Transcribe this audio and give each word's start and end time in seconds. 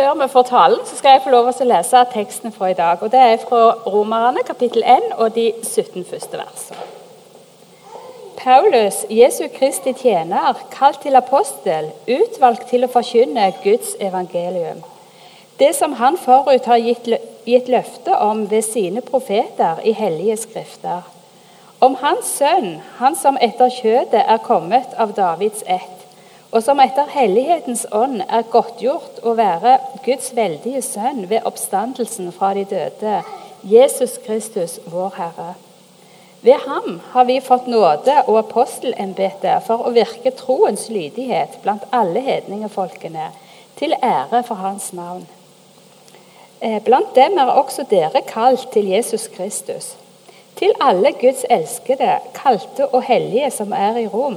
Før 0.00 0.14
vi 0.14 0.28
får 0.32 0.42
talen, 0.48 0.78
så 0.86 0.96
skal 0.96 1.10
jeg 1.10 1.20
få 1.24 1.30
lov 1.34 1.48
til 1.52 1.66
å 1.66 1.74
lese 1.74 2.00
teksten 2.14 2.52
fra 2.54 2.70
i 2.70 2.76
dag. 2.78 3.02
og 3.04 3.10
Det 3.12 3.20
er 3.20 3.42
fra 3.42 3.58
Romerne 3.84 4.40
kapittel 4.48 4.80
1 4.86 5.10
og 5.18 5.34
de 5.34 5.50
17 5.62 6.06
første 6.08 6.40
versene. 6.40 6.86
Paulus, 8.38 9.02
Jesu 9.10 9.42
Kristi 9.58 9.92
tjener, 9.92 10.56
kalt 10.72 11.02
til 11.04 11.20
apostel, 11.20 11.90
utvalgt 12.08 12.64
til 12.72 12.86
å 12.86 12.90
forkynne 12.94 13.50
Guds 13.60 13.92
evangelium. 14.00 14.80
Det 15.60 15.74
som 15.76 15.92
han 16.00 16.16
forut 16.16 16.64
har 16.64 16.80
gitt, 16.80 17.12
gitt 17.44 17.68
løfte 17.68 18.16
om 18.16 18.46
ved 18.50 18.64
sine 18.64 19.04
profeter 19.04 19.84
i 19.84 19.92
hellige 19.92 20.40
skrifter. 20.46 21.04
Om 21.80 22.00
hans 22.00 22.36
sønn, 22.40 22.78
han 22.96 23.20
som 23.20 23.36
etter 23.36 23.68
kjødet 23.82 24.24
er 24.24 24.46
kommet 24.48 24.96
av 24.96 25.12
Davids 25.12 25.60
ett 25.66 25.99
og 26.50 26.62
som 26.66 26.80
etter 26.82 27.10
hellighetens 27.12 27.84
ånd 27.94 28.24
er 28.26 28.48
godtgjort 28.50 29.22
å 29.22 29.36
være 29.38 29.76
Guds 30.04 30.32
veldige 30.34 30.82
sønn 30.82 31.28
ved 31.30 31.46
oppstandelsen 31.46 32.32
fra 32.34 32.52
de 32.58 32.64
døde, 32.70 33.20
Jesus 33.62 34.16
Kristus, 34.24 34.78
vår 34.90 35.12
Herre. 35.18 35.52
Ved 36.42 36.56
ham 36.66 37.00
har 37.12 37.24
vi 37.28 37.40
fått 37.44 37.66
nåde 37.68 38.14
og 38.26 38.38
apostelembete 38.40 39.58
for 39.66 39.84
å 39.84 39.92
virke 39.94 40.32
troens 40.34 40.88
lydighet 40.88 41.58
blant 41.62 41.84
alle 41.92 42.22
hedningefolkene, 42.24 43.28
til 43.76 43.94
ære 44.02 44.42
for 44.44 44.60
Hans 44.60 44.90
navn. 44.92 45.26
Eh, 46.60 46.82
blant 46.84 47.14
dem 47.16 47.38
er 47.38 47.52
også 47.52 47.86
dere 47.88 48.20
kalt 48.26 48.66
til 48.72 48.88
Jesus 48.88 49.28
Kristus. 49.32 49.94
Til 50.56 50.72
alle 50.80 51.12
Guds 51.20 51.46
elskede, 51.48 52.18
kalte 52.36 52.88
og 52.88 53.02
hellige 53.02 53.50
som 53.54 53.72
er 53.72 53.96
i 54.02 54.06
Rom. 54.06 54.36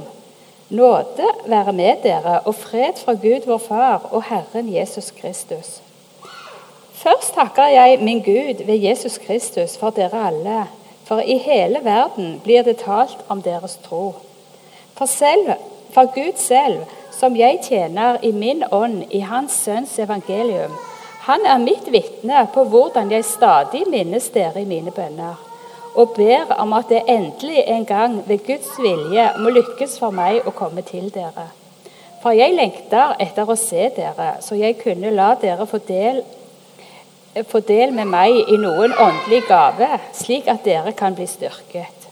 Nåde 0.68 1.26
være 1.46 1.72
med 1.72 1.96
dere 2.02 2.40
og 2.40 2.54
fred 2.54 2.96
fra 3.04 3.12
Gud 3.12 3.46
vår 3.46 3.58
Far 3.58 4.08
og 4.10 4.22
Herren 4.24 4.74
Jesus 4.74 5.10
Kristus. 5.10 5.80
Først 6.92 7.34
takker 7.34 7.66
jeg 7.66 7.98
min 8.00 8.22
Gud 8.22 8.64
ved 8.64 8.76
Jesus 8.76 9.18
Kristus 9.18 9.76
for 9.76 9.90
dere 9.90 10.26
alle, 10.26 10.64
for 11.04 11.20
i 11.20 11.36
hele 11.38 11.80
verden 11.82 12.40
blir 12.44 12.62
det 12.62 12.76
talt 12.76 13.18
om 13.28 13.42
deres 13.42 13.76
tro. 13.84 14.14
For, 14.94 15.06
selv, 15.06 15.52
for 15.90 16.14
Gud 16.14 16.32
selv, 16.36 16.78
som 17.12 17.36
jeg 17.36 17.60
tjener 17.68 18.16
i 18.22 18.32
min 18.32 18.64
ånd 18.72 19.04
i 19.10 19.18
Hans 19.18 19.52
Sønns 19.52 19.98
evangelium, 19.98 20.72
han 21.20 21.44
er 21.46 21.58
mitt 21.58 21.92
vitne 21.92 22.46
på 22.54 22.64
hvordan 22.64 23.12
jeg 23.12 23.24
stadig 23.24 23.84
minnes 23.90 24.28
dere 24.28 24.62
i 24.62 24.68
mine 24.68 24.90
bønner 24.90 25.53
og 25.94 26.14
ber 26.16 26.54
om 26.58 26.72
at 26.74 26.88
det 26.90 27.02
endelig 27.08 27.62
en 27.66 27.84
gang 27.86 28.16
ved 28.28 28.46
Guds 28.46 28.70
vilje 28.82 29.28
må 29.38 29.52
lykkes 29.54 29.98
for 30.02 30.14
meg 30.14 30.46
å 30.46 30.54
komme 30.54 30.82
til 30.86 31.10
dere. 31.14 31.50
For 32.22 32.32
jeg 32.34 32.56
lengter 32.56 33.14
etter 33.20 33.50
å 33.50 33.56
se 33.58 33.90
dere, 33.96 34.38
så 34.40 34.56
jeg 34.56 34.78
kunne 34.80 35.12
la 35.14 35.34
dere 35.40 35.66
få 35.68 35.78
del, 35.86 36.22
få 37.50 37.60
del 37.68 37.92
med 37.92 38.08
meg 38.08 38.38
i 38.48 38.56
noen 38.58 38.94
åndelig 38.96 39.42
gave, 39.48 39.90
slik 40.16 40.48
at 40.48 40.64
dere 40.64 40.94
kan 40.96 41.14
bli 41.14 41.28
styrket. 41.28 42.08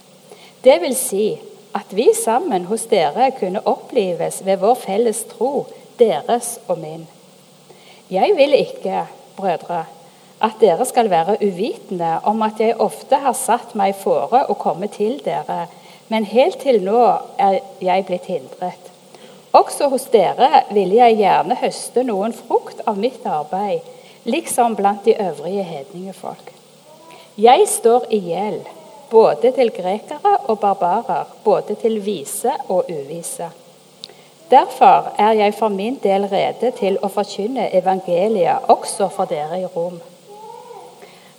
Det 0.63 0.77
vil 0.83 0.95
si 0.99 1.27
at 1.75 1.95
vi 1.97 2.11
sammen 2.15 2.69
hos 2.69 2.85
dere 2.91 3.31
kunne 3.39 3.65
opplives 3.67 4.43
ved 4.45 4.61
vår 4.61 4.77
felles 4.85 5.25
tro, 5.33 5.65
deres 5.99 6.59
og 6.69 6.79
min. 6.83 7.07
Jeg 8.13 8.37
vil 8.37 8.55
ikke, 8.59 9.07
brødre, 9.37 9.87
at 10.43 10.59
dere 10.61 10.85
skal 10.89 11.11
være 11.11 11.39
uvitende 11.43 12.17
om 12.27 12.43
at 12.43 12.61
jeg 12.61 12.79
ofte 12.83 13.19
har 13.23 13.37
satt 13.39 13.77
meg 13.79 13.95
fore 13.99 14.45
å 14.51 14.59
komme 14.59 14.89
til 14.91 15.21
dere, 15.25 15.69
men 16.11 16.27
helt 16.29 16.59
til 16.61 16.83
nå 16.85 17.05
er 17.39 17.61
jeg 17.81 18.07
blitt 18.09 18.27
hindret. 18.31 18.91
Også 19.53 19.89
hos 19.93 20.09
dere 20.13 20.65
ville 20.73 20.99
jeg 20.99 21.21
gjerne 21.21 21.59
høste 21.61 22.03
noen 22.09 22.35
frukt 22.35 22.83
av 22.89 22.99
mitt 22.99 23.25
arbeid, 23.29 23.81
liksom 24.25 24.77
blant 24.79 25.05
de 25.05 25.15
øvrige 25.21 25.63
hedningefolk. 25.69 26.53
Jeg 27.39 27.67
står 27.69 28.07
i 28.11 28.21
gjeld, 28.33 28.67
både 29.11 29.53
til 29.57 29.71
grekere 29.73 30.37
og 30.49 30.59
barbarer, 30.61 31.29
både 31.45 31.77
til 31.81 32.01
vise 32.05 32.53
og 32.69 32.89
uvise. 32.91 33.51
Derfor 34.51 35.13
er 35.19 35.33
jeg 35.33 35.55
for 35.57 35.69
min 35.73 36.01
del 36.03 36.27
rede 36.29 36.73
til 36.77 36.99
å 37.01 37.09
forkynne 37.09 37.71
evangeliet 37.73 38.69
også 38.73 39.09
for 39.13 39.31
dere 39.31 39.63
i 39.63 39.69
Rom. 39.69 40.01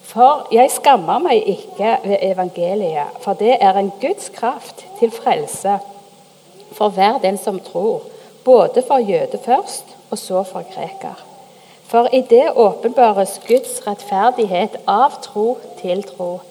For 0.04 0.48
jeg 0.52 0.72
skammer 0.72 1.22
meg 1.24 1.48
ikke 1.48 1.98
ved 2.04 2.18
evangeliet, 2.22 3.18
for 3.24 3.40
det 3.40 3.58
er 3.62 3.78
en 3.80 3.92
Guds 4.02 4.30
kraft 4.36 4.86
til 5.00 5.12
frelse 5.12 5.80
for 6.74 6.90
hver 6.90 7.18
den 7.24 7.38
som 7.38 7.60
tror, 7.60 8.02
både 8.44 8.84
for 8.88 8.98
jøde 8.98 9.40
først, 9.46 9.86
og 10.10 10.18
så 10.18 10.44
for 10.44 10.66
greker. 10.76 11.16
For 11.88 12.08
i 12.14 12.22
det 12.30 12.52
åpenbares 12.56 13.42
Guds 13.48 13.88
rettferdighet 13.88 14.78
av 14.88 15.22
tro 15.22 15.58
til 15.82 16.04
tro, 16.04 16.42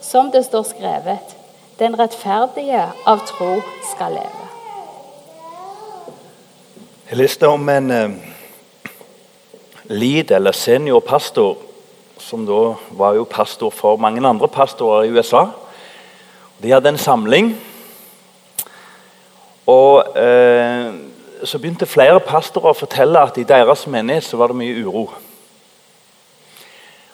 som 0.00 0.30
det 0.30 0.44
står 0.44 0.62
skrevet:" 0.62 1.36
Den 1.78 1.98
rettferdige 1.98 2.82
av 3.06 3.18
tro 3.26 3.60
skal 3.94 4.12
leve. 4.12 4.46
Jeg 7.10 7.18
leste 7.18 7.48
om 7.48 7.68
en 7.68 7.90
eh, 7.90 8.10
lid 9.84 10.30
eller 10.30 10.52
seniorpastor 10.52 11.56
som 12.22 12.46
da 12.46 12.74
var 12.96 13.16
jo 13.18 13.26
pastor 13.28 13.72
for 13.74 14.00
mange 14.00 14.22
andre 14.26 14.48
pastorer 14.48 15.08
i 15.08 15.12
USA. 15.12 15.48
De 16.62 16.70
hadde 16.70 16.92
en 16.92 16.98
samling. 16.98 17.52
Og 19.66 20.18
eh, 20.18 20.92
Så 21.44 21.58
begynte 21.58 21.90
flere 21.90 22.20
pastorer 22.22 22.70
å 22.70 22.78
fortelle 22.78 23.18
at 23.18 23.38
i 23.38 23.46
deres 23.46 23.82
menighet 23.90 24.22
så 24.22 24.38
var 24.38 24.52
det 24.52 24.60
mye 24.60 24.84
uro. 24.86 25.08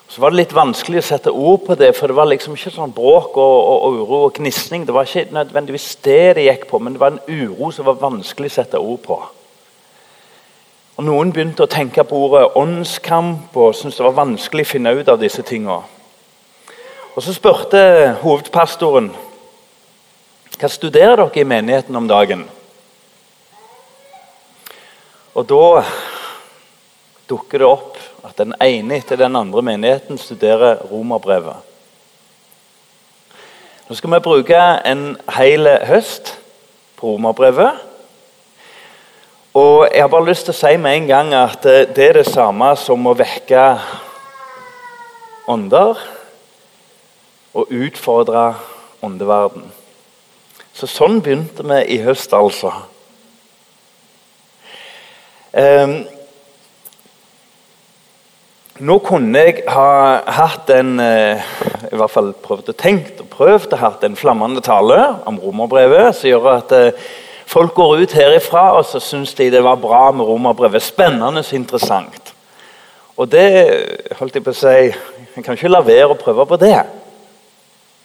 Så 0.08 0.20
var 0.20 0.32
det 0.32 0.42
litt 0.42 0.52
vanskelig 0.52 1.00
å 1.00 1.06
sette 1.06 1.32
ord 1.32 1.64
på 1.64 1.76
det, 1.80 1.94
for 1.96 2.08
det 2.08 2.16
var 2.16 2.28
liksom 2.28 2.56
ikke 2.56 2.74
sånn 2.74 2.92
bråk 2.92 3.36
og, 3.40 3.56
og, 3.56 3.78
og 3.86 3.96
uro 4.02 4.20
og 4.26 4.36
gnisning. 4.36 4.84
Det 4.84 4.92
var 4.92 5.08
ikke 5.08 5.32
nødvendigvis 5.32 5.88
det 6.04 6.36
det 6.36 6.44
gikk 6.44 6.68
på, 6.68 6.80
men 6.80 6.96
det 6.96 7.00
var 7.00 7.16
en 7.16 7.24
uro 7.28 7.70
som 7.72 7.88
var 7.88 8.00
vanskelig 8.02 8.52
å 8.52 8.56
sette 8.58 8.80
ord 8.80 9.00
på. 9.04 9.18
Og 10.98 11.04
Noen 11.06 11.30
begynte 11.30 11.62
å 11.62 11.70
tenke 11.70 12.02
på 12.02 12.18
ordet 12.26 12.56
åndskamp 12.58 13.54
og 13.54 13.76
syntes 13.78 14.00
det 14.00 14.06
var 14.08 14.16
vanskelig 14.16 14.64
å 14.66 14.70
finne 14.72 14.92
ut 14.98 15.10
av 15.12 15.20
disse 15.22 15.44
tingene. 15.46 15.84
Og 17.14 17.22
Så 17.22 17.34
spurte 17.36 18.16
hovedpastoren 18.22 19.12
hva 20.58 20.68
studerer 20.70 21.20
dere 21.20 21.38
i 21.38 21.46
menigheten 21.46 21.94
om 21.94 22.08
dagen. 22.10 22.42
Og 25.38 25.46
Da 25.46 25.84
dukker 27.30 27.62
det 27.62 27.68
opp 27.68 27.98
at 28.26 28.34
den 28.42 28.56
ene 28.58 28.98
etter 28.98 29.20
den 29.20 29.36
andre 29.38 29.62
menigheten 29.62 30.18
studerer 30.18 30.82
romerbrevet. 30.90 31.62
Nå 33.86 33.94
skal 33.94 34.16
vi 34.16 34.24
bruke 34.24 34.64
en 34.84 35.14
hel 35.36 35.70
høst 35.86 36.34
på 36.98 37.14
romerbrevet. 37.14 37.87
Og 39.58 39.88
Jeg 39.94 40.02
har 40.02 40.10
bare 40.12 40.28
lyst 40.28 40.46
til 40.46 40.54
å 40.54 40.58
si 40.58 40.76
med 40.78 40.94
en 40.94 41.06
gang 41.08 41.30
at 41.34 41.64
eh, 41.66 41.86
det 41.94 42.04
er 42.04 42.18
det 42.20 42.28
samme 42.28 42.68
som 42.78 43.06
å 43.08 43.14
vekke 43.16 43.62
ånder 45.50 45.98
og 47.56 47.72
utfordre 47.72 48.44
åndeverden. 49.02 49.64
Så 50.76 50.86
sånn 50.92 51.18
begynte 51.24 51.64
vi 51.66 51.80
i 51.96 51.98
høst, 52.04 52.36
altså. 52.36 52.70
Um, 55.50 55.94
nå 58.78 58.98
kunne 59.02 59.46
jeg 59.48 59.64
ha 59.72 59.88
hatt 60.38 60.70
en 60.70 61.00
uh, 61.02 61.48
i 61.88 61.96
hvert 61.98 62.14
fall 62.14 62.34
prøvd 62.44 62.74
og 62.74 62.78
tenkt 62.78 63.24
og 63.24 63.32
prøvd 63.32 63.74
å 63.74 63.80
ha 63.80 63.96
en 64.06 64.20
flammende 64.20 64.62
tale 64.62 65.00
om 65.26 65.40
romerbrevet 65.42 66.12
som 66.20 66.30
gjør 66.30 66.52
at 66.60 66.76
uh, 66.76 67.08
Folk 67.48 67.74
går 67.74 68.02
ut 68.02 68.12
herifra 68.12 68.74
og 68.76 68.84
så 68.84 69.00
syns 69.00 69.32
de 69.34 69.48
det 69.50 69.62
var 69.64 69.80
bra 69.80 70.10
med 70.12 70.26
romerbrevet. 70.28 70.82
Spennende 70.84 71.40
og 71.40 71.54
interessant. 71.56 72.34
Og 73.16 73.30
det 73.32 73.48
holdt 74.18 74.36
jeg 74.36 74.44
på 74.44 74.52
å 74.52 74.58
si 74.58 74.92
En 75.36 75.44
kan 75.46 75.54
ikke 75.54 75.70
la 75.70 75.80
være 75.86 76.10
å 76.10 76.18
prøve 76.18 76.44
på 76.50 76.56
det. 76.58 76.80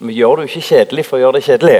Vi 0.05 0.13
gjør 0.13 0.35
det 0.35 0.43
jo 0.43 0.51
ikke 0.51 0.67
kjedelig 0.67 1.05
for 1.07 1.17
å 1.17 1.21
gjøre 1.23 1.39
det 1.39 1.47
kjedelig. 1.47 1.79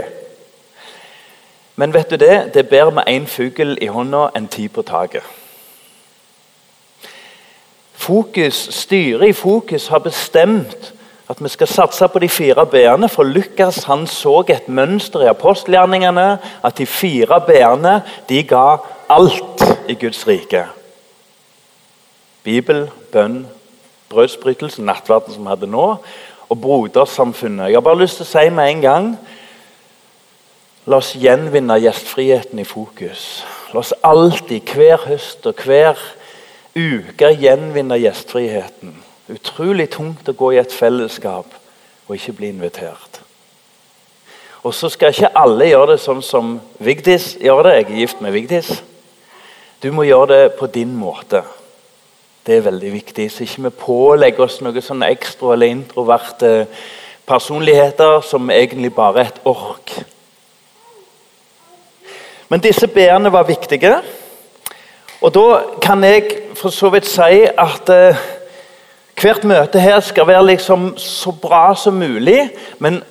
Men 1.76 1.94
vet 1.94 2.10
du 2.10 2.18
det? 2.18 2.38
Det 2.54 2.64
er 2.64 2.72
bedre 2.72 2.96
med 2.98 3.10
én 3.12 3.28
fugl 3.30 3.76
i 3.78 3.90
hånda 3.94 4.32
enn 4.34 4.48
ti 4.50 4.66
på 4.68 4.82
taket. 4.82 5.22
Fokus, 7.94 8.68
Styret 8.74 9.30
i 9.30 9.38
Fokus 9.38 9.88
har 9.94 10.02
bestemt 10.02 10.90
at 11.34 11.42
vi 11.42 11.50
skal 11.50 11.68
satse 11.68 12.08
på 12.08 12.22
de 12.22 12.30
fire 12.30 12.66
b-ene. 12.70 13.10
For 13.10 13.26
Lukas 13.26 13.84
han 13.90 14.06
så 14.10 14.44
et 14.54 14.70
mønster 14.70 15.26
i 15.26 15.32
apostelgjerningene. 15.32 16.28
At 16.64 16.78
de 16.78 16.86
fire 16.86 17.42
b-ene 17.48 18.00
de 18.30 18.44
ga 18.48 18.78
alt 19.10 19.64
i 19.90 19.98
Guds 19.98 20.28
rike. 20.30 20.66
Bibel, 22.44 22.86
bønn, 23.12 23.48
brødsbrytelse, 24.10 24.84
nattverden 24.84 25.34
som 25.34 25.46
vi 25.46 25.54
hadde 25.54 25.70
nå, 25.72 25.88
og 26.50 26.62
brodersamfunnet. 26.62 27.72
Jeg 27.72 27.80
har 27.80 27.86
bare 27.86 28.04
lyst 28.04 28.20
til 28.20 28.28
å 28.28 28.34
si 28.34 28.50
med 28.54 28.70
en 28.70 28.84
gang 28.84 29.16
La 30.84 30.98
oss 31.00 31.14
gjenvinne 31.16 31.78
gjestfriheten 31.80 32.60
i 32.60 32.66
fokus. 32.68 33.22
La 33.72 33.80
oss 33.80 33.94
alltid, 34.04 34.68
hver 34.76 35.06
høst 35.08 35.46
og 35.48 35.62
hver 35.64 35.96
uke, 36.76 37.30
gjenvinne 37.40 37.96
gjestfriheten. 38.02 38.98
Utrolig 39.34 39.90
tungt 39.94 40.30
å 40.30 40.36
gå 40.38 40.54
i 40.54 40.62
et 40.62 40.74
fellesskap 40.74 41.56
og 42.08 42.16
ikke 42.16 42.36
bli 42.38 42.52
invitert. 42.54 43.22
Og 44.64 44.76
så 44.76 44.88
skal 44.92 45.12
ikke 45.12 45.34
alle 45.36 45.68
gjøre 45.72 45.96
det 45.96 46.04
sånn 46.04 46.22
som 46.24 46.56
Vigdis 46.84 47.34
gjør 47.42 47.66
det. 47.68 47.74
Jeg 47.76 47.88
er 47.88 48.00
gift 48.04 48.22
med 48.24 48.36
Vigdis. 48.36 48.70
Du 49.84 49.90
må 49.92 50.06
gjøre 50.08 50.30
det 50.32 50.54
på 50.60 50.70
din 50.72 50.94
måte. 50.96 51.42
Det 52.46 52.58
er 52.58 52.68
veldig 52.70 52.92
viktig. 52.94 53.26
Så 53.32 53.44
ikke 53.44 53.66
vi 53.66 53.74
pålegger 53.82 54.46
oss 54.46 54.62
noe 54.64 54.84
sånn 54.84 55.04
ekstra 55.08 55.56
eller 55.56 55.74
introverte 55.74 56.54
personligheter 57.28 58.22
som 58.28 58.52
egentlig 58.52 58.94
bare 58.96 59.24
er 59.24 59.32
et 59.34 59.42
ork. 59.48 59.96
Men 62.52 62.64
disse 62.64 62.88
b-ene 62.88 63.32
var 63.34 63.48
viktige. 63.48 63.98
Og 65.24 65.32
da 65.36 65.48
kan 65.82 66.04
jeg 66.04 66.30
for 66.60 66.72
så 66.72 66.92
vidt 66.94 67.08
si 67.08 67.44
at 67.48 67.92
eh, 67.92 68.24
hvert 69.22 69.44
møte 69.44 69.80
her 69.80 70.00
skal 70.00 70.28
være 70.28 70.46
liksom 70.46 70.94
så 70.98 71.32
bra 71.32 71.76
som 71.76 71.94
mulig. 71.94 72.50
Men 72.80 73.04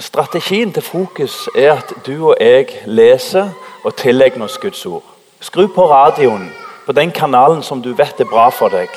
strategien 0.00 0.72
til 0.72 0.82
fokus 0.82 1.48
er 1.56 1.72
at 1.72 1.92
du 2.06 2.28
og 2.28 2.36
jeg 2.40 2.66
leser 2.86 3.50
og 3.84 3.96
tillegger 3.96 4.44
oss 4.44 4.58
Guds 4.58 4.86
ord. 4.86 5.04
Skru 5.40 5.66
på 5.66 5.90
radioen 5.90 6.50
på 6.86 6.92
den 6.92 7.10
kanalen 7.10 7.62
som 7.62 7.82
du 7.82 7.92
vet 7.94 8.20
er 8.20 8.30
bra 8.30 8.48
for 8.50 8.72
deg. 8.72 8.88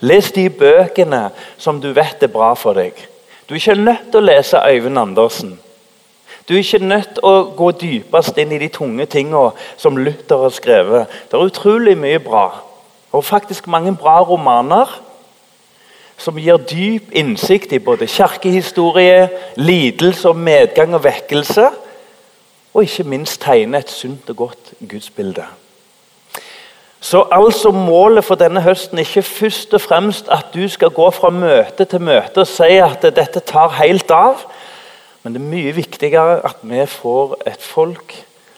Les 0.00 0.32
de 0.32 0.48
bøkene 0.50 1.28
som 1.58 1.80
du 1.80 1.90
vet 1.92 2.22
er 2.22 2.30
bra 2.32 2.54
for 2.54 2.78
deg. 2.78 2.94
Du 3.48 3.54
er 3.54 3.60
ikke 3.60 3.80
nødt 3.80 4.10
til 4.12 4.20
å 4.20 4.28
lese 4.28 4.60
Øyvind 4.60 4.98
Andersen. 4.98 5.58
Du 6.48 6.54
er 6.54 6.62
ikke 6.62 6.84
nødt 6.84 7.10
til 7.16 7.26
å 7.28 7.50
gå 7.56 7.70
dypest 7.80 8.38
inn 8.40 8.52
i 8.56 8.60
de 8.62 8.70
tunge 8.72 9.04
tingene 9.10 9.50
som 9.76 9.96
Luther 9.96 10.44
har 10.46 10.54
skrevet. 10.54 11.18
Det 11.28 11.36
er 11.36 11.50
utrolig 11.50 11.96
mye 11.98 12.20
bra, 12.24 12.46
og 13.12 13.24
faktisk 13.24 13.66
mange 13.66 13.96
bra 13.96 14.20
romaner 14.22 15.00
som 16.18 16.36
gir 16.36 16.58
dyp 16.58 17.12
innsikt 17.14 17.72
i 17.72 17.78
både 17.78 18.08
kirkehistorie, 18.10 19.28
lidelse 19.56 20.28
og 20.28 20.36
medgang 20.36 20.94
og 20.94 21.04
vekkelse. 21.04 21.68
Og 22.74 22.82
ikke 22.82 23.06
minst 23.06 23.40
tegne 23.42 23.78
et 23.78 23.90
sunt 23.90 24.30
og 24.30 24.36
godt 24.36 24.72
gudsbilde. 24.90 25.46
Så 27.00 27.24
altså 27.30 27.70
målet 27.70 28.24
for 28.24 28.34
denne 28.34 28.60
høsten 28.62 28.98
er 28.98 29.06
ikke 29.06 29.22
først 29.22 29.74
og 29.74 29.80
fremst 29.80 30.28
at 30.34 30.50
du 30.54 30.68
skal 30.68 30.90
gå 30.90 31.10
fra 31.14 31.30
møte 31.30 31.84
til 31.86 32.02
møte 32.02 32.42
og 32.42 32.50
si 32.50 32.80
at 32.82 33.06
dette 33.14 33.40
tar 33.46 33.76
helt 33.78 34.10
av. 34.10 34.42
Men 35.22 35.34
det 35.34 35.42
er 35.42 35.52
mye 35.52 35.74
viktigere 35.76 36.40
at 36.44 36.58
vi 36.62 36.82
får 36.90 37.36
et 37.46 37.62
folk 37.62 38.14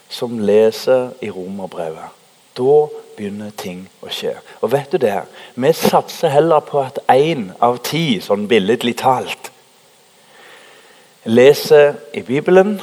som 0.08 0.38
leser 0.38 1.10
i 1.20 1.30
romerbrevet. 1.30 2.08
Da 2.56 2.78
begynner 3.20 3.52
ting 3.60 3.84
å 4.00 4.08
skje. 4.08 4.32
Og 4.64 4.72
vet 4.72 4.92
du 4.92 4.96
det? 5.02 5.18
Vi 5.60 5.72
satser 5.76 6.32
heller 6.32 6.64
på 6.64 6.80
at 6.80 7.02
én 7.12 7.50
av 7.60 7.82
ti, 7.84 8.16
sånn 8.24 8.46
billedlig 8.48 8.96
talt, 9.02 9.50
leser 11.28 11.98
i 12.16 12.22
Bibelen 12.24 12.78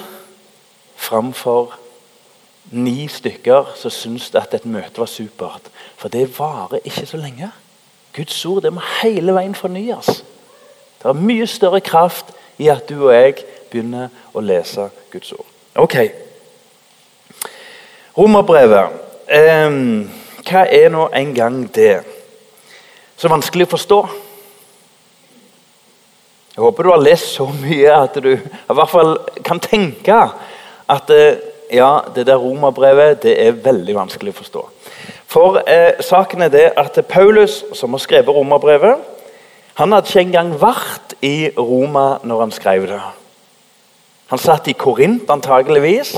framfor 0.97 1.73
ni 2.77 3.07
stykker 3.09 3.73
som 3.79 3.93
syns 3.93 4.29
at 4.37 4.53
et 4.53 4.67
møte 4.69 5.01
var 5.01 5.09
supert. 5.09 5.71
For 5.97 6.13
det 6.13 6.27
varer 6.37 6.85
ikke 6.85 7.07
så 7.09 7.17
lenge. 7.17 7.49
Guds 8.13 8.37
ord 8.45 8.61
det 8.65 8.73
må 8.75 8.83
hele 9.01 9.33
veien 9.33 9.55
fornyes. 9.57 10.21
Det 10.97 11.09
er 11.09 11.17
mye 11.17 11.47
større 11.49 11.81
kraft 11.81 12.33
i 12.61 12.69
at 12.73 12.85
du 12.89 13.07
og 13.07 13.13
jeg 13.15 13.41
begynner 13.71 14.13
å 14.33 14.41
lese 14.41 14.89
Guds 15.13 15.33
ord. 15.33 15.49
Ok. 15.77 15.97
Romerbrevet. 18.17 19.03
Eh, 19.29 19.81
hva 20.47 20.63
er 20.71 20.89
nå 20.93 21.09
en 21.13 21.33
gang 21.35 21.59
det? 21.75 21.99
Så 23.17 23.29
vanskelig 23.31 23.67
å 23.67 23.73
forstå. 23.73 23.99
Jeg 26.55 26.63
håper 26.63 26.83
du 26.83 26.89
har 26.89 27.03
lest 27.03 27.35
så 27.35 27.45
mye 27.51 27.91
at 27.93 28.15
du 28.23 28.31
i 28.33 28.77
hvert 28.79 28.89
fall 28.89 29.11
kan 29.45 29.59
tenke 29.61 30.15
at 30.87 31.11
eh, 31.13 31.43
ja, 31.73 31.99
det 32.15 32.25
der 32.29 32.39
romerbrevet 32.39 33.21
det 33.25 33.35
er 33.43 33.59
veldig 33.61 33.95
vanskelig 33.97 34.33
å 34.33 34.37
forstå. 34.39 34.63
For 35.27 35.59
eh, 35.67 35.99
saken 36.01 36.45
er 36.47 36.53
det 36.53 36.65
at 36.79 36.97
Paulus, 37.09 37.59
som 37.75 37.93
har 37.93 38.01
skrevet 38.01 38.33
romerbrevet, 38.33 39.03
han 39.77 39.93
hadde 39.93 40.09
ikke 40.09 40.23
engang 40.23 40.55
vært 40.57 41.13
i 41.21 41.51
Roma 41.53 42.17
når 42.25 42.39
han 42.45 42.53
skrev 42.55 42.87
det. 42.89 43.01
Han 44.31 44.41
satt 44.41 44.71
i 44.71 44.73
Korint 44.73 45.29
antageligvis. 45.29 46.15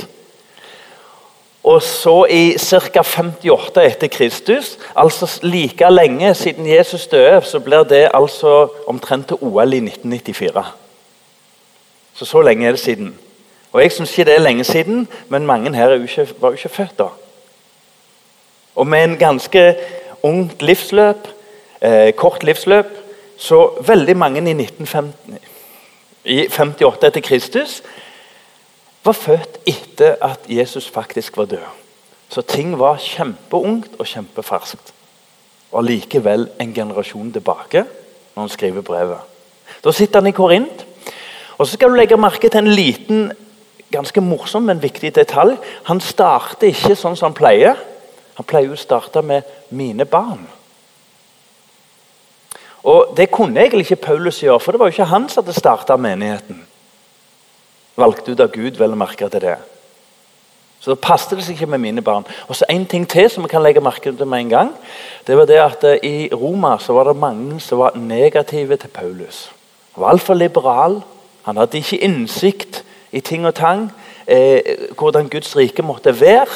Og 1.64 1.82
så 1.84 2.26
i 2.30 2.58
ca. 2.58 3.02
58 3.04 3.84
etter 3.84 4.08
Kristus, 4.08 4.78
altså 4.96 5.40
like 5.44 5.90
lenge 5.92 6.34
siden 6.36 6.68
Jesus 6.68 7.08
døde, 7.08 7.42
så 7.42 7.60
blir 7.60 7.84
det 7.84 8.10
altså 8.14 8.68
omtrent 8.88 9.28
til 9.28 9.38
OL 9.42 9.74
i 9.74 9.82
1994. 9.84 10.66
Så 12.14 12.26
så 12.26 12.42
lenge 12.42 12.68
er 12.68 12.72
det 12.72 12.80
siden. 12.80 13.18
Og 13.72 13.82
Jeg 13.82 13.92
syns 13.92 14.12
ikke 14.12 14.26
det 14.26 14.36
er 14.36 14.42
lenge 14.42 14.64
siden, 14.64 15.08
men 15.28 15.46
mange 15.46 15.76
her 15.76 15.94
ikke, 15.94 16.28
var 16.40 16.50
jo 16.50 16.56
ikke 16.56 16.70
født 16.70 17.00
da. 17.00 17.06
Og 18.76 18.88
med 18.88 19.04
en 19.04 19.18
ganske 19.18 19.76
ungt 20.24 20.62
livsløp, 20.62 21.28
eh, 21.82 22.14
kort 22.14 22.44
livsløp, 22.44 22.86
så 23.38 23.70
veldig 23.88 24.18
mange 24.18 24.38
i 24.38 24.54
1950, 24.54 25.14
i 26.26 26.48
58 26.48 27.04
etter 27.04 27.22
Kristus 27.22 27.84
var 29.04 29.16
født 29.16 29.60
etter 29.68 30.16
at 30.22 30.40
Jesus 30.50 30.90
faktisk 30.90 31.38
var 31.38 31.46
død. 31.46 31.68
Så 32.30 32.42
ting 32.42 32.76
var 32.80 33.00
kjempeungt 33.02 33.96
og 34.00 34.06
kjempeferskt. 34.06 34.94
Og 35.72 35.84
likevel 35.84 36.50
en 36.62 36.74
generasjon 36.74 37.32
tilbake 37.34 37.86
når 38.36 38.42
han 38.42 38.50
skriver 38.50 38.82
brevet. 38.82 39.20
Da 39.84 39.92
sitter 39.92 40.20
han 40.20 40.30
i 40.30 40.36
Korint. 40.36 40.86
Og 41.58 41.68
så 41.68 41.74
skal 41.74 41.90
du 41.90 41.98
legge 41.98 42.18
merke 42.18 42.50
til 42.50 42.64
en 42.64 42.74
liten 42.74 43.32
ganske 43.92 44.22
morsom, 44.22 44.64
men 44.70 44.82
viktig 44.82 45.12
detalj. 45.16 45.58
Han 45.90 46.02
starter 46.02 46.70
ikke 46.70 46.96
sånn 46.96 47.18
som 47.18 47.32
han 47.32 47.38
pleier. 47.38 47.82
Han 48.38 48.48
pleier 48.48 48.72
å 48.72 48.80
starte 48.80 49.22
med 49.22 49.44
'mine 49.70 50.06
barn'. 50.06 50.48
Og 52.84 53.14
Det 53.18 53.32
kunne 53.32 53.60
egentlig 53.60 53.92
ikke 53.92 54.06
Paulus 54.06 54.40
gjøre, 54.40 54.60
for 54.60 54.72
det 54.72 54.80
var 54.80 54.88
jo 54.88 54.92
ikke 54.92 55.06
han 55.06 55.30
som 55.30 55.44
hadde 55.44 55.60
starta 55.60 55.98
menigheten. 55.98 56.66
Valgte 58.00 58.32
ut 58.32 58.40
av 58.40 58.54
Gud, 58.54 58.80
vel 58.80 58.96
merke 58.96 59.28
til 59.30 59.44
det. 59.44 59.58
Så 60.80 60.94
da 60.94 60.96
passet 60.96 61.36
det 61.36 61.44
seg 61.44 61.58
ikke 61.58 61.74
med 61.74 61.82
mine 61.84 62.02
barn. 62.02 62.26
Og 62.48 62.56
så 62.56 62.66
En 62.70 62.86
ting 62.86 63.08
til 63.10 63.30
som 63.30 63.44
vi 63.44 63.52
kan 63.52 63.64
legge 63.64 63.82
merke 63.84 64.12
til 64.16 64.28
med 64.28 64.40
en 64.40 64.50
gang. 64.50 64.72
det 65.28 65.38
var 65.38 65.46
det 65.46 65.60
at 65.60 65.84
eh, 65.84 66.00
I 66.04 66.30
Roma 66.34 66.78
så 66.80 66.94
var 66.94 67.04
det 67.04 67.16
mange 67.16 67.60
som 67.60 67.80
var 67.80 67.96
negative 67.96 68.78
til 68.78 68.88
Paulus. 68.88 69.52
Han 69.94 70.02
var 70.02 70.10
altfor 70.10 70.34
liberal. 70.34 71.02
Han 71.44 71.58
hadde 71.58 71.78
ikke 71.78 71.98
innsikt 71.98 72.84
i 73.12 73.20
ting 73.20 73.46
og 73.46 73.56
tang. 73.56 73.92
Eh, 74.28 74.62
hvordan 74.98 75.30
Guds 75.30 75.56
rike 75.58 75.82
måtte 75.82 76.22
være. 76.22 76.48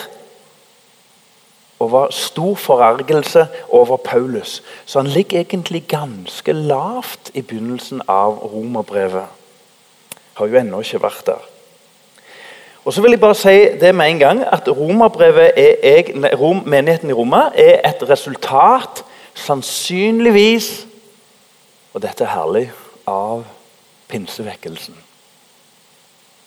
Og 1.79 1.91
var 1.91 2.11
stor 2.11 2.55
forargelse 2.55 3.47
over 3.69 3.97
Paulus. 3.97 4.63
Så 4.85 4.99
han 4.99 5.07
ligger 5.07 5.39
egentlig 5.39 5.83
ganske 5.87 6.53
lavt 6.53 7.31
i 7.33 7.41
begynnelsen 7.41 8.01
av 8.07 8.31
romerbrevet. 8.53 9.42
Har 10.33 10.47
jo 10.47 10.59
ennå 10.59 10.79
ikke 10.81 11.01
vært 11.03 11.25
der. 11.25 11.49
Og 12.85 12.93
så 12.93 13.01
vil 13.01 13.15
jeg 13.15 13.19
bare 13.19 13.35
si 13.35 13.57
det 13.79 13.95
med 13.95 14.09
en 14.09 14.19
gang 14.19 14.43
at 14.43 14.67
er, 14.67 16.35
Rom, 16.35 16.63
Menigheten 16.65 17.09
i 17.09 17.13
Roma 17.13 17.49
er 17.55 17.79
et 17.89 18.09
resultat, 18.09 19.05
sannsynligvis 19.33 20.87
Og 21.93 22.01
dette 22.01 22.23
er 22.23 22.33
herlig 22.33 22.71
av 23.05 23.43
pinsevekkelsen. 24.09 24.95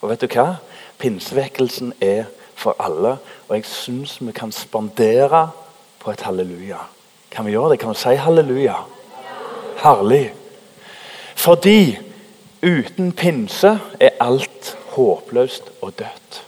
Og 0.02 0.10
vet 0.10 0.24
du 0.24 0.26
hva? 0.26 0.56
Pinsevekkelsen 0.98 1.92
er 2.02 2.24
for 2.58 2.74
alle. 2.82 3.16
Og 3.46 3.54
jeg 3.54 3.68
syns 3.70 4.16
vi 4.20 4.34
kan 4.34 4.52
spandere 4.52 5.50
på 6.02 6.10
et 6.10 6.24
halleluja. 6.26 6.80
Kan 7.30 7.46
vi 7.46 7.54
gjøre 7.54 7.70
det? 7.70 7.78
Kan 7.78 7.94
vi 7.94 8.00
si 8.00 8.16
halleluja? 8.18 8.74
Herlig. 9.84 10.32
Fordi 11.36 11.98
uten 12.66 13.12
pinse 13.12 13.78
er 14.00 14.16
alt 14.20 14.76
håpløst 14.96 15.70
og 15.80 15.98
dødt. 15.98 16.42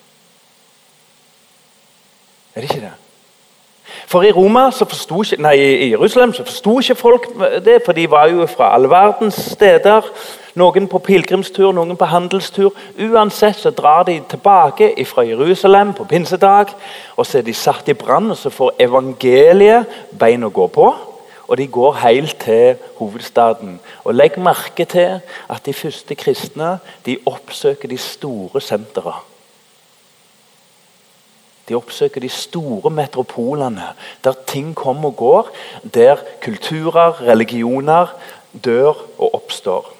Er 2.54 2.60
det 2.60 2.70
ikke 2.70 2.86
det? 2.86 2.96
For 4.08 4.22
i 4.22 4.32
Roma 4.32 4.70
så 4.70 4.84
ikke, 4.84 5.42
nei, 5.42 5.54
i 5.56 5.90
Jerusalem 5.90 6.32
så 6.32 6.44
forsto 6.44 6.78
ikke 6.80 6.94
folk 6.94 7.26
det, 7.64 7.80
for 7.84 7.92
de 7.92 8.10
var 8.10 8.28
jo 8.28 8.46
fra 8.46 8.74
all 8.74 8.88
verdens 8.90 9.34
steder. 9.52 10.06
Noen 10.58 10.88
på 10.90 10.98
pilegrimstur, 10.98 11.72
noen 11.72 11.96
på 11.96 12.08
handelstur. 12.08 12.72
Uansett 12.98 13.60
så 13.60 13.70
drar 13.70 14.02
de 14.08 14.18
tilbake 14.28 14.90
fra 15.06 15.22
Jerusalem 15.28 15.92
på 15.94 16.04
pinsedag. 16.04 16.72
og 17.16 17.26
Så 17.26 17.38
er 17.38 17.42
de 17.42 17.54
satt 17.54 17.88
i 17.88 17.94
brann, 17.94 18.30
og 18.30 18.36
så 18.36 18.50
får 18.50 18.74
evangeliet 18.80 19.86
bein 20.18 20.44
å 20.44 20.50
gå 20.50 20.66
på. 20.66 20.88
Og 21.48 21.58
de 21.58 21.66
går 21.66 21.92
helt 21.92 22.36
til 22.40 22.76
hovedstaden. 22.96 23.80
Og 24.04 24.14
Legg 24.14 24.38
merke 24.38 24.84
til 24.84 25.20
at 25.50 25.66
de 25.66 25.72
første 25.72 26.14
kristne 26.14 26.78
de 27.06 27.16
oppsøker 27.26 27.88
de 27.88 27.98
store 27.98 28.60
sentra. 28.60 29.22
De 31.68 31.74
oppsøker 31.74 32.20
de 32.20 32.28
store 32.28 32.90
metropolene, 32.90 33.92
der 34.24 34.32
ting 34.46 34.74
kommer 34.74 35.08
og 35.08 35.16
går. 35.16 35.50
Der 35.94 36.16
kulturer, 36.42 37.20
religioner 37.20 38.06
dør 38.64 38.92
og 39.18 39.34
oppstår. 39.34 39.94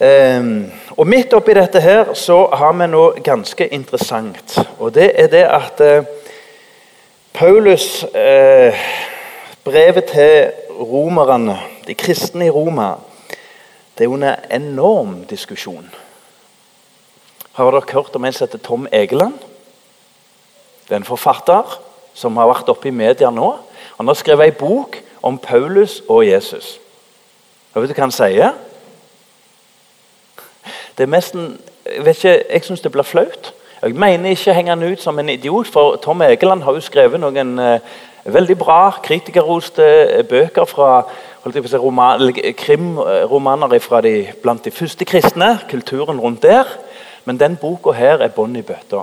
Um, 0.00 0.72
og 0.90 1.06
Midt 1.06 1.32
oppi 1.34 1.54
dette 1.58 1.80
her 1.82 2.12
så 2.14 2.44
har 2.54 2.72
vi 2.78 2.86
noe 2.86 3.18
ganske 3.26 3.66
interessant. 3.74 4.54
Og 4.78 4.94
det 4.94 5.10
er 5.18 5.26
det 5.26 5.42
at 5.42 5.80
uh, 5.82 6.04
Paulus 7.34 8.04
uh, 8.04 8.78
Brevet 9.68 10.04
til 10.04 10.52
romerne, 10.70 11.58
de 11.86 11.94
kristne 11.94 12.46
i 12.46 12.50
Roma, 12.50 12.94
det 13.98 14.04
er 14.04 14.08
under 14.08 14.34
enorm 14.50 15.26
diskusjon. 15.28 15.90
Har 17.52 17.70
dere 17.70 17.82
hørt 17.92 18.16
om 18.16 18.24
en 18.24 18.32
som 18.32 18.46
heter 18.46 18.62
Tom 18.64 18.86
Egeland? 18.92 19.34
Det 20.88 20.94
er 20.94 21.02
en 21.02 21.04
forfatter 21.04 21.76
som 22.14 22.40
har 22.40 22.48
vært 22.48 22.72
oppe 22.72 22.88
i 22.88 22.94
media 22.96 23.28
nå. 23.28 23.50
Han 23.98 24.08
har 24.08 24.16
skrevet 24.16 24.48
ei 24.48 24.56
bok 24.56 25.02
om 25.22 25.36
Paulus 25.38 26.00
og 26.08 26.24
Jesus. 26.24 26.78
Og 27.74 27.82
vet 27.82 27.92
du 27.92 27.98
hva 27.98 28.08
han 28.08 28.18
sier? 28.22 28.56
Det 30.96 31.04
er 31.04 31.12
nesten, 31.12 31.58
Jeg, 31.84 32.04
vet 32.04 32.16
ikke, 32.16 32.42
jeg 32.52 32.64
syns 32.64 32.80
det 32.80 32.92
blir 32.92 33.04
flaut. 33.04 33.52
Jeg 33.82 33.94
mener 33.94 34.30
ikke 34.30 34.50
å 34.50 34.56
henge 34.56 34.72
han 34.72 34.92
ut 34.92 35.00
som 35.00 35.18
en 35.18 35.28
idiot, 35.28 35.68
for 35.68 36.00
Tom 36.00 36.22
Egeland 36.24 36.64
har 36.64 36.72
jo 36.72 36.80
skrevet 36.80 37.20
noen 37.20 37.58
eh, 37.58 37.80
veldig 38.34 38.58
bra 38.58 38.90
kritikerroste 39.04 39.84
eh, 39.84 40.24
bøker 40.26 40.64
fra 40.68 41.04
si, 41.48 41.76
roman, 41.76 42.32
krimromaner 42.58 43.78
fra 43.80 44.00
de, 44.04 44.32
blant 44.42 44.64
de 44.64 44.70
første 44.70 45.04
kristne. 45.04 45.58
Kulturen 45.70 46.20
rundt 46.20 46.42
der. 46.42 46.68
Men 47.24 47.40
den 47.40 47.56
boka 47.56 47.92
her 47.92 48.22
er 48.24 48.32
bånn 48.32 48.56
i 48.56 48.64
bøtta. 48.64 49.02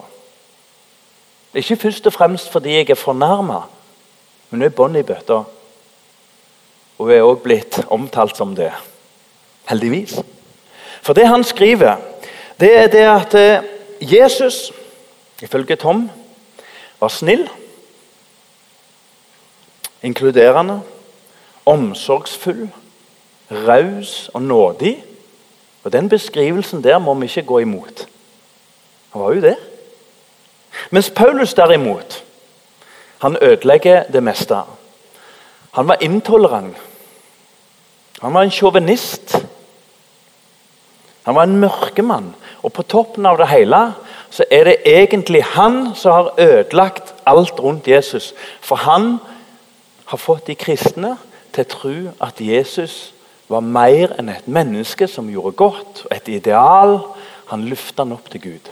Ikke 1.55 1.77
først 1.77 2.07
og 2.07 2.13
fremst 2.13 2.49
fordi 2.51 2.73
jeg 2.75 2.89
er 2.89 2.99
fornærma, 2.99 3.61
men 4.49 4.59
hun 4.59 4.65
er 4.67 4.73
bånn 4.75 4.97
i 4.99 5.05
bøtta. 5.05 5.43
Og 6.97 7.05
hun 7.05 7.13
er 7.13 7.23
òg 7.23 7.43
blitt 7.43 7.79
omtalt 7.89 8.37
som 8.37 8.55
det. 8.55 8.71
Heldigvis. 9.69 10.17
For 11.01 11.13
det 11.13 11.27
han 11.27 11.43
skriver, 11.43 12.01
det 12.59 12.71
er 12.77 12.87
det 12.87 13.05
at 13.09 13.35
eh, 13.39 13.63
Jesus, 14.01 14.73
ifølge 15.41 15.75
Tom, 15.75 16.09
var 16.99 17.13
snill, 17.13 17.47
inkluderende, 20.05 20.81
omsorgsfull, 21.65 22.69
raus 23.51 24.29
og 24.33 24.41
nådig. 24.41 25.03
Og 25.83 25.93
Den 25.93 26.09
beskrivelsen 26.09 26.83
der 26.83 26.97
må 26.97 27.13
vi 27.13 27.25
ikke 27.25 27.41
gå 27.41 27.59
imot. 27.59 28.07
Han 29.13 29.21
var 29.21 29.33
jo 29.33 29.41
det. 29.41 29.55
Mens 30.91 31.09
Paulus 31.09 31.53
derimot, 31.53 32.23
han 33.21 33.37
ødelegger 33.41 34.03
det 34.03 34.23
meste. 34.23 34.57
Han 35.71 35.87
var 35.87 35.97
intolerant. 36.01 36.77
Han 38.21 38.33
var 38.33 38.41
en 38.41 38.51
sjåvinist. 38.51 39.35
Han 41.23 41.35
var 41.35 41.43
en 41.43 41.57
mørkemann. 41.57 42.35
Og 42.63 42.73
på 42.73 42.83
toppen 42.83 43.25
av 43.25 43.37
det 43.37 43.47
hele 43.47 43.79
så 44.29 44.45
er 44.51 44.63
det 44.63 44.75
egentlig 44.85 45.43
han 45.43 45.95
som 45.95 46.11
har 46.11 46.33
ødelagt 46.39 47.13
alt 47.25 47.59
rundt 47.59 47.87
Jesus. 47.87 48.33
For 48.61 48.75
han 48.75 49.17
har 50.05 50.17
fått 50.17 50.47
de 50.47 50.55
kristne 50.55 51.15
til 51.53 51.65
å 51.65 51.71
tro 51.71 51.97
at 52.23 52.41
Jesus 52.41 53.13
var 53.47 53.61
mer 53.61 54.15
enn 54.19 54.29
et 54.33 54.47
menneske 54.47 55.07
som 55.09 55.29
gjorde 55.29 55.57
godt, 55.57 56.05
et 56.11 56.27
ideal. 56.33 56.97
Han 57.51 57.67
løfta 57.69 58.03
han 58.03 58.15
opp 58.15 58.29
til 58.33 58.41
Gud. 58.41 58.71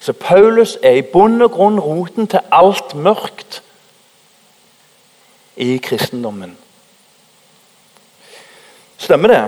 Så 0.00 0.12
Paulus 0.12 0.76
er 0.82 0.98
i 0.98 1.06
bunn 1.06 1.40
og 1.42 1.54
grunn 1.54 1.78
roten 1.80 2.28
til 2.30 2.42
alt 2.52 2.94
mørkt 2.94 3.62
i 5.56 5.78
kristendommen. 5.82 6.56
Stemmer 8.98 9.32
det? 9.32 9.40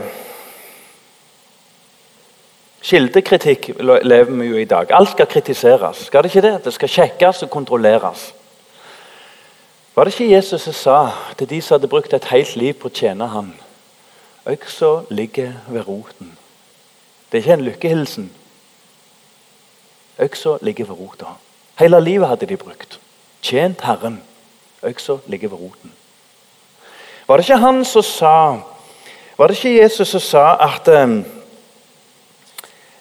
Kildekritikk 2.88 3.70
lever 3.78 4.32
vi 4.32 4.46
jo 4.48 4.56
i 4.56 4.68
dag. 4.68 4.90
Alt 4.96 5.12
skal 5.12 5.28
kritiseres. 5.28 6.06
Skal 6.08 6.24
det 6.24 6.32
ikke 6.32 6.46
det? 6.46 6.54
Det 6.64 6.72
skal 6.72 6.88
sjekkes 6.88 7.42
og 7.44 7.50
kontrolleres. 7.52 8.30
Var 9.98 10.04
det 10.04 10.20
ikke 10.20 10.34
Jesus 10.34 10.62
som 10.62 10.72
sa 10.72 10.98
til 11.38 11.48
de 11.50 11.58
som 11.62 11.74
hadde 11.74 11.88
brukt 11.90 12.12
et 12.14 12.26
helt 12.30 12.52
liv 12.56 12.76
på 12.78 12.86
å 12.86 12.94
tjene 12.94 13.26
ham 13.32 13.48
Øksa 14.46 14.90
ligger 15.10 15.56
ved 15.66 15.88
roten. 15.88 16.28
Det 17.26 17.38
er 17.38 17.42
ikke 17.42 17.56
en 17.56 17.64
lykkehilsen. 17.66 18.28
Øksa 20.22 20.52
ligger 20.62 20.86
ved 20.86 21.00
rota. 21.00 21.32
Hele 21.82 21.98
livet 22.00 22.28
hadde 22.30 22.46
de 22.46 22.56
brukt. 22.56 23.00
Tjent 23.42 23.82
Herren. 23.82 24.20
Øksa 24.86 25.18
ligger 25.26 25.50
ved 25.50 25.58
roten. 25.64 25.92
Var 27.26 27.36
det 27.36 27.48
ikke 27.48 27.60
han 27.66 27.84
som 27.84 28.06
sa 28.06 28.36
Var 29.38 29.46
det 29.50 29.58
ikke 29.58 29.82
Jesus 29.82 30.14
som 30.14 30.20
sa 30.20 30.46
at 30.68 30.88
um, 30.94 31.24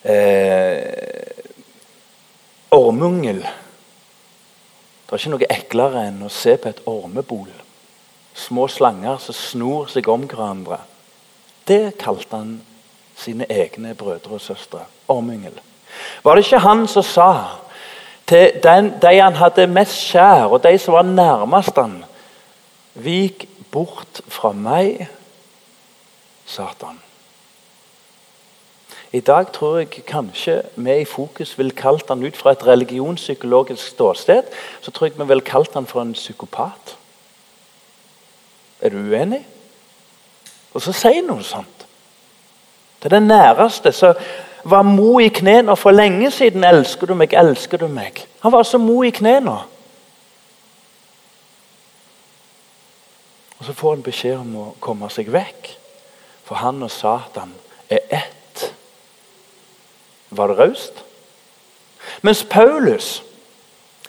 eh, 0.02 0.82
Ormungel 2.72 3.46
Det 5.08 5.16
er 5.16 5.22
ikke 5.22 5.32
noe 5.32 5.48
eklere 5.50 6.02
enn 6.10 6.20
å 6.28 6.30
se 6.34 6.58
på 6.60 6.68
et 6.68 6.82
ormebol. 6.90 7.48
Små 8.36 8.68
slanger 8.68 9.22
som 9.24 9.36
snor 9.36 9.88
seg 9.88 10.10
om 10.12 10.26
hverandre. 10.28 10.82
Det 11.68 11.96
kalte 12.02 12.36
han 12.36 12.58
sine 13.18 13.48
egne 13.50 13.96
brødre 13.96 14.36
og 14.36 14.44
søstre. 14.44 14.84
Ormyngel. 15.08 15.56
Var 16.24 16.36
det 16.36 16.44
ikke 16.44 16.60
han 16.68 16.84
som 16.92 17.08
sa 17.08 17.32
til 18.28 18.60
den, 18.64 18.92
de 19.02 19.16
han 19.16 19.40
hadde 19.40 19.70
mest 19.72 19.96
kjær, 20.12 20.52
og 20.52 20.62
de 20.68 20.76
som 20.78 20.98
var 21.00 21.08
nærmest 21.08 21.80
han 21.80 22.02
Vik 22.98 23.46
bort 23.72 24.24
fra 24.28 24.52
meg, 24.58 25.06
Satan. 26.50 26.98
I 29.18 29.20
dag 29.20 29.48
tror 29.54 29.78
jeg 29.80 30.04
kanskje 30.06 30.60
vi 30.76 30.94
i 31.02 31.06
Fokus 31.06 31.56
vil 31.58 31.72
kalt 31.76 32.10
han 32.12 32.22
ut 32.26 32.38
fra 32.38 32.52
et 32.54 32.66
religionspsykologisk 32.68 33.88
ståsted. 33.88 34.44
Så 34.82 34.92
tror 34.92 35.08
jeg 35.08 35.18
vi 35.18 35.28
vil 35.28 35.42
kalt 35.42 35.74
han 35.74 35.88
for 35.90 36.02
en 36.02 36.14
psykopat. 36.14 36.98
Er 38.82 38.94
du 38.94 38.98
uenig? 38.98 39.42
Og 40.74 40.82
så 40.86 40.94
sier 40.94 41.26
noe 41.26 41.42
sånt. 41.44 41.88
Til 43.02 43.12
den 43.12 43.28
næreste 43.32 43.92
så 43.92 44.14
var 44.64 44.86
mo 44.86 45.18
i 45.20 45.32
knærne 45.34 45.78
for 45.78 45.92
lenge 45.92 46.32
siden. 46.32 46.64
'Elsker 46.64 47.08
du 47.08 47.14
meg, 47.14 47.34
elsker 47.34 47.78
du 47.78 47.88
meg?' 47.88 48.26
Han 48.44 48.52
var 48.52 48.64
så 48.64 48.78
mo 48.78 49.02
i 49.04 49.10
knærne. 49.10 49.58
Og 53.60 53.66
så 53.66 53.74
får 53.74 53.96
han 53.96 54.04
beskjed 54.04 54.38
om 54.38 54.56
å 54.56 54.74
komme 54.80 55.10
seg 55.10 55.34
vekk. 55.34 55.78
For 56.44 56.56
han 56.56 56.84
og 56.84 56.92
Satan 56.92 57.54
er 57.90 58.00
ett 58.10 58.37
var 60.38 60.52
det 60.52 60.60
raust. 60.60 61.04
Mens 62.22 62.44
Paulus 62.50 63.24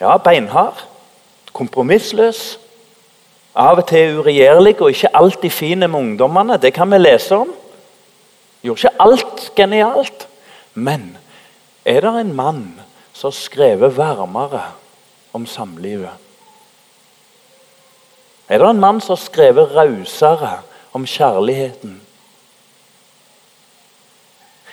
ja, 0.01 0.17
beinhard, 0.17 0.85
kompromissløs, 1.53 2.59
av 3.59 3.81
og 3.81 3.89
til 3.91 4.21
uregjerlig 4.21 4.77
og 4.79 4.93
ikke 4.93 5.11
alltid 5.19 5.51
fin 5.51 5.83
med 5.83 5.97
ungdommene. 5.99 6.61
Det 6.63 6.71
kan 6.77 6.91
vi 6.93 7.01
lese 7.01 7.35
om. 7.35 7.51
Gjorde 8.63 8.87
ikke 8.87 9.03
alt 9.03 9.49
genialt. 9.57 10.29
Men 10.75 11.17
er 11.85 12.05
det 12.05 12.15
en 12.21 12.35
mann 12.37 12.63
som 13.13 13.33
har 13.33 13.39
skrevet 13.39 13.97
varmere 13.97 14.63
om 15.35 15.47
samlivet? 15.47 16.15
Er 18.49 18.63
det 18.63 18.71
en 18.71 18.81
mann 18.81 19.01
som 19.01 19.17
har 19.17 19.25
skrevet 19.25 19.75
rausere 19.75 20.61
om 20.93 21.07
kjærligheten? 21.07 21.99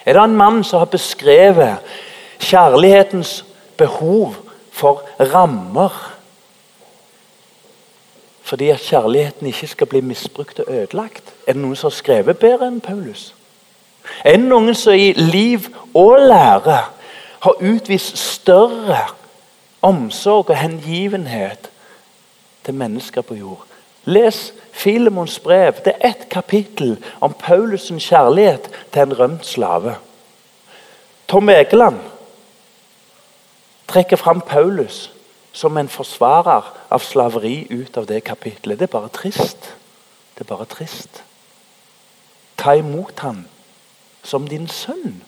Er 0.06 0.14
det 0.14 0.24
en 0.24 0.36
mann 0.38 0.64
som 0.64 0.80
har 0.80 0.86
beskrevet 0.86 1.78
kjærlighetens 2.40 3.46
behov 3.78 4.36
for 4.72 5.02
rammer. 5.20 6.12
Fordi 8.42 8.70
at 8.70 8.80
kjærligheten 8.80 9.48
ikke 9.48 9.68
skal 9.68 9.88
bli 9.88 10.02
misbrukt 10.02 10.60
og 10.60 10.66
ødelagt. 10.70 11.34
Er 11.48 11.54
det 11.54 11.62
noen 11.62 11.76
som 11.76 11.90
har 11.90 11.98
skrevet 11.98 12.38
bedre 12.38 12.68
enn 12.68 12.82
Paulus? 12.82 13.34
Er 14.24 14.38
det 14.38 14.46
noen 14.46 14.76
som 14.78 14.94
i 14.94 15.14
liv 15.18 15.66
og 15.94 16.20
lære 16.20 16.82
har 17.46 17.62
utvist 17.62 18.18
større 18.18 19.00
omsorg 19.82 20.50
og 20.50 20.58
hengivenhet 20.58 21.70
til 22.66 22.74
mennesker 22.74 23.22
på 23.22 23.36
jord? 23.36 23.75
Les 24.06 24.54
Filemons 24.72 25.40
brev. 25.40 25.74
Det 25.86 25.94
er 26.00 26.10
ett 26.10 26.30
kapittel 26.30 27.04
om 27.22 27.36
Paulus' 27.44 28.00
kjærlighet 28.00 28.70
til 28.94 29.02
en 29.02 29.20
rømt 29.20 29.46
slave. 29.46 29.96
Tom 31.28 31.50
Egeland 31.50 32.00
trekker 33.88 34.18
fram 34.18 34.42
Paulus 34.42 35.12
som 35.54 35.78
en 35.78 35.90
forsvarer 35.90 36.74
av 36.92 37.00
slaveri 37.00 37.68
ut 37.72 37.98
av 37.98 38.06
det 38.06 38.24
kapittelet. 38.24 38.80
Det 38.80 38.90
er 38.90 38.92
bare 39.00 39.10
trist. 39.10 39.72
Det 40.36 40.44
er 40.44 40.56
bare 40.56 40.66
trist. 40.66 41.24
Ta 42.58 42.74
imot 42.76 43.20
ham 43.20 43.46
som 44.24 44.48
din 44.48 44.68
sønn, 44.68 45.24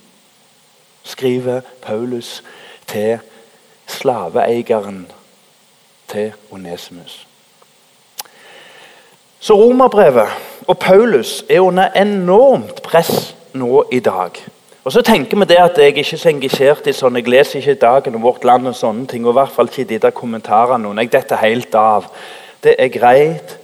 skriver 1.03 1.61
Paulus 1.81 2.43
til 2.87 3.19
slaveeieren 3.87 5.07
til 6.07 6.33
Onesimus. 6.51 7.26
Så 9.39 9.55
Romerbrevet 9.55 10.27
og 10.67 10.79
Paulus 10.79 11.43
er 11.49 11.59
under 11.59 11.93
enormt 11.95 12.81
press 12.83 13.35
nå 13.53 13.83
i 13.91 13.99
dag. 13.99 14.31
Og 14.83 14.91
så 14.91 15.01
tenker 15.01 15.37
vi 15.37 15.45
det 15.45 15.57
at 15.59 15.77
Jeg 15.77 15.83
er 15.83 15.97
ikke 15.99 16.17
så 16.17 16.29
engasjert 16.29 16.87
i 16.87 16.93
sånn, 16.95 17.15
jeg 17.19 17.27
leser 17.27 17.59
ikke 17.59 17.81
Dagen 17.81 18.15
og 18.15 18.21
Vårt 18.21 18.45
Land 18.47 18.67
og 18.67 18.75
sånne 18.75 19.07
ting. 19.07 19.25
og 19.25 19.33
i 19.33 19.39
hvert 19.39 19.51
fall 19.51 19.67
ikke 19.67 19.83
de 19.83 19.99
der 19.99 20.11
kommentarene. 20.11 20.95
Jeg 21.01 21.11
detter 21.11 21.35
helt 21.35 21.75
av. 21.75 22.07
Det 22.63 22.75
er 22.79 22.87
greit, 22.87 23.57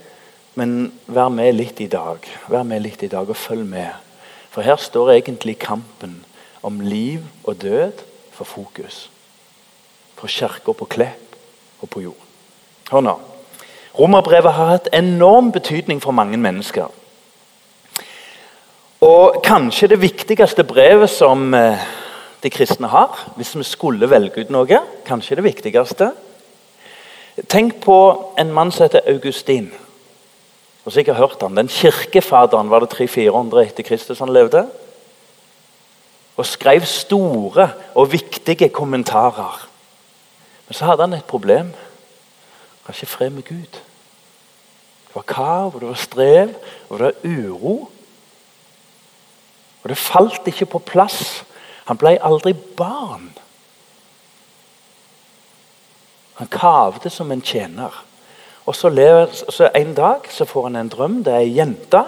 men 0.55 0.91
vær 1.07 1.29
med 1.29 1.55
litt 1.55 1.81
i 1.81 1.87
dag. 1.87 2.17
Vær 2.47 2.63
med 2.63 2.81
litt 2.81 3.03
i 3.03 3.07
dag 3.07 3.29
og 3.29 3.35
følg 3.35 3.65
med. 3.65 3.89
For 4.49 4.61
her 4.61 4.75
står 4.75 5.11
egentlig 5.11 5.57
kampen 5.59 6.25
om 6.61 6.79
liv 6.79 7.23
og 7.43 7.61
død 7.61 7.91
for 8.31 8.43
fokus. 8.43 9.09
For 10.15 10.27
kirka 10.27 10.71
på 10.71 10.85
Klepp 10.85 11.35
og 11.81 11.89
på 11.89 12.01
jord. 12.01 12.23
Hør 12.91 13.01
nå. 13.01 13.32
Romerbrevet 13.99 14.53
har 14.53 14.71
hatt 14.71 14.89
enorm 14.93 15.51
betydning 15.51 16.01
for 16.01 16.11
mange 16.11 16.37
mennesker. 16.37 16.89
Og 19.03 19.41
kanskje 19.43 19.91
det 19.91 20.01
viktigste 20.01 20.63
brevet 20.63 21.11
som 21.11 21.53
eh, 21.53 21.81
de 22.43 22.49
kristne 22.49 22.87
har, 22.87 23.19
hvis 23.35 23.53
vi 23.55 23.65
skulle 23.67 24.09
velge 24.09 24.45
ut 24.45 24.53
noe. 24.53 24.79
Kanskje 25.05 25.37
det 25.37 25.45
viktigste. 25.45 26.09
Tenk 27.49 27.81
på 27.83 27.97
en 28.39 28.53
mann 28.53 28.71
som 28.71 28.87
heter 28.87 29.05
Augustin. 29.11 29.71
Og 30.85 30.91
så 30.91 30.99
jeg 30.99 31.13
har 31.13 31.21
hørt 31.21 31.41
han. 31.41 31.57
Den 31.57 31.71
kirkefaderen 31.71 32.69
var 32.69 32.83
det 32.83 32.93
300-400 32.95 33.61
etter 33.67 33.87
Kristus 33.87 34.19
han 34.19 34.33
levde. 34.33 34.65
Og 36.37 36.45
skrev 36.47 36.85
store 36.89 37.69
og 37.95 38.11
viktige 38.11 38.69
kommentarer. 38.69 39.67
Men 40.67 40.75
så 40.75 40.85
hadde 40.85 41.07
han 41.07 41.19
et 41.19 41.29
problem. 41.29 41.73
Han 41.75 42.91
har 42.91 42.99
ikke 42.99 43.15
fred 43.15 43.29
med 43.29 43.43
Gud. 43.47 43.82
Det 45.13 45.21
var 45.21 45.27
kav, 45.29 45.75
og 45.75 45.81
det 45.81 45.87
var 45.87 45.99
strev, 46.01 46.53
og 46.89 46.99
det 46.99 47.05
var 47.05 47.13
uro. 47.23 47.89
Og 49.83 49.89
det 49.89 49.97
falt 49.97 50.47
ikke 50.47 50.65
på 50.65 50.79
plass. 50.79 51.43
Han 51.85 51.99
ble 52.01 52.15
aldri 52.17 52.53
barn. 52.53 53.29
Han 56.39 56.49
kavde 56.49 57.11
som 57.13 57.31
en 57.31 57.43
tjener. 57.45 57.93
Og 58.65 58.75
så, 58.75 58.89
lever, 58.89 59.27
så 59.49 59.69
En 59.75 59.93
dag 59.93 60.25
så 60.29 60.45
får 60.45 60.63
han 60.63 60.75
en 60.75 60.89
drøm. 60.89 61.23
Det 61.23 61.33
er 61.33 61.45
ei 61.45 61.57
jente 61.57 62.03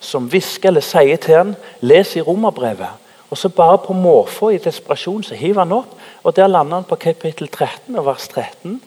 som 0.00 0.28
hvisker 0.28 0.68
eller 0.68 0.84
sier 0.84 1.16
til 1.16 1.36
han, 1.36 1.54
les 1.80 2.16
i 2.16 2.20
romerbrevet. 2.20 3.00
Og 3.30 3.38
så 3.38 3.48
bare 3.48 3.78
på 3.78 3.92
måfå 3.92 4.50
i 4.50 4.58
desperasjon 4.62 5.24
så 5.24 5.34
hiver 5.34 5.64
han 5.64 5.72
opp, 5.72 5.96
og 6.22 6.36
der 6.36 6.46
lander 6.46 6.76
han 6.76 6.84
på 6.84 6.98
kapittel 7.00 7.48
13 7.48 7.96
og 7.96 8.06
vers 8.06 8.28
13. 8.28 8.82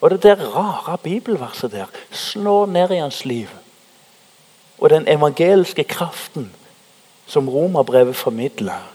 Og 0.00 0.10
det 0.10 0.22
der 0.22 0.34
rare 0.34 0.98
bibelverset 0.98 1.72
der 1.72 1.86
slår 2.10 2.66
ned 2.66 2.90
i 2.90 2.96
hans 2.96 3.24
liv. 3.24 3.48
Og 4.78 4.90
den 4.90 5.08
evangeliske 5.08 5.84
kraften 5.84 6.54
som 7.26 7.48
romerbrevet 7.48 8.16
formidler, 8.16 8.92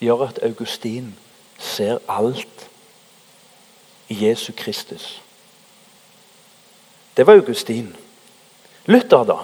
gjør 0.00 0.28
at 0.28 0.38
Augustin 0.42 1.14
ser 1.58 1.98
alt 2.08 2.70
i 4.08 4.26
Jesu 4.28 4.52
Kristus. 4.56 5.22
Det 7.16 7.26
var 7.26 7.32
Augustin. 7.32 7.96
Luther, 8.86 9.24
da? 9.24 9.36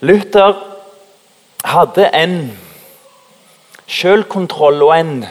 Luther 0.00 0.54
hadde 1.64 2.10
en 2.14 2.58
selvkontroll 3.86 4.82
og 4.82 5.00
en 5.00 5.24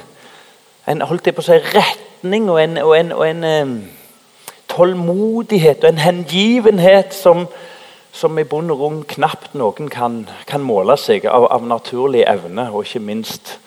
en 0.88 1.04
holdt 1.04 1.28
jeg 1.28 1.36
på 1.36 1.44
å 1.44 1.48
si, 1.48 1.58
retning 1.76 2.48
og 2.52 2.62
en, 2.62 2.78
og 2.80 2.94
en, 2.96 3.12
og 3.16 3.24
en 3.28 3.48
um, 3.48 3.74
tålmodighet 4.72 5.84
og 5.84 5.90
en 5.90 6.02
hengivenhet 6.02 7.16
som, 7.16 7.46
som 8.16 8.40
i 8.40 8.46
bunn 8.48 8.72
og 8.72 8.82
grunn 8.82 9.02
knapt 9.08 9.58
noen 9.60 9.92
kan, 9.92 10.22
kan 10.48 10.64
måle 10.64 10.96
seg 11.00 11.28
av, 11.28 11.50
av 11.52 11.68
naturlig 11.68 12.24
evne, 12.28 12.70
og 12.72 12.88
ikke 12.88 13.04
minst 13.04 13.58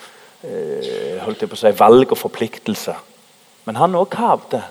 uh, 0.44 1.20
holdt 1.26 1.44
jeg 1.44 1.52
på 1.52 1.58
å 1.58 1.62
si, 1.62 1.76
valg 1.76 2.16
og 2.16 2.22
forpliktelse. 2.22 2.96
Men 3.68 3.80
han 3.80 3.98
òg 4.00 4.08
kavde. 4.16 4.64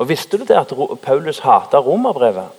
Og 0.00 0.08
Visste 0.08 0.38
du 0.38 0.46
det 0.48 0.56
at 0.56 0.70
Paulus 1.02 1.42
hata 1.44 1.82
romerbrevet? 1.84 2.56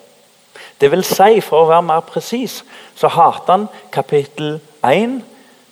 Det 0.82 0.90
vil 0.92 1.04
si, 1.06 1.40
for 1.46 1.64
å 1.64 1.70
være 1.70 1.86
mer 1.88 2.04
presis, 2.06 2.62
så 2.98 3.10
hater 3.10 3.54
han 3.54 3.68
kapittel 3.94 4.58
1 4.84 5.22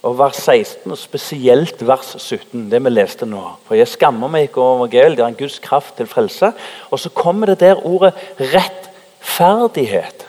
og 0.03 0.15
vers 0.15 0.37
16, 0.45 0.91
og 0.91 0.97
spesielt 0.97 1.81
vers 1.87 2.13
17, 2.15 2.69
det 2.71 2.79
vi 2.85 2.91
leste 2.93 3.27
nå. 3.27 3.41
For 3.67 3.75
jeg 3.75 3.89
skammer 3.91 4.31
meg 4.31 4.47
ikke 4.47 4.61
over 4.63 4.85
evangeliet, 4.85 5.17
det 5.19 5.25
er 5.25 5.33
en 5.33 5.39
Guds 5.39 5.59
kraft 5.59 5.97
til 5.99 6.07
frelse. 6.07 6.53
Og 6.89 7.01
så 7.03 7.11
kommer 7.11 7.51
det 7.51 7.59
der 7.65 7.85
ordet 7.85 8.13
rettferdighet. 8.39 10.27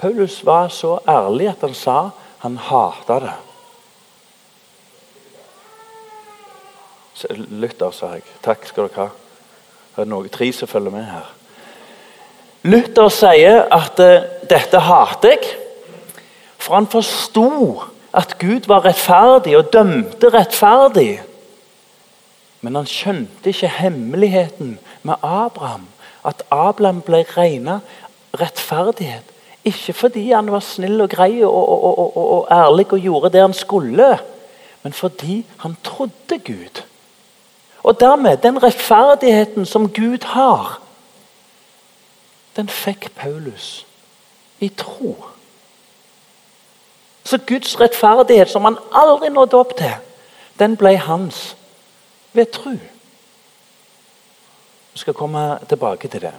Paulus 0.00 0.40
var 0.44 0.68
så 0.72 0.98
ærlig 1.08 1.50
at 1.52 1.60
han 1.60 1.74
sa 1.76 1.98
han 2.44 2.56
hata 2.56 3.20
det. 3.20 3.34
Luther, 7.48 7.92
sa 7.94 8.10
jeg. 8.16 8.24
Takk 8.44 8.66
skal 8.68 8.88
dere 8.88 9.04
ha. 9.04 9.12
Det 9.94 10.02
er 10.02 10.10
noe 10.10 10.28
tre 10.32 10.50
som 10.52 10.68
følger 10.68 10.92
med 10.92 11.06
her. 11.06 11.28
Luther 12.64 13.08
sier 13.12 13.62
at 13.72 14.00
uh, 14.00 14.26
dette 14.50 14.80
hater 14.80 15.36
jeg, 15.36 15.52
for 16.58 16.76
han 16.78 16.88
forsto 16.90 17.48
at 18.14 18.38
Gud 18.38 18.68
var 18.70 18.84
rettferdig 18.84 19.56
og 19.58 19.72
dømte 19.72 20.30
rettferdig. 20.30 21.22
Men 22.62 22.78
han 22.78 22.86
skjønte 22.86 23.50
ikke 23.50 23.68
hemmeligheten 23.80 24.78
med 25.02 25.14
Abraham. 25.22 25.88
At 26.24 26.44
Abraham 26.50 27.02
ble 27.04 27.24
regna 27.36 27.80
rettferdighet. 28.40 29.26
Ikke 29.64 29.92
fordi 29.92 30.30
han 30.30 30.52
var 30.52 30.62
snill 30.64 31.00
og 31.00 31.10
grei 31.10 31.42
og, 31.42 31.52
og, 31.52 31.84
og, 31.98 32.16
og, 32.16 32.48
ærlig 32.52 32.86
og 32.92 33.00
gjorde 33.00 33.32
det 33.32 33.40
han 33.40 33.54
skulle, 33.56 34.08
men 34.82 34.92
fordi 34.92 35.44
han 35.58 35.76
trodde 35.84 36.38
Gud. 36.44 36.82
Og 37.82 38.00
dermed, 38.00 38.36
den 38.36 38.62
rettferdigheten 38.62 39.66
som 39.66 39.88
Gud 39.92 40.24
har, 40.24 40.80
den 42.56 42.68
fikk 42.68 43.10
Paulus 43.16 43.86
i 44.60 44.68
tro. 44.68 45.16
Så 47.24 47.38
Guds 47.46 47.80
rettferdighet, 47.80 48.48
som 48.48 48.64
han 48.64 48.78
aldri 48.92 49.28
nådde 49.28 49.56
opp 49.56 49.76
til, 49.76 49.92
den 50.58 50.76
ble 50.76 50.96
hans 50.96 51.56
ved 52.32 52.46
tru. 52.46 52.76
Vi 54.92 54.98
skal 54.98 55.14
komme 55.14 55.58
tilbake 55.68 56.08
til 56.08 56.20
det. 56.20 56.32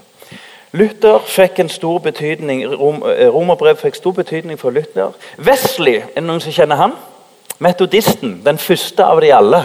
Luther 0.72 1.20
fikk 1.28 1.60
en 1.60 1.70
stor 1.70 2.00
betydning, 2.00 2.66
Rom, 2.80 3.04
eh, 3.04 3.28
Romerbrev 3.28 3.78
fikk 3.80 3.96
stor 3.96 4.12
betydning 4.12 4.60
for 4.60 4.70
Luther. 4.70 5.12
Wesley, 5.38 5.96
er 5.96 6.20
det 6.20 6.24
noen 6.24 6.42
som 6.44 6.52
kjenner 6.52 6.76
han? 6.76 6.94
Metodisten, 7.60 8.42
den 8.46 8.58
første 8.58 9.04
av 9.04 9.22
de 9.22 9.32
alle. 9.34 9.62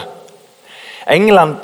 England 1.06 1.56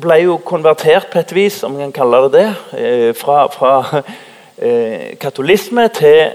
ble 0.00 0.14
jo 0.22 0.36
konvertert 0.36 1.10
på 1.12 1.18
et 1.18 1.34
vis, 1.34 1.62
om 1.62 1.72
man 1.72 1.80
kan 1.80 1.92
kalle 1.92 2.22
det 2.22 2.32
det, 2.32 2.54
eh, 2.78 3.14
fra, 3.14 3.46
fra 3.46 4.02
eh, 4.58 5.18
katolisme 5.18 5.88
til, 5.88 6.30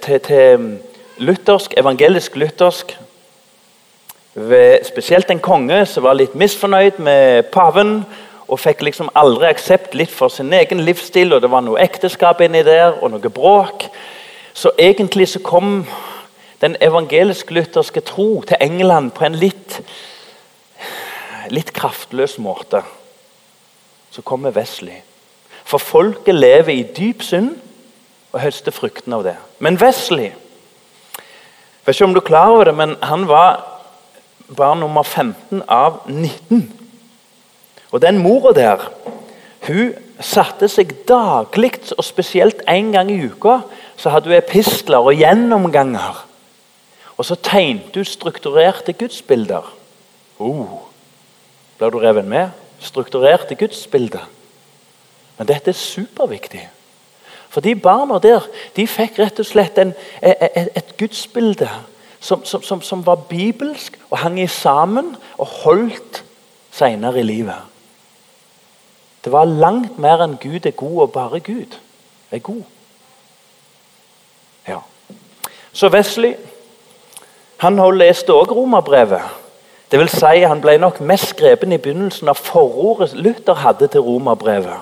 til, 0.00 0.20
til 0.20 0.78
luthersk, 1.18 1.74
evangelisk 1.76 2.36
luthersk. 2.36 2.96
Spesielt 4.86 5.30
en 5.30 5.42
konge 5.42 5.82
som 5.86 6.04
var 6.06 6.18
litt 6.18 6.34
misfornøyd 6.38 7.00
med 7.02 7.50
paven 7.54 8.02
og 8.48 8.60
fikk 8.60 8.84
liksom 8.86 9.10
aldri 9.18 9.50
aksept 9.50 9.96
litt 9.98 10.12
for 10.14 10.32
sin 10.32 10.52
egen 10.56 10.80
livsstil, 10.86 11.34
og 11.34 11.42
det 11.42 11.50
var 11.52 11.64
noe 11.64 11.80
ekteskap 11.82 12.40
inni 12.44 12.62
der, 12.64 12.94
og 13.02 13.12
noe 13.12 13.32
bråk. 13.32 13.88
Så 14.56 14.72
egentlig 14.78 15.28
så 15.28 15.42
kom 15.44 15.82
den 16.62 16.76
evangelisk-lutherske 16.80 18.00
tro 18.00 18.42
til 18.48 18.56
England 18.60 19.12
på 19.14 19.26
en 19.28 19.36
litt, 19.38 19.80
litt 21.52 21.74
kraftløs 21.76 22.38
måte. 22.42 22.82
Så 24.10 24.24
kommer 24.24 24.56
Wesley. 24.56 25.02
For 25.68 25.78
folket 25.78 26.34
lever 26.34 26.72
i 26.72 26.86
dyp 26.96 27.22
synd 27.22 27.52
og 28.32 28.40
høster 28.40 28.72
fruktene 28.72 29.20
av 29.20 29.26
det. 29.26 29.36
Men 29.60 29.76
Wesley 29.80 30.32
vet 31.88 31.96
ikke 31.96 32.08
om 32.08 32.14
du 32.16 32.20
er 32.20 32.28
klar 32.28 32.52
over 32.52 32.68
det, 32.68 32.74
men 32.76 32.96
han 33.02 33.24
var 33.28 33.62
barn 34.56 34.80
nummer 34.80 35.02
15 35.02 35.62
av 35.68 36.02
19. 36.08 36.66
Og 37.92 38.02
den 38.04 38.20
mora 38.20 38.52
der 38.56 38.84
hun 39.68 39.94
satte 40.20 40.68
seg 40.70 40.92
daglig, 41.08 41.74
og 41.96 42.04
spesielt 42.04 42.62
én 42.68 42.92
gang 42.94 43.10
i 43.12 43.20
uka, 43.28 43.60
så 43.96 44.12
hadde 44.12 44.30
hun 44.30 44.38
epistler 44.38 45.04
og 45.04 45.16
gjennomganger. 45.18 46.24
Og 47.18 47.26
så 47.26 47.36
tegnet 47.42 47.94
hun 47.94 48.06
strukturerte 48.06 48.94
gudsbilder. 48.94 49.66
Oh, 50.38 50.88
Blir 51.78 51.90
du 51.90 51.98
revet 52.02 52.26
med? 52.26 52.50
Strukturerte 52.82 53.54
gudsbilder. 53.58 54.26
Men 55.38 55.46
dette 55.46 55.70
er 55.70 55.78
superviktig. 55.78 56.64
For 57.58 57.62
de 57.62 57.74
barna 57.74 58.18
der 58.22 58.44
de 58.76 58.84
fikk 58.86 59.16
rett 59.18 59.40
og 59.42 59.46
slett 59.48 59.78
en, 59.82 59.88
et, 60.22 60.68
et 60.78 60.90
gudsbilde 60.94 61.66
som, 62.20 62.44
som, 62.46 62.82
som, 62.82 63.00
var 63.02 63.24
bibelsk 63.26 63.96
og 64.10 64.18
hang 64.22 64.38
sammen 64.46 65.16
og 65.38 65.46
holdt 65.64 66.20
senere 66.70 67.18
i 67.18 67.24
livet. 67.26 67.56
Det 69.24 69.32
var 69.34 69.50
langt 69.50 69.98
mer 69.98 70.22
enn 70.22 70.36
Gud 70.38 70.68
er 70.70 70.70
god, 70.70 71.00
og 71.02 71.10
bare 71.12 71.40
Gud 71.40 71.74
er 72.30 72.38
god. 72.38 72.62
Ja. 74.68 74.78
Så 75.72 75.90
Wesley 75.90 76.36
han 77.58 77.80
leste 77.98 78.34
også 78.34 78.54
romerbrevet. 78.54 79.34
Det 79.90 79.98
vil 79.98 80.08
si, 80.08 80.46
Han 80.46 80.60
ble 80.60 80.78
nok 80.78 81.00
mest 81.00 81.34
grepen 81.36 81.72
i 81.72 81.78
begynnelsen 81.82 82.28
av 82.28 82.38
forordet 82.38 83.18
Luther 83.18 83.54
hadde 83.54 83.86
til 83.88 84.00
romerbrevet. 84.00 84.78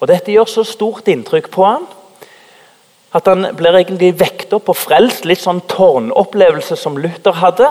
Og 0.00 0.08
Dette 0.08 0.32
gjør 0.32 0.48
så 0.48 0.64
stort 0.64 1.08
inntrykk 1.12 1.50
på 1.52 1.66
han 1.68 1.88
at 3.10 3.26
han 3.26 3.48
blir 3.58 3.74
egentlig 3.74 4.12
vekt 4.20 4.52
opp 4.54 4.70
og 4.70 4.78
frelst. 4.78 5.24
Litt 5.26 5.42
sånn 5.42 5.62
tårnopplevelse 5.70 6.76
som 6.78 6.98
Luther 6.98 7.34
hadde. 7.40 7.66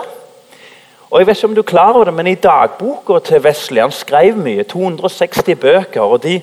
Og 1.10 1.18
jeg 1.18 1.26
vet 1.26 1.38
ikke 1.38 1.48
om 1.48 1.54
du 1.56 1.62
er 1.64 1.78
over 1.80 2.04
det, 2.06 2.14
men 2.14 2.28
I 2.30 2.34
dagboka 2.38 3.18
til 3.24 3.42
Wesley 3.42 3.80
han 3.82 3.94
skrev 3.94 4.36
mye. 4.36 4.62
260 4.68 5.56
bøker. 5.56 6.02
og 6.02 6.22
de, 6.22 6.40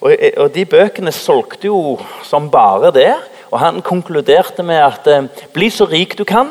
og, 0.00 0.12
og 0.36 0.54
de 0.54 0.64
bøkene 0.64 1.12
solgte 1.12 1.66
jo 1.66 1.98
som 2.22 2.50
bare 2.50 2.92
det. 2.92 3.14
Og 3.50 3.58
Han 3.60 3.82
konkluderte 3.82 4.62
med 4.62 4.82
at 4.82 5.06
eh, 5.06 5.24
bli 5.52 5.70
så 5.70 5.84
rik 5.84 6.18
du 6.18 6.24
kan, 6.24 6.50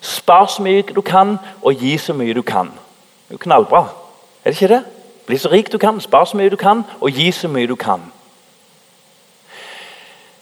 spar 0.00 0.46
så 0.46 0.62
mye 0.62 0.82
du 0.82 1.00
kan, 1.00 1.38
og 1.62 1.74
gi 1.74 1.96
så 1.98 2.12
mye 2.12 2.34
du 2.34 2.42
kan. 2.42 2.66
Det 2.66 3.34
er 3.34 3.38
jo 3.38 3.38
knallbra. 3.38 3.86
Er 4.44 4.50
det 4.50 4.62
ikke 4.62 4.74
det? 4.74 4.95
Bli 5.26 5.38
så 5.38 5.50
rik 5.50 5.72
du 5.72 5.78
kan, 5.78 6.00
spar 6.00 6.24
så 6.24 6.36
mye 6.36 6.50
du 6.50 6.56
kan, 6.56 6.84
og 7.00 7.10
gi 7.10 7.30
så 7.32 7.48
mye 7.48 7.66
du 7.66 7.74
kan. 7.74 8.02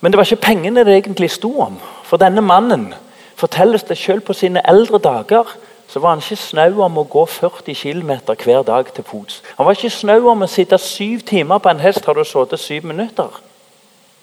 Men 0.01 0.13
det 0.13 0.19
var 0.19 0.25
ikke 0.29 0.45
pengene 0.45 0.85
det 0.85 0.97
egentlig 0.97 1.31
sto 1.31 1.61
om. 1.61 1.79
For 2.05 2.21
denne 2.21 2.41
mannen 2.45 2.91
fortelles 3.37 3.83
det 3.89 3.97
selv 3.99 4.21
på 4.21 4.33
sine 4.33 4.61
eldre 4.69 4.99
dager 4.99 5.57
så 5.89 6.01
var 6.01 6.09
han 6.09 6.21
ikke 6.21 6.37
snau 6.37 6.83
om 6.85 6.99
å 6.99 7.07
gå 7.09 7.25
40 7.27 7.75
km 7.75 8.11
hver 8.45 8.63
dag 8.67 8.89
til 8.93 9.05
fots. 9.05 9.43
Han 9.57 9.67
var 9.67 9.77
ikke 9.77 9.91
snau 9.91 10.29
om 10.29 10.45
å 10.45 10.49
sitte 10.51 10.79
syv 10.79 11.25
timer 11.29 11.59
på 11.59 11.71
en 11.73 11.81
hest. 11.81 12.05
Har 12.05 12.15
du 12.15 12.25
sittet 12.25 12.61
syv 12.61 12.85
minutter? 12.85 13.41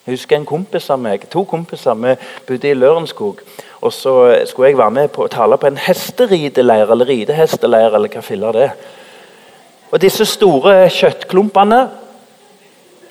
Jeg 0.06 0.18
husker 0.18 0.36
en 0.36 0.46
kompis 0.46 0.90
av 0.90 1.00
meg, 1.00 1.28
To 1.30 1.44
kompiser 1.46 1.94
vi 1.94 2.16
bodde 2.48 2.70
i 2.70 2.74
Lørenskog. 2.74 3.42
og 3.82 3.94
Så 3.94 4.46
skulle 4.46 4.68
jeg 4.68 4.78
være 4.78 4.92
med 4.92 5.08
på 5.08 5.26
å 5.26 5.28
tale 5.28 5.58
på 5.58 5.68
en 5.68 5.78
hesterrideleir, 5.78 6.92
eller 6.92 7.06
ridehesteleir, 7.06 7.96
eller 7.96 8.10
hva 8.10 8.22
filler 8.22 8.52
det 8.52 8.64
er. 8.64 8.76
Og 9.92 10.02
Disse 10.02 10.26
store 10.26 10.90
kjøttklumpene 10.90 11.82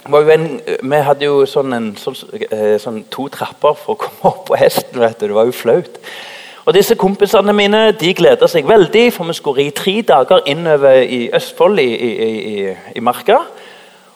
en, 0.09 0.47
Vi 0.83 1.01
hadde 1.05 1.25
jo 1.25 1.45
sånn, 1.47 1.73
en, 1.77 1.89
sånn, 1.97 2.17
eh, 2.49 2.79
sånn, 2.81 3.03
to 3.13 3.29
trapper 3.29 3.77
for 3.77 3.95
å 3.95 4.01
komme 4.01 4.33
opp 4.33 4.47
på 4.49 4.57
hesten. 4.57 5.01
vet 5.01 5.21
du, 5.21 5.27
Det 5.27 5.35
var 5.35 5.45
jo 5.45 5.53
flaut. 5.53 6.01
Og 6.67 6.75
disse 6.75 6.95
Kompisene 6.95 7.53
mine 7.53 7.93
de 7.93 8.15
gleda 8.15 8.49
seg 8.49 8.67
veldig, 8.69 9.13
for 9.13 9.25
vi 9.25 9.33
skulle 9.35 9.63
ri 9.63 9.71
tre 9.71 10.03
dager 10.03 10.41
innover 10.47 11.03
i 11.03 11.31
Østfold, 11.33 11.79
i, 11.79 11.85
i, 11.85 12.29
i, 12.41 12.77
i 12.97 13.01
Marka. 13.01 13.39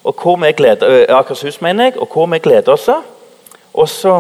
Og 0.04 0.14
hvor 0.14 0.36
vi 0.36 0.52
gleder, 0.52 1.06
Akershus, 1.08 1.60
mener 1.60 1.84
jeg, 1.84 1.98
og 1.98 2.08
hvor 2.12 2.26
vi 2.26 2.38
gleder 2.38 2.72
oss. 2.72 2.88
Og 3.74 3.88
så 3.88 4.14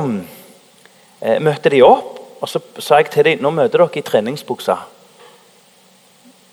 eh, 1.22 1.40
møtte 1.40 1.70
de 1.70 1.82
opp, 1.82 2.18
og 2.40 2.48
så 2.48 2.60
sa 2.78 2.96
jeg 3.00 3.10
til 3.10 3.24
dem 3.24 3.42
nå 3.42 3.50
møter 3.50 3.78
dere 3.78 4.00
i 4.00 4.04
treningsbuksa. 4.04 4.76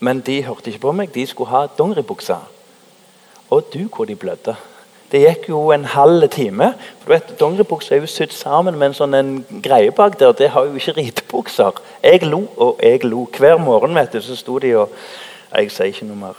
Men 0.02 0.20
de 0.26 0.42
hørte 0.44 0.72
ikke 0.72 0.88
på 0.88 0.92
meg. 0.98 1.14
De 1.14 1.28
skulle 1.30 1.54
ha 1.54 1.68
dongeribuksa. 1.78 2.40
Og 3.54 3.68
du, 3.74 3.86
hvor 3.86 4.10
de 4.10 4.16
blødde. 4.16 4.56
Det 5.12 5.20
gikk 5.20 5.50
jo 5.50 5.60
en 5.76 5.86
halv 5.86 6.30
time. 6.30 6.74
for 7.00 7.08
du 7.08 7.14
vet, 7.14 7.40
Dongeribuksa 7.40 7.96
er 7.96 8.00
jo 8.00 8.08
sydd 8.08 8.32
sammen 8.32 8.78
med 8.80 8.88
en 8.88 8.94
sånn 8.96 9.14
en 9.14 9.32
greie 9.64 9.92
bak 9.92 10.16
der. 10.20 10.32
Det 10.32 10.50
har 10.50 10.66
jo 10.66 10.80
ikke 10.80 10.96
ridebukser. 10.98 11.82
Jeg 12.04 12.24
lo 12.24 12.46
og 12.58 12.80
jeg 12.84 13.04
lo. 13.04 13.28
Hver 13.38 13.58
morgen 13.58 13.96
vet 13.96 14.14
du, 14.14 14.22
så 14.22 14.36
sto 14.36 14.58
de 14.60 14.76
og 14.76 14.90
Jeg 15.52 15.72
sier 15.72 15.92
ikke 15.92 16.06
noe 16.08 16.16
mer. 16.16 16.38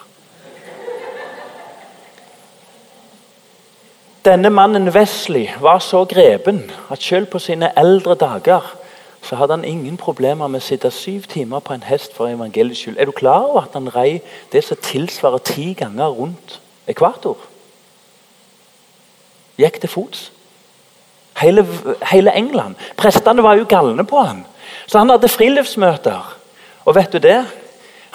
Denne 4.24 4.50
mannen 4.50 4.88
Wesley 4.94 5.50
var 5.60 5.78
så 5.78 6.04
grepen 6.04 6.70
at 6.90 7.02
selv 7.02 7.26
på 7.26 7.38
sine 7.38 7.72
eldre 7.76 8.14
dager 8.14 8.81
så 9.22 9.36
hadde 9.38 9.56
han 9.56 9.64
ingen 9.64 9.96
problemer 9.96 10.50
med 10.50 10.60
å 10.62 10.66
sitte 10.66 10.90
syv 10.90 11.28
timer 11.30 11.62
på 11.62 11.76
en 11.76 11.86
hest 11.86 12.14
for 12.16 12.26
evangeliets 12.26 12.82
skyld. 12.82 12.98
Er 12.98 13.06
du 13.06 13.14
klar 13.14 13.46
over 13.46 13.68
at 13.68 13.76
han 13.78 13.90
rei 13.94 14.20
det 14.52 14.64
som 14.66 14.80
tilsvarer 14.82 15.44
ti 15.46 15.72
ganger 15.78 16.10
rundt 16.10 16.58
ekvator? 16.90 17.38
gikk 19.60 19.80
til 19.80 19.90
fots. 19.90 20.30
Hele, 21.40 21.64
hele 22.10 22.34
England. 22.36 22.76
Prestene 22.98 23.42
var 23.44 23.58
jo 23.58 23.68
galne 23.68 24.04
på 24.08 24.20
han. 24.20 24.44
Så 24.86 24.98
han 24.98 25.10
hadde 25.10 25.30
friluftsmøter. 25.30 26.32
Og 26.84 26.96
vet 26.96 27.12
du 27.12 27.18
det? 27.22 27.40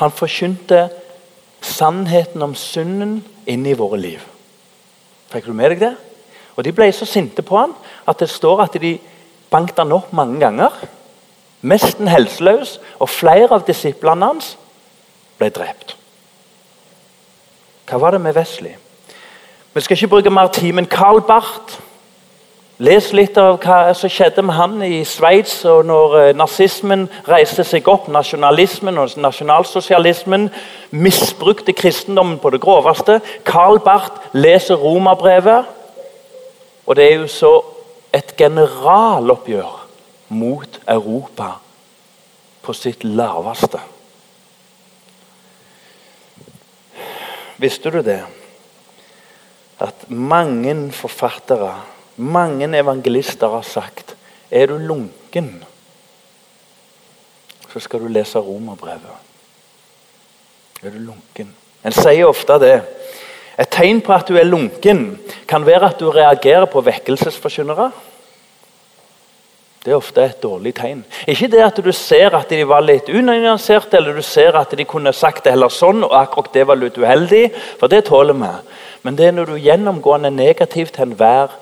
Han 0.02 0.13
forkynte 0.13 0.88
sannheten 1.62 2.43
om 2.43 2.56
synden 2.56 3.22
inn 3.50 3.65
i 3.65 3.76
våre 3.78 4.00
liv. 4.00 4.22
Fikk 5.32 5.48
du 5.50 5.56
med 5.56 5.74
deg 5.74 5.88
det? 5.88 5.96
Og 6.58 6.65
De 6.65 6.74
ble 6.74 6.89
så 6.93 7.06
sinte 7.06 7.43
på 7.46 7.58
han 7.58 7.74
at 8.08 8.20
det 8.20 8.30
står 8.32 8.63
at 8.63 8.78
de 8.82 8.96
banket 9.52 9.82
han 9.82 9.93
opp 9.96 10.13
mange 10.15 10.39
ganger. 10.41 10.74
Mesten 11.62 12.08
helseløs, 12.08 12.80
og 13.00 13.10
flere 13.10 13.50
av 13.56 13.65
disiplene 13.67 14.26
hans 14.26 14.56
ble 15.38 15.50
drept. 15.54 15.96
Hva 17.88 18.00
var 18.02 18.13
det 18.13 18.22
med 18.22 18.36
Wesley? 18.36 18.76
Vi 19.74 19.82
skal 19.82 19.98
ikke 19.98 20.08
bruke 20.08 20.34
mer 20.34 20.48
tid, 20.54 20.72
men 20.74 20.89
Carl 20.89 21.22
Barth 21.22 21.80
Les 22.78 23.08
litt 23.17 23.34
av 23.41 23.56
hva 23.58 23.93
som 23.98 24.12
skjedde 24.12 24.43
med 24.46 24.54
han 24.54 24.76
i 24.86 25.00
Sveits 25.08 25.63
når 25.65 26.12
eh, 26.20 26.28
nazismen 26.38 27.08
reiste 27.26 27.63
seg 27.65 27.88
opp. 27.89 28.06
Nasjonalismen 28.13 29.00
og 29.02 29.15
nasjonalsosialismen 29.17 30.46
misbrukte 30.93 31.74
kristendommen 31.74 32.38
på 32.38 32.52
det 32.54 32.62
groveste. 32.62 33.17
Carl 33.50 33.82
Barth 33.82 34.30
leser 34.38 34.78
romerbrevet, 34.78 35.65
og 36.86 37.00
det 37.02 37.08
er 37.08 37.17
jo 37.24 37.28
så 37.34 37.56
et 38.13 38.36
generaloppgjør 38.38 39.87
mot 40.28 40.80
Europa 40.88 41.52
på 42.62 42.74
sitt 42.74 43.04
laveste. 43.04 43.80
Visste 47.58 47.92
du 47.92 48.02
det? 48.06 48.22
at 49.80 50.10
mange 50.10 50.92
forfattere, 50.92 51.74
mange 52.18 52.66
evangelister 52.78 53.48
har 53.48 53.66
sagt 53.66 54.16
er 54.52 54.72
du 54.72 54.78
lunken, 54.78 55.63
så 57.68 57.80
skal 57.84 58.02
du 58.02 58.08
lese 58.08 58.40
romerbrevet. 58.40 59.26
Er 60.82 60.94
du 60.94 61.02
lunken? 61.04 61.52
En 61.86 61.94
sier 61.94 62.30
ofte 62.30 62.58
det. 62.62 62.78
Et 63.58 63.70
tegn 63.70 64.00
på 64.06 64.13
at 64.13 64.30
du 64.30 64.38
er 64.38 64.48
lunken, 64.48 65.18
kan 65.50 65.66
være 65.66 65.92
at 65.92 66.00
du 66.00 66.10
reagerer 66.13 66.66
på 66.70 66.82
vekkelsesforkynnere. 66.86 67.92
Det 69.88 69.93
er 69.93 70.02
ofte 70.02 70.19
et 70.19 70.41
dårlig 70.43 70.73
tegn. 70.76 71.06
Ikke 71.32 71.47
det 71.47 71.62
at 71.63 71.78
du 71.80 71.93
ser 71.95 72.34
at 72.36 72.50
de 72.52 72.58
var 72.67 72.82
litt 72.84 73.08
unyanserte, 73.08 73.95
eller 73.95 74.17
du 74.19 74.26
ser 74.26 74.58
at 74.60 74.73
de 74.76 74.84
kunne 74.84 75.13
sagt 75.15 75.45
det 75.45 75.54
heller 75.54 75.71
sånn, 75.71 76.04
og 76.04 76.12
akkurat 76.12 76.52
det 76.58 76.65
var 76.67 76.76
litt 76.76 77.00
uheldig, 77.00 77.45
for 77.80 77.88
det 77.88 78.02
tåler 78.10 78.36
vi. 78.36 78.50
Men 79.08 79.15
det 79.15 79.30
er 79.30 79.38
når 79.38 79.54
du 79.54 79.63
gjennomgående 79.63 80.28
er 80.28 80.36
negativ 80.36 80.91
til 80.91 81.06
enhver 81.08 81.56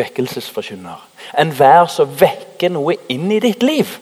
vekkelsesforkynner. 0.00 1.04
Enhver 1.36 1.92
som 1.92 2.16
vekker 2.24 2.72
noe 2.72 2.96
inn 3.12 3.28
i 3.28 3.42
ditt 3.44 3.60
liv. 3.60 3.98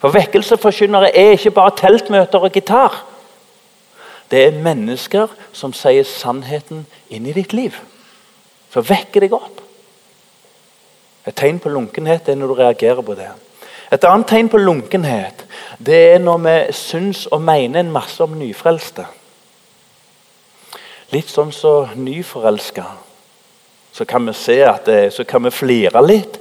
For 0.00 0.16
vekkelsesforkynnere 0.16 1.12
er 1.12 1.36
ikke 1.36 1.52
bare 1.60 1.76
teltmøter 1.76 2.40
og 2.40 2.56
gitar. 2.56 3.02
Det 4.32 4.46
er 4.46 4.62
mennesker 4.64 5.28
som 5.52 5.76
sier 5.76 6.08
sannheten 6.08 6.86
inn 7.12 7.28
i 7.28 7.36
ditt 7.36 7.52
liv. 7.52 7.76
Som 8.72 8.88
vekker 8.88 9.28
deg 9.28 9.36
opp. 9.36 9.59
Et 11.30 11.36
tegn 11.36 11.60
på 11.62 11.70
lunkenhet 11.70 12.28
er 12.28 12.38
når 12.38 12.50
du 12.50 12.58
reagerer 12.58 13.06
på 13.06 13.14
det. 13.14 13.28
Et 13.94 14.04
annet 14.06 14.26
tegn 14.30 14.48
på 14.50 14.58
lunkenhet 14.58 15.44
det 15.78 16.00
er 16.14 16.18
når 16.22 16.42
vi 16.44 16.56
syns 16.76 17.24
og 17.30 17.42
mener 17.42 17.80
en 17.80 17.92
masse 17.94 18.20
om 18.22 18.34
nyfrelste. 18.38 19.06
Litt 21.14 21.30
sånn 21.30 21.50
som 21.54 21.86
så 21.88 21.98
nyforelska. 21.98 22.84
Så 23.94 24.06
kan 24.06 24.26
vi 24.26 24.34
se 24.38 24.60
at 24.66 24.86
det, 24.86 24.98
så 25.14 25.24
kan 25.26 25.42
vi 25.46 25.54
flire 25.54 26.02
litt. 26.04 26.38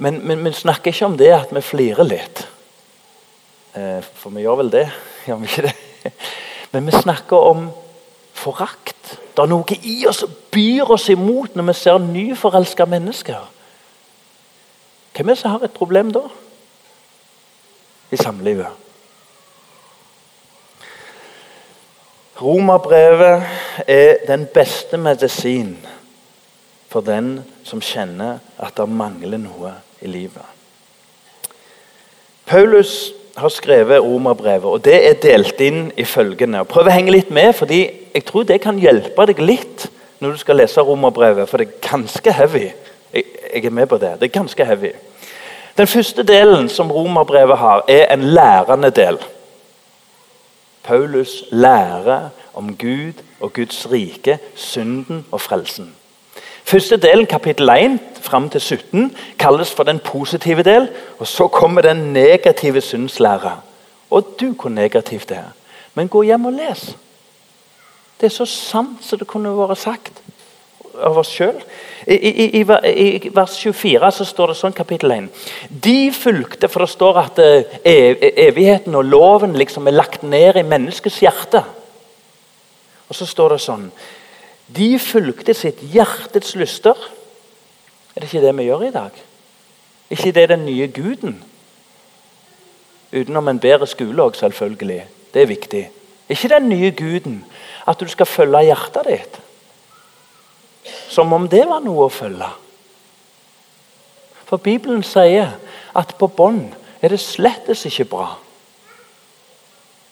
Men 0.00 0.22
vi 0.44 0.52
snakker 0.56 0.94
ikke 0.94 1.10
om 1.10 1.16
det 1.20 1.32
at 1.36 1.52
vi 1.52 1.60
flirer 1.64 2.08
litt. 2.08 2.44
Eh, 3.76 4.00
for 4.00 4.32
vi 4.32 4.46
gjør 4.46 4.62
vel 4.62 4.72
det, 4.72 4.86
gjør 5.28 5.42
vi 5.42 5.50
ikke 5.50 5.66
det? 5.68 6.12
Men 6.72 6.88
vi 6.88 7.02
snakker 7.02 7.50
om 7.50 7.68
forakt. 8.32 9.16
Det 9.34 9.44
er 9.44 9.50
noe 9.50 9.80
i 9.82 9.98
oss 10.08 10.22
som 10.22 10.32
byr 10.52 10.94
oss 10.94 11.08
imot 11.12 11.56
når 11.56 11.68
vi 11.72 11.76
ser 11.80 12.00
nyforelska 12.04 12.86
mennesker. 12.88 13.42
Hvem 15.20 15.28
er 15.28 15.36
det 15.36 15.42
som 15.42 15.52
har 15.52 15.64
et 15.66 15.72
problem 15.76 16.08
da? 16.16 16.20
I 18.08 18.16
samlivet. 18.16 18.70
Romerbrevet 22.40 23.42
er 23.84 24.22
den 24.24 24.46
beste 24.54 24.96
medisin 24.96 25.74
for 26.88 27.04
den 27.04 27.42
som 27.68 27.82
kjenner 27.84 28.38
at 28.56 28.80
det 28.80 28.86
mangler 28.88 29.36
noe 29.42 29.74
i 30.00 30.08
livet. 30.08 30.48
Paulus 32.48 33.12
har 33.36 33.52
skrevet 33.52 34.00
romerbrevet, 34.00 34.64
og 34.64 34.80
det 34.88 34.96
er 35.04 35.20
delt 35.20 35.60
inn 35.60 35.92
i 36.00 36.08
følgende. 36.08 36.64
Prøv 36.64 36.88
å 36.88 36.96
henge 36.96 37.12
litt 37.12 37.28
med, 37.28 37.52
fordi 37.60 37.82
jeg 38.14 38.24
tror 38.24 38.48
det 38.48 38.62
kan 38.64 38.80
hjelpe 38.80 39.28
deg 39.28 39.44
litt 39.44 39.84
når 40.24 40.32
du 40.32 40.42
skal 40.46 40.62
lese 40.64 40.80
romerbrevet, 40.80 41.44
for 41.44 41.60
det 41.60 41.68
er 41.68 41.86
ganske 41.90 42.36
heavy. 42.40 42.70
Jeg, 43.12 43.28
jeg 43.52 43.68
er 43.68 43.78
med 43.82 43.92
på 43.92 44.00
det. 44.00 44.16
Det 44.16 44.30
er 44.30 44.36
ganske 44.40 44.64
heavy. 44.64 44.96
Den 45.80 45.86
første 45.86 46.22
delen 46.22 46.68
som 46.68 46.90
romerbrevet 46.92 47.58
har, 47.58 47.84
er 47.88 48.14
en 48.14 48.24
lærende 48.24 48.90
del. 48.90 49.18
Paulus 50.82 51.44
lærer 51.50 52.28
om 52.54 52.76
Gud 52.76 53.12
og 53.40 53.52
Guds 53.52 53.90
rike, 53.92 54.38
synden 54.54 55.26
og 55.30 55.40
frelsen. 55.40 55.94
Første 56.64 56.96
delen, 56.96 57.26
kapittel 57.26 57.68
1 57.68 57.98
fram 58.20 58.50
til 58.50 58.60
17, 58.60 59.16
kalles 59.38 59.72
for 59.72 59.82
den 59.82 59.98
positive 59.98 60.62
del. 60.62 60.88
og 61.18 61.26
Så 61.26 61.48
kommer 61.48 61.80
den 61.80 61.96
negative 61.96 62.80
syndslæra. 62.80 63.60
Og 64.10 64.36
du, 64.40 64.52
hvor 64.60 64.70
negativt 64.70 65.28
det 65.28 65.36
er. 65.36 65.50
Men 65.94 66.08
gå 66.08 66.22
hjem 66.22 66.44
og 66.44 66.52
les. 66.52 66.96
Det 68.20 68.26
er 68.26 68.36
så 68.36 68.44
sant 68.44 68.98
som 69.00 69.18
det 69.18 69.26
kunne 69.26 69.56
vært 69.56 69.78
sagt 69.78 70.22
av 70.98 71.18
oss 71.20 71.30
sjøl. 71.32 71.58
I, 72.06 72.16
i, 72.16 72.46
I, 72.60 73.30
vers 73.34 73.56
24 73.60 74.10
så 74.16 74.26
står 74.26 74.52
det 74.52 74.56
sånn, 74.60 74.76
kapittel 74.76 75.12
1. 75.14 75.28
De 75.70 75.98
fulgte, 76.16 76.70
for 76.72 76.84
det 76.84 76.94
står 76.94 77.20
at 77.20 77.42
eh, 77.44 78.24
evigheten 78.46 78.96
og 78.98 79.06
loven 79.08 79.56
liksom 79.58 79.88
er 79.90 79.98
lagt 79.98 80.24
ned 80.26 80.58
i 80.60 80.66
menneskets 80.66 81.20
hjerte. 81.22 81.62
Og 83.10 83.18
så 83.18 83.26
står 83.26 83.56
det 83.56 83.62
sånn 83.64 83.88
De 84.70 84.92
fulgte 85.02 85.54
sitt 85.56 85.82
hjertets 85.92 86.54
lyster. 86.58 86.98
Er 88.14 88.22
det 88.22 88.30
ikke 88.30 88.44
det 88.46 88.56
vi 88.58 88.68
gjør 88.68 88.86
i 88.86 88.94
dag? 88.94 89.22
Ikke 90.10 90.34
det 90.34 90.48
den 90.50 90.66
nye 90.66 90.88
guden? 90.90 91.38
Utenom 93.10 93.50
en 93.50 93.58
bedre 93.62 93.86
skole 93.90 94.22
òg, 94.22 94.38
selvfølgelig. 94.38 95.02
Det 95.34 95.42
er 95.42 95.50
viktig. 95.50 95.84
Ikke 96.30 96.50
den 96.52 96.68
nye 96.70 96.90
guden 96.94 97.40
at 97.90 98.00
du 98.00 98.06
skal 98.10 98.26
følge 98.26 98.68
hjertet 98.68 99.08
ditt? 99.08 99.40
Som 101.10 101.32
om 101.34 101.48
det 101.50 101.64
var 101.66 101.82
noe 101.82 102.06
å 102.06 102.12
følge. 102.12 102.48
For 104.46 104.62
Bibelen 104.62 105.02
sier 105.06 105.56
at 105.98 106.14
på 106.18 106.30
bånd 106.30 106.70
er 107.02 107.12
det 107.12 107.20
slettes 107.22 107.84
ikke 107.88 108.08
bra. 108.12 108.28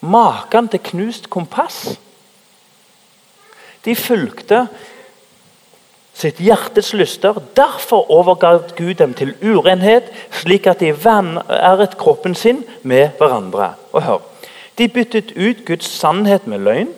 Maken 0.00 0.68
til 0.70 0.82
knust 0.92 1.26
kompass. 1.30 1.96
De 3.87 3.94
fulgte 3.98 4.66
sitt 6.18 6.40
hjertes 6.42 6.92
lyster. 6.98 7.38
Derfor 7.54 8.11
overga 8.11 8.56
Gud 8.78 8.98
dem 8.98 9.14
til 9.14 9.34
urenhet, 9.42 10.11
slik 10.34 10.66
at 10.66 10.82
de 10.82 10.92
vanæret 10.94 11.98
kroppen 11.98 12.34
sin 12.34 12.64
med 12.82 13.14
hverandre. 13.18 13.74
Og 13.92 14.02
hør, 14.02 14.24
De 14.78 14.87
byttet 14.88 15.32
ut 15.34 15.64
Guds 15.66 15.88
sannhet 15.90 16.46
med 16.46 16.62
løgn 16.62 16.92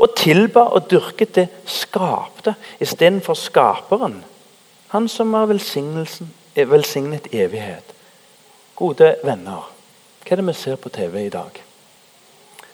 og 0.00 0.14
tilba 0.16 0.64
og 0.72 0.88
dyrket 0.90 1.34
det 1.36 1.48
skapte 1.68 2.54
istedenfor 2.80 3.36
skaperen. 3.36 4.22
Han 4.94 5.08
som 5.08 5.34
er 5.34 5.50
velsignet 6.66 7.28
evighet. 7.32 7.94
Gode 8.76 9.14
venner, 9.24 9.66
hva 10.24 10.32
er 10.32 10.40
det 10.40 10.46
vi 10.46 10.54
ser 10.56 10.80
på 10.80 10.88
TV 10.88 11.26
i 11.26 11.32
dag? 11.32 11.52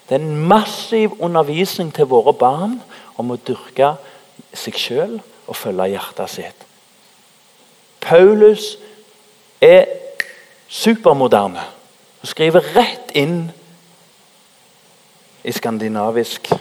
Det 0.06 0.14
er 0.14 0.22
en 0.22 0.46
massiv 0.48 1.16
undervisning 1.18 1.90
til 1.94 2.06
våre 2.06 2.32
barn 2.32 2.78
om 3.18 3.32
å 3.34 3.40
dyrke 3.42 3.96
seg 4.54 4.78
sjøl 4.78 5.16
og 5.18 5.58
følge 5.58 5.90
hjertet 5.96 6.30
sitt. 6.30 6.66
Paulus 8.06 8.76
er 9.60 9.88
supermoderne 10.70 11.64
og 12.22 12.30
skriver 12.30 12.70
rett 12.76 13.10
inn 13.18 13.48
i 15.42 15.54
skandinavisk 15.54 16.52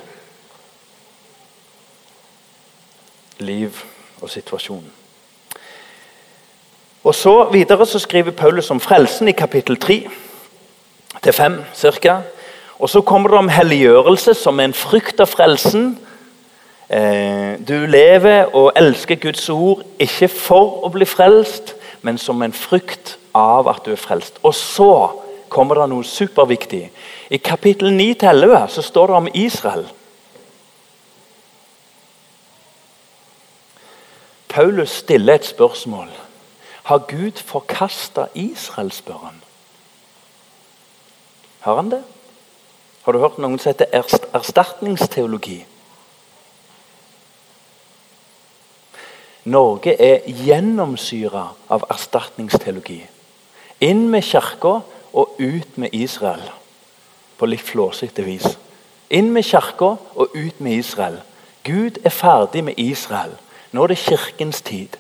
liv 3.40 3.84
og 4.22 4.30
situasjon. 4.30 4.86
Og 7.04 7.16
så 7.16 7.50
Videre 7.52 7.86
så 7.86 8.00
skriver 8.00 8.32
Paulus 8.32 8.72
om 8.72 8.80
frelsen 8.80 9.28
i 9.28 9.32
kapittel 9.32 9.78
3 9.78 10.08
til 11.24 11.34
5 11.34 11.60
ca. 11.74 12.22
Og 12.80 12.90
så 12.90 13.02
kommer 13.02 13.30
det 13.30 13.38
om 13.38 13.50
helliggjørelse 13.50 14.34
som 14.34 14.60
en 14.60 14.74
frykt 14.74 15.20
av 15.20 15.28
frelsen. 15.28 15.98
Eh, 16.90 17.56
du 17.68 17.86
lever 17.86 18.56
og 18.56 18.72
elsker 18.76 19.16
Guds 19.16 19.50
ord 19.50 19.84
ikke 20.00 20.28
for 20.28 20.86
å 20.86 20.90
bli 20.94 21.06
frelst, 21.06 21.76
men 22.02 22.18
som 22.18 22.42
en 22.42 22.54
frykt 22.54 23.18
av 23.36 23.70
at 23.70 23.86
du 23.86 23.92
er 23.92 24.02
frelst. 24.02 24.40
Og 24.44 24.54
så 24.56 24.92
kommer 25.50 25.80
det 25.80 25.90
noe 25.90 26.04
superviktig. 26.04 26.90
I 27.30 27.38
kapittel 27.38 27.94
9-11 27.94 28.68
så 28.76 28.82
står 28.82 29.08
det 29.08 29.16
om 29.16 29.32
Israel. 29.34 29.86
Paulus 34.56 34.90
stiller 34.90 35.34
et 35.34 35.46
spørsmål. 35.46 36.10
Har 36.84 36.98
Gud 36.98 37.32
forkasta 37.46 38.26
Israel, 38.36 38.92
spør 38.92 39.18
han. 39.24 39.44
Har 41.60 41.76
han 41.76 41.92
det? 41.92 42.04
Har 43.04 43.12
du 43.12 43.20
hørt 43.20 43.38
noen 43.38 43.60
som 43.60 43.74
heter 43.74 43.92
erstatningsteologi? 44.34 45.58
Norge 49.44 49.98
er 50.00 50.24
gjennomsyra 50.32 51.50
av 51.70 51.84
erstatningsteologi. 51.92 53.02
Inn 53.84 54.08
med 54.08 54.24
kirka 54.24 54.78
og 55.12 55.36
ut 55.40 55.78
med 55.78 55.92
Israel. 55.92 56.48
På 57.38 57.46
litt 57.46 57.68
flåsete 57.68 58.24
vis. 58.24 58.56
Inn 59.10 59.34
med 59.36 59.44
kirka 59.44 59.98
og 60.16 60.32
ut 60.32 60.62
med 60.64 60.80
Israel. 60.80 61.20
Gud 61.68 62.00
er 62.06 62.16
ferdig 62.24 62.64
med 62.64 62.80
Israel. 62.80 63.36
Nå 63.76 63.84
er 63.84 63.92
det 63.92 63.98
kirkens 64.00 64.62
tid. 64.64 64.96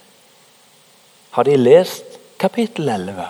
Har 1.31 1.47
de 1.47 1.55
lest 1.55 2.17
kapittel 2.39 2.89
11? 2.89 3.27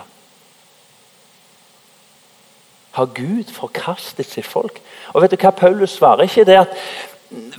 Har 2.96 3.06
Gud 3.14 3.52
forkastet 3.52 4.26
sitt 4.26 4.46
folk? 4.46 4.80
Og 5.14 5.22
vet 5.22 5.30
du 5.30 5.38
hva 5.38 5.52
Paulus 5.54 5.94
svarer? 5.98 6.26
Ikke 6.26 6.46
det 6.48 6.58
at 6.64 6.74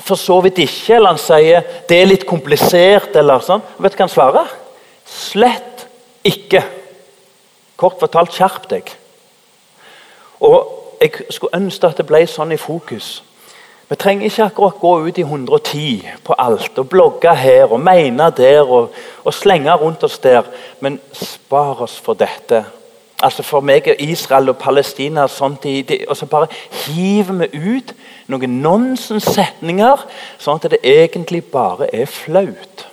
for 0.04 0.20
så 0.20 0.40
vidt 0.42 0.60
ikke, 0.64 0.96
eller 0.96 1.14
han 1.14 1.22
sier 1.22 1.64
det 1.88 2.00
er 2.02 2.10
litt 2.10 2.26
komplisert. 2.28 3.16
eller 3.16 3.44
sånn. 3.46 3.64
Vet 3.78 3.94
du 3.94 4.00
hva 4.00 4.08
han 4.08 4.12
svarer? 4.16 4.56
Slett 5.08 5.88
ikke. 6.28 6.64
Kort 7.78 8.00
fortalt, 8.02 8.34
skjerp 8.36 8.68
deg. 8.74 8.92
Og 10.42 10.74
Jeg 10.98 11.12
skulle 11.30 11.54
ønske 11.54 11.86
at 11.86 12.00
det 12.00 12.08
ble 12.10 12.24
sånn 12.26 12.52
i 12.52 12.58
fokus. 12.58 13.22
Vi 13.90 13.96
trenger 13.96 14.26
ikke 14.26 14.44
akkurat 14.44 14.80
gå 14.80 14.94
ut 15.08 15.18
i 15.18 15.24
110 15.24 16.08
på 16.24 16.36
alt 16.38 16.80
og 16.80 16.90
blogge 16.90 17.36
her 17.36 17.72
og 17.72 17.80
mene 17.80 18.32
der 18.38 18.62
og, 18.62 18.90
og 19.24 19.34
slenge 19.34 19.74
rundt 19.74 20.04
oss 20.04 20.20
der, 20.20 20.44
men 20.80 21.00
spar 21.14 21.82
oss 21.82 22.00
for 22.00 22.14
dette. 22.14 22.66
Altså 23.24 23.44
For 23.44 23.64
meg 23.64 23.88
er 23.88 23.96
Israel 24.00 24.50
og 24.50 24.58
Palestina 24.58 25.24
og 25.24 25.64
de, 25.64 26.06
og 26.08 26.18
så 26.18 26.26
bare 26.26 26.48
hiver 26.72 27.34
vi 27.34 27.78
ut 27.78 27.94
noen 28.28 28.60
nonsenssetninger, 28.62 30.04
sånn 30.38 30.60
at 30.60 30.72
det 30.72 30.84
egentlig 30.84 31.46
bare 31.46 31.88
er 31.96 32.06
flaut. 32.06 32.88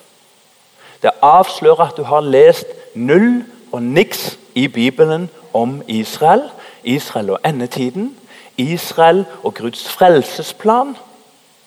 Det 1.02 1.10
avslører 1.22 1.90
at 1.90 1.98
du 1.98 2.06
har 2.08 2.22
lest 2.22 2.70
null 2.94 3.42
og 3.72 3.82
niks 3.82 4.38
i 4.54 4.68
Bibelen 4.68 5.28
om 5.52 5.82
Israel, 5.88 6.46
Israel 6.84 7.34
og 7.34 7.40
endetiden, 7.44 8.14
Israel 8.56 9.24
og 9.42 9.54
Guds 9.54 9.88
frelsesplan. 9.88 10.96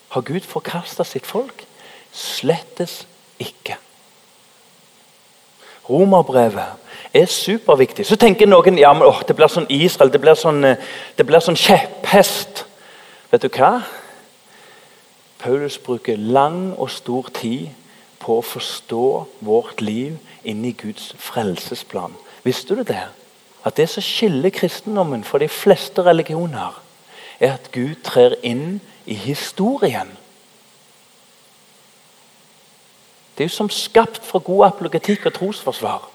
Har 0.10 0.22
Gud 0.22 0.46
forkasta 0.48 1.04
sitt 1.04 1.26
folk? 1.26 1.66
Slettes 2.12 3.08
ikke. 3.40 3.78
Romerbrevet 5.90 6.66
er 7.14 7.26
superviktig. 7.26 8.06
Så 8.06 8.16
tenker 8.20 8.48
noen 8.48 8.80
ja, 8.80 8.92
men, 8.94 9.08
åh, 9.08 9.22
det 9.28 9.36
blir 9.36 9.52
sånn 9.52 9.70
Israel, 9.72 10.12
det 10.12 10.22
blir 10.22 10.36
sånn, 10.36 10.64
eh, 10.68 10.82
det 11.16 11.26
blir 11.28 11.44
sånn 11.44 11.60
kjepphest. 11.60 12.66
Vet 13.32 13.44
du 13.44 13.50
hva? 13.52 13.82
Paulus 15.40 15.78
bruker 15.78 16.18
lang 16.18 16.74
og 16.78 16.90
stor 16.92 17.30
tid 17.36 17.70
på 18.20 18.40
å 18.40 18.46
forstå 18.46 19.08
vårt 19.46 19.82
liv 19.82 20.18
inni 20.44 20.74
Guds 20.76 21.14
frelsesplan. 21.22 22.16
Visste 22.44 22.76
du 22.76 22.84
det? 22.84 23.06
At 23.66 23.78
det 23.78 23.90
som 23.90 24.04
skiller 24.04 24.50
kristendommen 24.50 25.24
fra 25.24 25.40
de 25.40 25.48
fleste 25.48 26.04
religioner, 26.04 26.82
er 27.40 27.54
at 27.54 27.72
Gud 27.72 27.96
trer 28.04 28.36
inn 28.44 28.82
i 29.06 29.14
historien. 29.14 30.10
Det 33.38 33.44
er 33.44 33.50
jo 33.50 33.54
som 33.54 33.70
skapt 33.70 34.26
for 34.26 34.40
god 34.40 34.66
apologetikk 34.66 35.26
og 35.26 35.34
trosforsvar. 35.34 36.10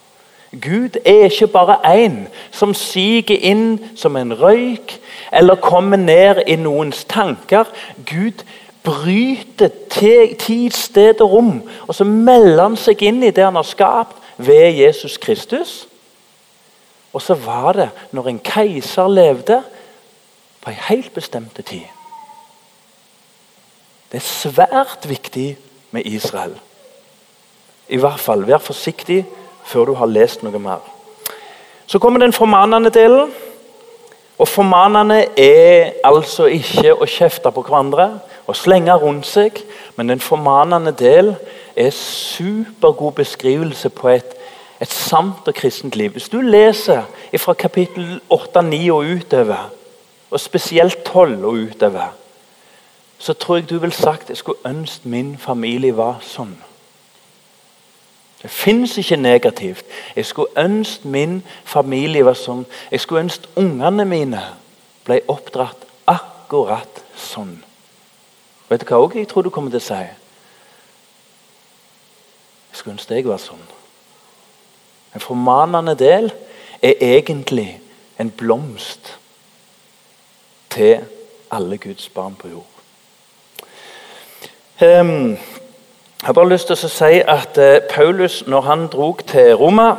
Gud 0.53 0.99
er 1.05 1.31
ikke 1.31 1.47
bare 1.47 1.79
én 1.87 2.27
som 2.51 2.75
siger 2.75 3.37
inn 3.41 3.79
som 3.97 4.17
en 4.17 4.35
røyk 4.41 4.99
eller 5.33 5.55
kommer 5.55 5.97
ned 5.97 6.43
i 6.47 6.57
noens 6.57 7.05
tanker. 7.05 7.65
Gud 8.11 8.43
bryter 8.83 9.71
tid, 9.89 10.71
sted 10.71 11.21
og 11.21 11.33
rom, 11.33 11.63
og 11.87 11.95
så 11.95 12.05
melder 12.05 12.63
han 12.63 12.77
seg 12.77 13.03
inn 13.07 13.23
i 13.23 13.31
det 13.31 13.45
han 13.45 13.57
har 13.57 13.67
skapt 13.69 14.19
ved 14.37 14.75
Jesus 14.77 15.17
Kristus. 15.17 15.87
Og 17.13 17.23
så 17.23 17.35
var 17.35 17.73
det 17.77 17.91
når 18.13 18.29
en 18.29 18.41
keiser 18.45 19.09
levde 19.09 19.63
på 20.63 20.71
en 20.71 20.85
helt 20.89 21.15
bestemt 21.15 21.61
tid. 21.67 21.85
Det 24.13 24.21
er 24.21 24.29
svært 24.29 25.09
viktig 25.09 25.57
med 25.91 26.07
Israel. 26.07 26.55
I 27.89 27.97
hvert 27.97 28.21
fall, 28.21 28.47
Vær 28.47 28.59
forsiktig 28.59 29.27
før 29.65 29.85
du 29.85 29.95
har 29.95 30.07
lest 30.07 30.43
noe 30.43 30.59
mer. 30.59 30.81
Så 31.87 31.99
kommer 31.99 32.21
den 32.21 32.33
formanende 32.33 32.91
delen. 32.91 33.33
Og 34.39 34.49
formanende 34.49 35.27
er 35.39 35.93
altså 36.05 36.49
ikke 36.51 36.95
å 36.95 37.07
kjefte 37.07 37.53
på 37.53 37.63
hverandre 37.63 38.09
og 38.49 38.57
slenge 38.57 38.95
rundt 38.99 39.29
seg, 39.29 39.61
men 39.97 40.09
den 40.09 40.21
formanende 40.21 40.93
del 40.99 41.35
er 41.77 41.93
supergod 41.95 43.13
beskrivelse 43.21 43.89
på 43.95 44.09
et, 44.09 44.35
et 44.83 44.91
sant 44.91 45.47
og 45.47 45.55
kristent 45.55 45.97
liv. 45.97 46.11
Hvis 46.11 46.29
du 46.29 46.41
leser 46.41 47.05
fra 47.39 47.55
kapittel 47.55 48.21
8-9 48.33 48.91
og 48.91 49.05
utover, 49.17 49.71
og 50.31 50.41
spesielt 50.41 51.05
12 51.05 51.45
og 51.45 51.53
utover, 51.53 52.15
så 53.19 53.33
tror 53.33 53.57
jeg 53.57 53.71
du 53.71 53.79
vil 53.79 53.93
sagt 53.93 54.29
jeg 54.29 54.37
skulle 54.37 54.59
ønske 54.65 55.09
min 55.09 55.39
familie 55.39 55.97
var 55.97 56.19
sånn. 56.27 56.57
Det 58.43 58.51
fins 58.51 58.97
ikke 58.99 59.17
negativt. 59.17 59.85
Jeg 60.17 60.27
skulle 60.27 60.51
ønske 60.59 61.09
min 61.09 61.43
familie 61.65 62.25
var 62.27 62.35
sånn. 62.35 62.65
Jeg 62.91 63.01
skulle 63.01 63.23
ønske 63.23 63.47
ungene 63.57 64.05
mine 64.05 64.43
ble 65.07 65.21
oppdratt 65.31 65.87
akkurat 66.11 67.05
sånn. 67.15 67.63
Vet 68.69 68.83
du 68.83 68.91
hva 68.91 69.07
jeg 69.15 69.29
tror 69.31 69.47
du 69.47 69.51
kommer 69.55 69.71
til 69.71 69.79
å 69.79 69.87
si? 69.87 70.01
Jeg 72.73 72.81
skulle 72.81 72.97
ønske 72.97 73.15
jeg 73.15 73.31
var 73.31 73.39
sånn. 73.39 73.82
En 75.15 75.21
formanende 75.21 75.95
del 75.99 76.33
er 76.83 76.95
egentlig 77.01 77.81
en 78.21 78.31
blomst 78.31 79.19
til 80.71 81.05
alle 81.53 81.79
Guds 81.79 82.09
barn 82.09 82.35
på 82.35 82.49
jord. 82.49 82.69
Um, 84.83 85.31
jeg 85.31 86.27
har 86.27 86.33
bare 86.33 86.49
lyst 86.49 86.71
til 86.71 86.79
å 86.79 86.91
si 86.91 87.21
at 87.21 87.59
uh, 87.61 87.83
Paulus, 87.91 88.41
når 88.47 88.65
han 88.67 88.87
dro 88.91 89.13
til 89.27 89.55
Roma, 89.59 89.93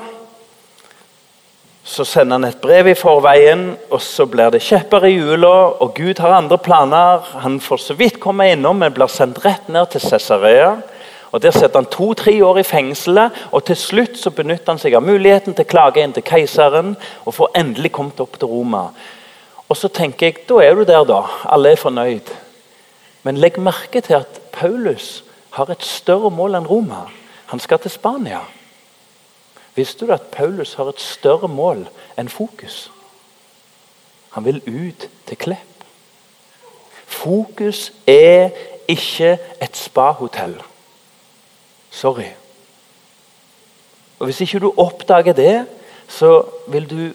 så 1.84 2.06
sender 2.08 2.40
han 2.40 2.48
et 2.48 2.62
brev 2.64 2.88
i 2.88 2.96
forveien, 2.96 3.74
og 3.92 4.02
så 4.02 4.26
blir 4.26 4.52
det 4.54 4.64
kjepper 4.64 5.04
i 5.08 5.18
hjula, 5.18 5.54
og 5.84 5.94
Gud 5.98 6.20
har 6.24 6.38
andre 6.38 6.58
planer. 6.58 7.28
Han 7.44 7.60
får 7.62 7.82
så 7.84 7.96
vidt 8.00 8.22
komme 8.24 8.48
innom, 8.52 8.80
men 8.80 8.96
blir 8.96 9.12
sendt 9.12 9.44
rett 9.44 9.68
ned 9.72 9.92
til 9.92 10.04
Cesarea. 10.04 10.78
Og 11.34 11.42
Der 11.42 11.52
setter 11.52 11.80
han 11.80 11.90
to-tre 11.90 12.46
år 12.46 12.58
i 12.62 12.64
fengselet, 12.64 13.32
og 13.52 13.64
til 13.66 13.76
slutt 13.76 14.18
så 14.22 14.30
benytter 14.30 14.70
han 14.70 14.80
seg 14.80 14.94
av 14.94 15.02
muligheten 15.02 15.56
til 15.58 15.66
å 15.66 15.72
klage 15.72 16.04
inn 16.04 16.14
til 16.14 16.24
keiseren 16.24 16.92
og 17.26 17.34
får 17.34 17.56
endelig 17.58 17.90
kommet 17.92 18.20
opp 18.22 18.38
til 18.38 18.52
Roma. 18.52 18.84
Og 19.66 19.78
så 19.78 19.90
tenker 19.90 20.28
jeg, 20.28 20.46
Da 20.50 20.62
er 20.62 20.76
du 20.76 20.84
der, 20.84 21.04
da. 21.04 21.24
Alle 21.50 21.72
er 21.72 21.82
fornøyd. 21.82 22.30
Men 23.24 23.38
legg 23.38 23.58
merke 23.58 24.02
til 24.02 24.14
at 24.14 24.42
Paulus 24.52 25.24
har 25.58 25.72
et 25.72 25.82
større 25.82 26.30
mål 26.30 26.56
enn 26.56 26.68
Roma. 26.70 27.08
Han 27.48 27.60
skal 27.60 27.80
til 27.80 27.92
Spania. 27.92 28.42
Visste 29.76 30.06
du 30.06 30.14
at 30.14 30.30
Paulus 30.32 30.74
har 30.74 30.90
et 30.90 31.02
større 31.02 31.48
mål 31.48 31.88
enn 32.18 32.30
fokus? 32.30 32.92
Han 34.38 34.46
vil 34.46 34.62
ut 34.68 35.10
til 35.26 35.38
Klepp. 35.38 35.86
Fokus 37.08 37.92
er 38.08 38.50
ikke 38.88 39.38
et 39.62 39.78
spahotell. 39.78 40.56
Sorry. 41.94 42.34
Og 44.20 44.26
Hvis 44.26 44.42
ikke 44.42 44.60
du 44.60 44.74
oppdager 44.78 45.34
det, 45.34 45.66
så 46.08 46.46
vil 46.68 46.90
du 46.90 47.14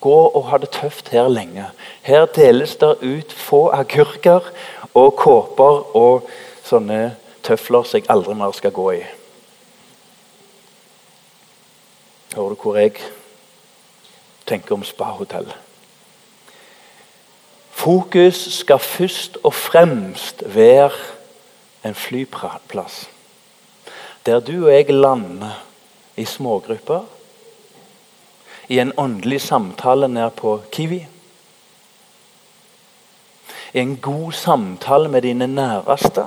gå 0.00 0.18
og 0.26 0.44
ha 0.48 0.58
det 0.58 0.70
tøft 0.70 1.08
her 1.08 1.28
lenge. 1.28 1.66
Her 2.02 2.26
deles 2.26 2.76
det 2.76 2.96
ut 3.02 3.32
få 3.32 3.68
agurker 3.74 4.52
og 4.94 5.16
kåper 5.18 5.96
og 5.96 6.28
sånne 6.64 7.16
tøfler 7.42 7.82
som 7.82 7.98
jeg 7.98 8.10
aldri 8.12 8.36
mer 8.38 8.54
skal 8.54 8.74
gå 8.74 8.86
i. 9.00 9.02
Hører 12.36 12.54
du 12.54 12.62
hvor 12.62 12.78
jeg 12.78 12.94
tenker 14.46 14.76
om 14.76 14.86
spahotell? 14.86 15.50
Fokus 17.70 18.44
skal 18.54 18.78
først 18.78 19.38
og 19.42 19.54
fremst 19.54 20.44
være 20.46 20.92
en 21.84 21.94
flyplass. 21.94 23.08
Der 24.26 24.40
du 24.40 24.66
og 24.66 24.72
jeg 24.72 24.90
lander 24.90 25.64
i 26.16 26.24
smågrupper, 26.24 27.00
i 28.68 28.78
en 28.78 28.92
åndelig 28.96 29.40
samtale 29.40 30.08
nede 30.08 30.30
på 30.30 30.60
Kiwi. 30.72 31.06
I 33.74 33.78
en 33.78 33.96
god 33.96 34.32
samtale 34.32 35.08
med 35.08 35.22
dine 35.22 35.46
næreste. 35.46 36.24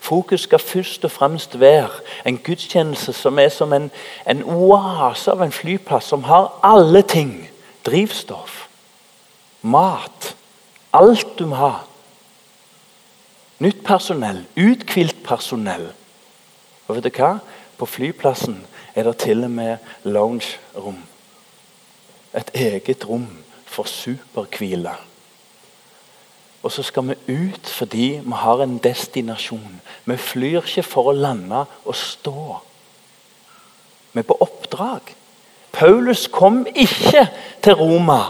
Fokus 0.00 0.40
skal 0.40 0.58
først 0.58 1.04
og 1.04 1.10
fremst 1.10 1.60
være 1.60 1.88
en 2.26 2.38
gudstjeneste 2.38 3.12
som 3.12 3.38
er 3.38 3.48
som 3.48 3.72
en, 3.72 3.90
en 4.30 4.42
oase 4.44 5.32
av 5.32 5.42
en 5.42 5.52
flyplass, 5.52 6.06
som 6.06 6.22
har 6.24 6.52
alle 6.62 7.02
ting. 7.02 7.48
Drivstoff, 7.86 8.66
mat, 9.62 10.36
alt 10.92 11.38
du 11.38 11.46
må 11.46 11.56
ha. 11.56 11.72
Nytt 13.58 13.84
personell, 13.84 14.44
uthvilt 14.56 15.22
personell. 15.24 15.88
Og 16.86 16.98
vet 16.98 17.08
du 17.08 17.12
hva? 17.16 17.38
På 17.76 17.88
flyplassen 17.88 18.58
er 18.96 19.08
det 19.08 19.16
til 19.24 19.44
og 19.44 19.50
med 19.52 19.76
lounge-rom. 20.04 20.98
Et 22.36 22.50
eget 22.54 23.08
rom 23.08 23.28
for 23.64 23.88
superhvile. 23.88 24.92
Og 26.62 26.72
så 26.72 26.82
skal 26.82 27.08
vi 27.08 27.14
ut 27.32 27.68
fordi 27.68 28.06
vi 28.24 28.38
har 28.42 28.62
en 28.62 28.78
destinasjon. 28.78 29.80
Vi 30.04 30.16
flyr 30.16 30.64
ikke 30.64 30.82
for 30.82 31.12
å 31.12 31.16
lande 31.16 31.64
og 31.84 31.96
stå. 31.96 32.56
Vi 34.12 34.20
er 34.20 34.26
på 34.26 34.36
oppdrag. 34.40 35.12
Paulus 35.72 36.26
kom 36.32 36.64
ikke 36.66 37.26
til 37.62 37.76
Roma 37.76 38.20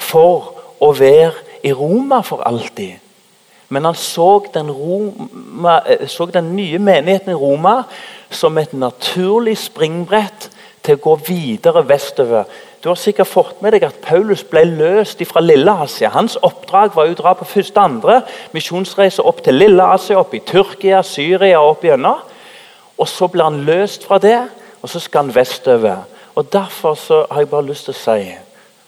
for 0.00 0.56
å 0.80 0.92
være 0.96 1.60
i 1.64 1.72
Roma 1.76 2.22
for 2.24 2.42
alltid. 2.48 2.96
Men 3.70 3.86
han 3.86 3.94
så 3.94 4.42
den, 4.54 4.70
Roma, 4.70 5.80
eh, 5.86 6.06
så 6.10 6.26
den 6.26 6.56
nye 6.56 6.78
menigheten 6.78 7.30
i 7.30 7.38
Roma 7.38 7.84
som 8.30 8.58
et 8.58 8.72
naturlig 8.74 9.56
springbrett 9.58 10.50
til 10.82 10.96
å 10.96 11.02
gå 11.04 11.14
videre 11.28 11.84
vestover. 11.86 12.48
Du 12.80 12.88
har 12.88 12.96
sikkert 12.96 13.28
fått 13.28 13.58
med 13.62 13.74
deg 13.76 13.84
at 13.84 14.00
Paulus 14.02 14.42
ble 14.48 14.64
løst 14.64 15.20
fra 15.28 15.42
Lille-Asia. 15.44 16.08
Hans 16.14 16.38
oppdrag 16.42 16.94
var 16.96 17.10
å 17.10 17.16
dra 17.18 17.34
på 17.36 17.46
første 17.46 17.82
andre 17.82 18.22
misjonsreise 18.56 19.22
opp 19.22 19.42
til 19.44 19.58
Lille-Asia, 19.60 20.18
opp 20.18 20.34
i 20.34 20.40
Tyrkia, 20.40 21.02
Syria 21.04 21.60
og 21.60 21.76
opp 21.76 21.84
gjennom. 21.84 22.24
Og 22.96 23.08
så 23.08 23.28
ble 23.32 23.44
han 23.44 23.60
løst 23.68 24.06
fra 24.08 24.18
det, 24.18 24.38
og 24.80 24.88
så 24.88 25.00
skal 25.00 25.26
han 25.26 25.34
vestover. 25.36 26.08
Og 26.34 26.48
Derfor 26.52 26.96
har 27.30 27.42
jeg 27.42 27.52
bare 27.52 27.68
lyst 27.68 27.90
til 27.90 27.94
å 27.94 28.00
si 28.00 28.32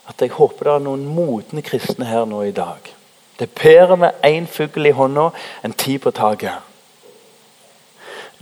at 0.08 0.24
jeg 0.24 0.34
håper 0.34 0.66
det 0.66 0.74
er 0.74 0.84
noen 0.88 1.06
modne 1.06 1.62
kristne 1.64 2.08
her 2.08 2.24
nå 2.26 2.42
i 2.48 2.56
dag. 2.56 3.01
Det 3.38 3.48
er 3.48 3.62
bedre 3.62 3.96
med 3.96 4.10
én 4.24 4.46
fugl 4.46 4.86
i 4.86 4.94
hånda 4.94 5.30
enn 5.64 5.72
ti 5.72 5.96
på 5.98 6.10
taket. 6.10 6.60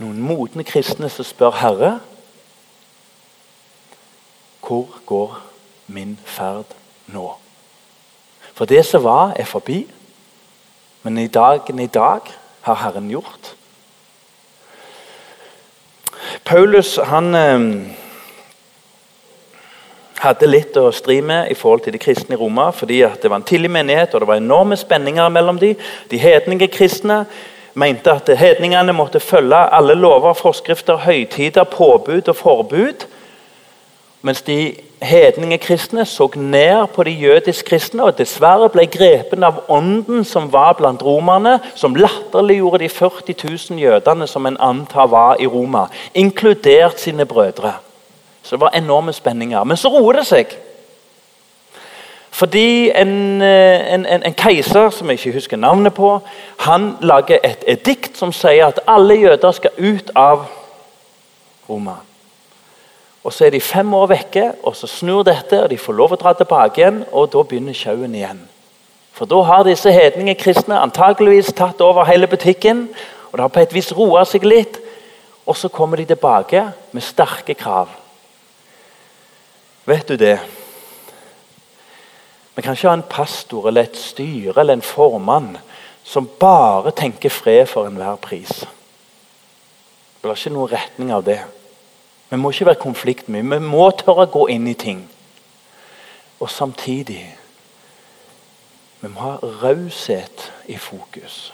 Noen 0.01 0.21
modne 0.21 0.63
kristne 0.67 1.09
som 1.09 1.25
spør 1.25 1.59
Herre 1.61 1.91
hvor 4.61 5.01
går 5.05 5.39
min 5.87 6.19
ferd 6.25 6.75
nå? 7.11 7.25
For 8.53 8.65
det 8.65 8.85
som 8.85 9.03
var, 9.03 9.33
er 9.35 9.45
forbi. 9.45 9.87
Men 11.03 11.17
i 11.17 11.27
dagen 11.27 11.79
i 11.79 11.87
dag 11.87 12.21
har 12.61 12.75
Herren 12.75 13.09
gjort. 13.09 13.55
Paulus 16.45 16.99
han 17.03 17.35
eh, 17.35 17.61
hadde 20.21 20.49
litt 20.49 20.77
å 20.77 20.91
stri 20.93 21.17
med 21.25 21.49
i 21.49 21.57
forhold 21.57 21.85
til 21.85 21.95
de 21.95 22.01
kristne 22.01 22.35
i 22.35 22.39
Roma. 22.39 22.71
fordi 22.71 23.01
det 23.21 23.29
var 23.29 23.41
en 23.41 23.43
tidlig 23.43 23.71
menighet, 23.71 24.13
og 24.13 24.21
det 24.21 24.27
var 24.27 24.35
enorme 24.35 24.77
spenninger 24.77 25.29
mellom 25.29 25.59
de. 25.59 25.75
De 26.11 26.17
hedninge 26.17 26.67
kristne 26.67 27.25
mente 27.73 28.11
at 28.11 28.37
hedningene 28.37 28.93
måtte 28.93 29.19
følge 29.19 29.55
alle 29.55 29.95
lover, 29.95 30.33
forskrifter, 30.33 30.97
høytider, 30.97 31.63
påbud 31.63 32.27
og 32.27 32.35
forbud. 32.35 33.07
Mens 34.21 34.41
de 34.41 34.75
hedninge 35.01 35.57
kristne 35.57 36.05
så 36.05 36.29
ned 36.35 36.87
på 36.93 37.03
de 37.03 37.11
jødisk 37.11 37.65
kristne 37.65 38.03
og 38.03 38.17
dessverre 38.17 38.69
ble 38.69 38.85
grepen 38.85 39.43
av 39.43 39.63
ånden 39.67 40.23
som 40.23 40.51
var 40.53 40.75
blant 40.77 41.01
romerne, 41.01 41.59
som 41.75 41.95
latterliggjorde 41.95 42.83
de 42.83 42.89
40 42.89 43.33
000 43.71 43.79
jødene 43.81 44.27
som 44.27 44.45
en 44.45 44.59
antar 44.59 45.07
var 45.07 45.41
i 45.41 45.47
Roma, 45.47 45.87
inkludert 46.13 46.99
sine 46.99 47.25
brødre. 47.25 47.90
Så 48.43 48.55
det 48.55 48.61
var 48.61 48.75
enorme 48.75 49.13
spenninger. 49.13 49.63
Men 49.63 49.77
så 49.77 49.89
roer 49.89 50.21
det 50.21 50.27
seg. 50.27 50.57
Fordi 52.31 52.89
en, 52.89 53.41
eh, 53.41 53.93
en, 53.93 54.05
en, 54.05 54.23
en, 54.23 54.33
keiser 54.33 54.89
som 54.89 55.09
jeg 55.09 55.19
ikke 55.19 55.33
husker 55.33 55.57
navnet 55.57 55.93
på, 55.93 56.19
han 56.57 56.95
lager 57.01 57.37
et 57.43 57.63
edikt 57.67 58.17
som 58.17 58.31
sier 58.31 58.71
at 58.71 58.79
alle 58.87 59.19
jøder 59.19 59.51
skal 59.51 59.75
ut 59.77 60.11
av 60.15 60.45
Roma. 61.69 61.99
Og 63.23 63.33
Så 63.33 63.45
er 63.45 63.49
de 63.49 63.61
fem 63.61 63.93
år 63.93 64.07
vekke, 64.07 64.51
og 64.63 64.75
så 64.75 64.87
snur 64.87 65.23
dette, 65.23 65.63
og 65.63 65.69
de 65.69 65.77
får 65.77 65.93
lov 65.93 66.15
å 66.15 66.17
dra 66.17 66.33
tilbake 66.33 66.81
igjen. 66.81 67.03
Og 67.11 67.29
da 67.33 67.43
begynner 67.43 67.77
sjauen 67.77 68.15
igjen. 68.15 68.39
For 69.13 69.29
da 69.29 69.43
har 69.45 69.67
disse 69.67 69.91
hedninge 69.91 70.33
kristne 70.39 70.79
antakeligvis 70.81 71.53
tatt 71.53 71.81
over 71.81 72.07
hele 72.09 72.27
butikken. 72.27 72.87
Og 73.29 73.37
det 73.37 73.43
har 73.43 73.53
på 73.53 73.61
et 73.61 73.73
vis 73.73 73.91
roa 73.93 74.25
seg 74.25 74.47
litt. 74.47 74.79
Og 75.45 75.57
så 75.57 75.69
kommer 75.69 76.01
de 76.01 76.05
tilbake 76.09 76.63
med 76.91 77.05
sterke 77.05 77.53
krav. 77.53 78.00
Vet 79.85 80.07
du 80.07 80.15
det? 80.15 80.39
Vi 82.55 82.61
kan 82.61 82.73
ikke 82.73 82.87
ha 82.87 82.93
en 82.93 83.09
pastor 83.09 83.67
eller 83.67 83.87
et 83.87 83.97
styre 83.97 84.59
eller 84.59 84.73
en 84.73 84.85
formann 84.85 85.55
som 86.03 86.29
bare 86.39 86.91
tenker 86.91 87.29
fred 87.29 87.65
for 87.65 87.87
enhver 87.87 88.15
pris. 88.21 88.59
Det 88.59 90.21
blir 90.21 90.37
ikke 90.37 90.53
noen 90.53 90.71
retning 90.73 91.13
av 91.15 91.23
det. 91.25 91.39
Vi 92.29 92.37
må 92.37 92.51
ikke 92.51 92.65
være 92.69 92.83
konfliktmye. 92.83 93.41
Vi 93.41 93.59
må 93.65 93.89
tørre 93.97 94.27
å 94.27 94.33
gå 94.33 94.47
inn 94.53 94.67
i 94.69 94.77
ting. 94.77 95.01
Og 96.39 96.49
samtidig 96.49 97.23
vi 99.01 99.09
må 99.09 99.23
ha 99.23 99.33
raushet 99.63 100.51
i 100.69 100.77
fokus. 100.77 101.49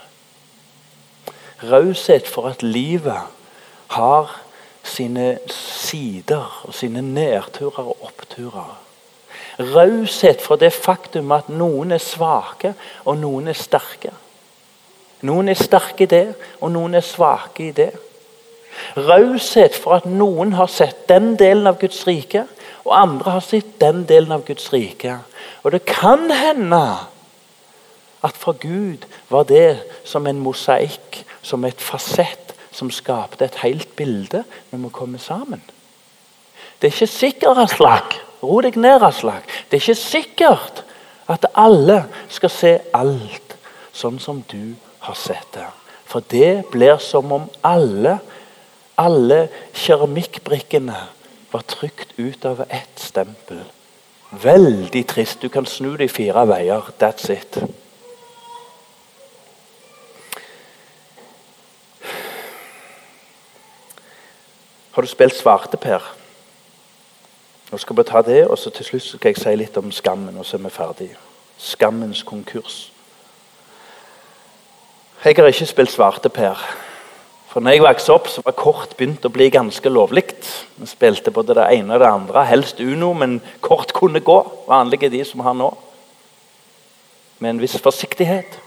Raushet 1.64 2.28
for 2.28 2.50
at 2.50 2.62
livet 2.62 3.24
har 3.96 4.34
sine 4.88 5.38
sider 5.52 6.62
og 6.64 6.74
sine 6.74 7.02
nedturer 7.04 7.84
og 7.84 8.08
oppturer. 8.08 8.76
Raushet 9.58 10.42
for 10.42 10.56
det 10.56 10.72
faktum 10.72 11.32
at 11.34 11.48
noen 11.50 11.92
er 11.92 12.02
svake, 12.02 12.74
og 13.04 13.18
noen 13.18 13.50
er 13.50 13.58
sterke. 13.58 14.12
Noen 15.26 15.50
er 15.50 15.58
sterke 15.58 16.06
i 16.06 16.10
det, 16.10 16.26
og 16.62 16.70
noen 16.72 16.94
er 16.94 17.02
svake 17.02 17.68
i 17.68 17.72
det. 17.74 17.90
Raushet 18.96 19.74
for 19.74 19.98
at 19.98 20.06
noen 20.06 20.54
har 20.54 20.70
sett 20.70 21.08
den 21.10 21.32
delen 21.40 21.66
av 21.66 21.80
Guds 21.80 22.04
rike, 22.06 22.44
og 22.86 22.94
andre 22.94 23.34
har 23.34 23.44
sett 23.44 23.74
den 23.82 24.04
delen 24.08 24.32
av 24.32 24.44
Guds 24.46 24.70
rike. 24.72 25.18
Og 25.66 25.74
det 25.74 25.82
kan 25.88 26.30
hende 26.30 26.82
at 28.22 28.38
for 28.38 28.54
Gud 28.62 29.06
var 29.30 29.46
det 29.50 29.80
som 30.06 30.26
en 30.26 30.38
mosaikk, 30.42 31.24
som 31.42 31.64
et 31.66 31.82
fasett, 31.82 32.54
som 32.78 32.92
skapte 32.94 33.48
et 33.48 33.58
helt 33.64 33.90
bilde 33.98 34.44
når 34.70 34.84
vi 34.84 34.94
kommer 34.94 35.18
sammen. 35.22 35.62
Det 36.78 36.88
er 36.88 36.94
ikke 36.94 37.10
sikkert, 37.10 37.58
Aslak. 37.58 38.18
Ro 38.42 38.60
deg 38.62 38.78
ned, 38.78 39.02
Aslak. 39.02 39.48
Det 39.66 39.78
er 39.78 39.82
ikke 39.82 39.98
sikkert 39.98 40.84
at 41.28 41.46
alle 41.58 42.04
skal 42.30 42.52
se 42.54 42.72
alt 42.94 43.56
sånn 43.92 44.20
som 44.22 44.44
du 44.50 44.76
har 45.04 45.18
sett 45.18 45.50
det. 45.56 45.66
For 46.08 46.24
det 46.30 46.70
blir 46.72 47.00
som 47.02 47.32
om 47.34 47.48
alle, 47.66 48.18
alle 48.96 49.40
keramikkbrikkene 49.76 51.00
var 51.50 51.66
trykt 51.68 52.14
ut 52.16 52.46
av 52.48 52.62
ett 52.68 53.02
stempel. 53.02 53.60
Veldig 54.30 55.02
trist. 55.08 55.42
Du 55.42 55.48
kan 55.52 55.66
snu 55.66 55.96
de 55.96 56.08
fire 56.08 56.44
veier. 56.48 56.88
That's 57.00 57.28
it. 57.32 57.58
Har 64.98 65.02
du 65.02 65.08
spilt 65.08 65.36
svarteper? 65.38 66.02
Nå 67.70 67.78
skal 67.78 67.96
vi 67.96 68.02
ta 68.02 68.18
det, 68.26 68.40
og 68.50 68.58
så 68.58 68.72
til 68.74 68.82
slutt 68.88 69.04
skal 69.04 69.30
jeg 69.30 69.38
si 69.38 69.52
litt 69.54 69.76
om 69.78 69.92
skammen, 69.94 70.34
og 70.34 70.42
så 70.42 70.56
er 70.56 70.64
vi 70.64 70.72
ferdige. 70.74 71.20
Skammens 71.54 72.24
konkurs. 72.26 72.80
Jeg 75.22 75.38
har 75.38 75.52
ikke 75.52 75.68
spilt 75.70 75.94
svarteper. 75.94 76.66
For 77.46 77.62
når 77.62 77.76
jeg 77.76 77.84
vokste 77.86 78.16
opp, 78.16 78.26
så 78.26 78.42
var 78.42 78.58
kort 78.58 78.98
begynt 78.98 79.22
å 79.22 79.30
bli 79.30 79.46
ganske 79.54 79.86
lovlig. 79.88 80.32
Vi 80.82 80.90
spilte 80.90 81.30
både 81.30 81.54
det 81.60 81.68
ene 81.76 81.94
og 81.94 82.02
det 82.02 82.10
andre, 82.10 82.46
helst 82.50 82.82
Uno, 82.82 83.12
men 83.14 83.38
kort 83.62 83.94
kunne 83.94 84.18
gå. 84.18 84.40
Vanlige 84.66 85.14
de 85.14 85.22
som 85.22 85.46
har 85.46 85.54
nå. 85.54 85.70
Med 87.38 87.54
en 87.54 87.62
viss 87.62 87.78
forsiktighet. 87.78 88.58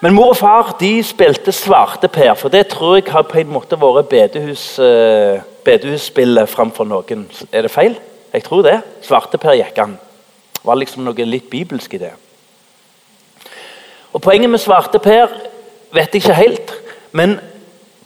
Men 0.00 0.14
mor 0.16 0.30
og 0.32 0.36
far 0.40 0.70
de 0.80 0.94
spilte 1.04 1.52
svarteper, 1.52 2.32
for 2.40 2.48
det 2.48 2.70
tror 2.72 2.94
jeg 2.96 3.12
har 3.12 3.26
på 3.28 3.36
en 3.42 3.50
måte 3.52 3.76
vært 3.76 4.08
bedehus, 4.08 4.78
eh, 4.78 5.42
bedehusspillet 5.64 6.48
framfor 6.48 6.88
noen. 6.88 7.26
Er 7.52 7.62
det 7.62 7.70
feil? 7.70 7.98
Jeg 8.32 8.42
tror 8.46 8.62
det. 8.62 8.80
Svarteper 9.02 9.58
gikk 9.58 9.78
an. 9.78 9.98
Det 10.54 10.64
var 10.64 10.80
liksom 10.80 11.04
noe 11.04 11.28
litt 11.28 11.50
bibelsk 11.50 11.94
i 11.94 11.98
det. 11.98 12.12
Og 14.12 14.22
Poenget 14.22 14.50
med 14.50 14.58
svarteper 14.58 15.28
vet 15.92 16.14
jeg 16.14 16.22
ikke 16.22 16.34
helt. 16.34 16.72
Men 17.12 17.38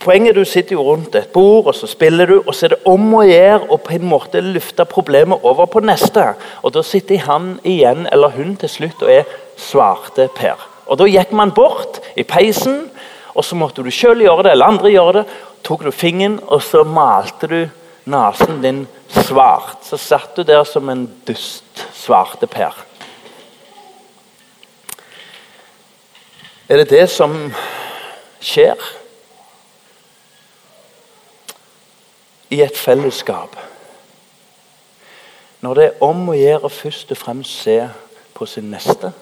poenget 0.01 0.34
du 0.34 0.45
sitter 0.45 0.74
jo 0.74 0.82
rundt 0.82 1.14
et 1.14 1.32
bord, 1.32 1.66
og 1.66 1.74
så 1.74 1.86
spiller 1.86 2.26
du, 2.26 2.42
og 2.47 2.55
så 2.55 2.66
er 2.66 2.74
det 2.74 2.82
om 2.90 3.14
å 3.14 3.22
gjøre 3.22 3.70
å 3.70 3.78
på 3.78 3.95
en 3.95 4.09
måte 4.09 4.42
løfte 4.42 4.84
problemet 4.84 5.47
over 5.47 5.66
på 5.66 5.80
neste. 5.80 6.34
Og 6.62 6.74
Da 6.74 6.82
sitter 6.82 7.18
han 7.18 7.61
igjen, 7.64 8.09
eller 8.11 8.34
hun 8.34 8.57
til 8.57 8.68
slutt, 8.68 9.03
og 9.03 9.11
er 9.11 9.24
svarteper. 9.57 10.74
Og 10.87 10.99
Da 10.99 11.07
gikk 11.09 11.32
man 11.32 11.55
bort 11.55 12.01
i 12.16 12.22
peisen, 12.22 12.91
og 13.35 13.45
så 13.45 13.57
måtte 13.57 13.82
du 13.82 13.91
sjøl 13.91 14.22
gjøre 14.22 14.45
det, 14.45 14.53
eller 14.53 14.66
andre 14.66 14.91
gjøre 14.91 15.12
det. 15.12 15.24
tok 15.64 15.85
du 15.85 15.91
fingeren, 15.91 16.41
og 16.47 16.62
så 16.62 16.85
malte 16.85 17.47
du 17.47 17.68
nesen 18.05 18.62
din 18.62 18.87
svart. 19.09 19.85
Så 19.85 19.97
satt 19.97 20.37
du 20.37 20.43
der 20.43 20.64
som 20.64 20.89
en 20.89 21.07
dust 21.26 21.87
svarteper. 21.95 22.74
Er 26.68 26.76
det 26.76 26.91
det 26.91 27.11
som 27.11 27.53
skjer 28.41 28.76
i 32.51 32.62
et 32.62 32.76
fellesskap? 32.76 33.57
Når 35.61 35.74
det 35.74 35.85
er 35.85 36.03
om 36.05 36.28
å 36.28 36.37
gjøre 36.37 36.70
først 36.70 37.12
og 37.12 37.20
fremst 37.20 37.62
se 37.64 37.78
på 38.37 38.47
sin 38.47 38.68
neste? 38.72 39.12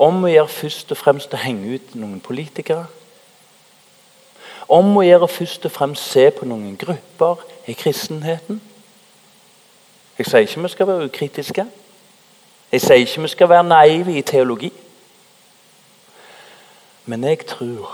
Om 0.00 0.24
å 0.24 0.30
gjøre 0.32 0.48
først 0.48 0.94
og 0.94 0.98
fremst 0.98 1.34
å 1.36 1.40
henge 1.40 1.76
ut 1.76 1.94
noen 2.00 2.20
politikere. 2.24 2.86
Om 4.70 4.94
å 4.96 5.04
gjøre 5.04 5.28
først 5.28 5.66
og 5.68 5.74
fremst 5.74 6.12
se 6.12 6.28
på 6.32 6.48
noen 6.48 6.76
grupper 6.80 7.42
i 7.68 7.74
kristenheten. 7.76 8.62
Jeg 10.16 10.28
sier 10.28 10.46
ikke 10.46 10.62
vi 10.64 10.70
skal 10.72 10.88
være 10.88 11.08
ukritiske. 11.10 11.66
Jeg 12.72 12.84
sier 12.84 13.02
ikke 13.02 13.26
vi 13.26 13.32
skal 13.34 13.50
være 13.50 13.66
naive 13.66 14.14
i 14.16 14.24
teologi. 14.24 14.70
Men 17.04 17.24
jeg 17.26 17.44
tror 17.50 17.92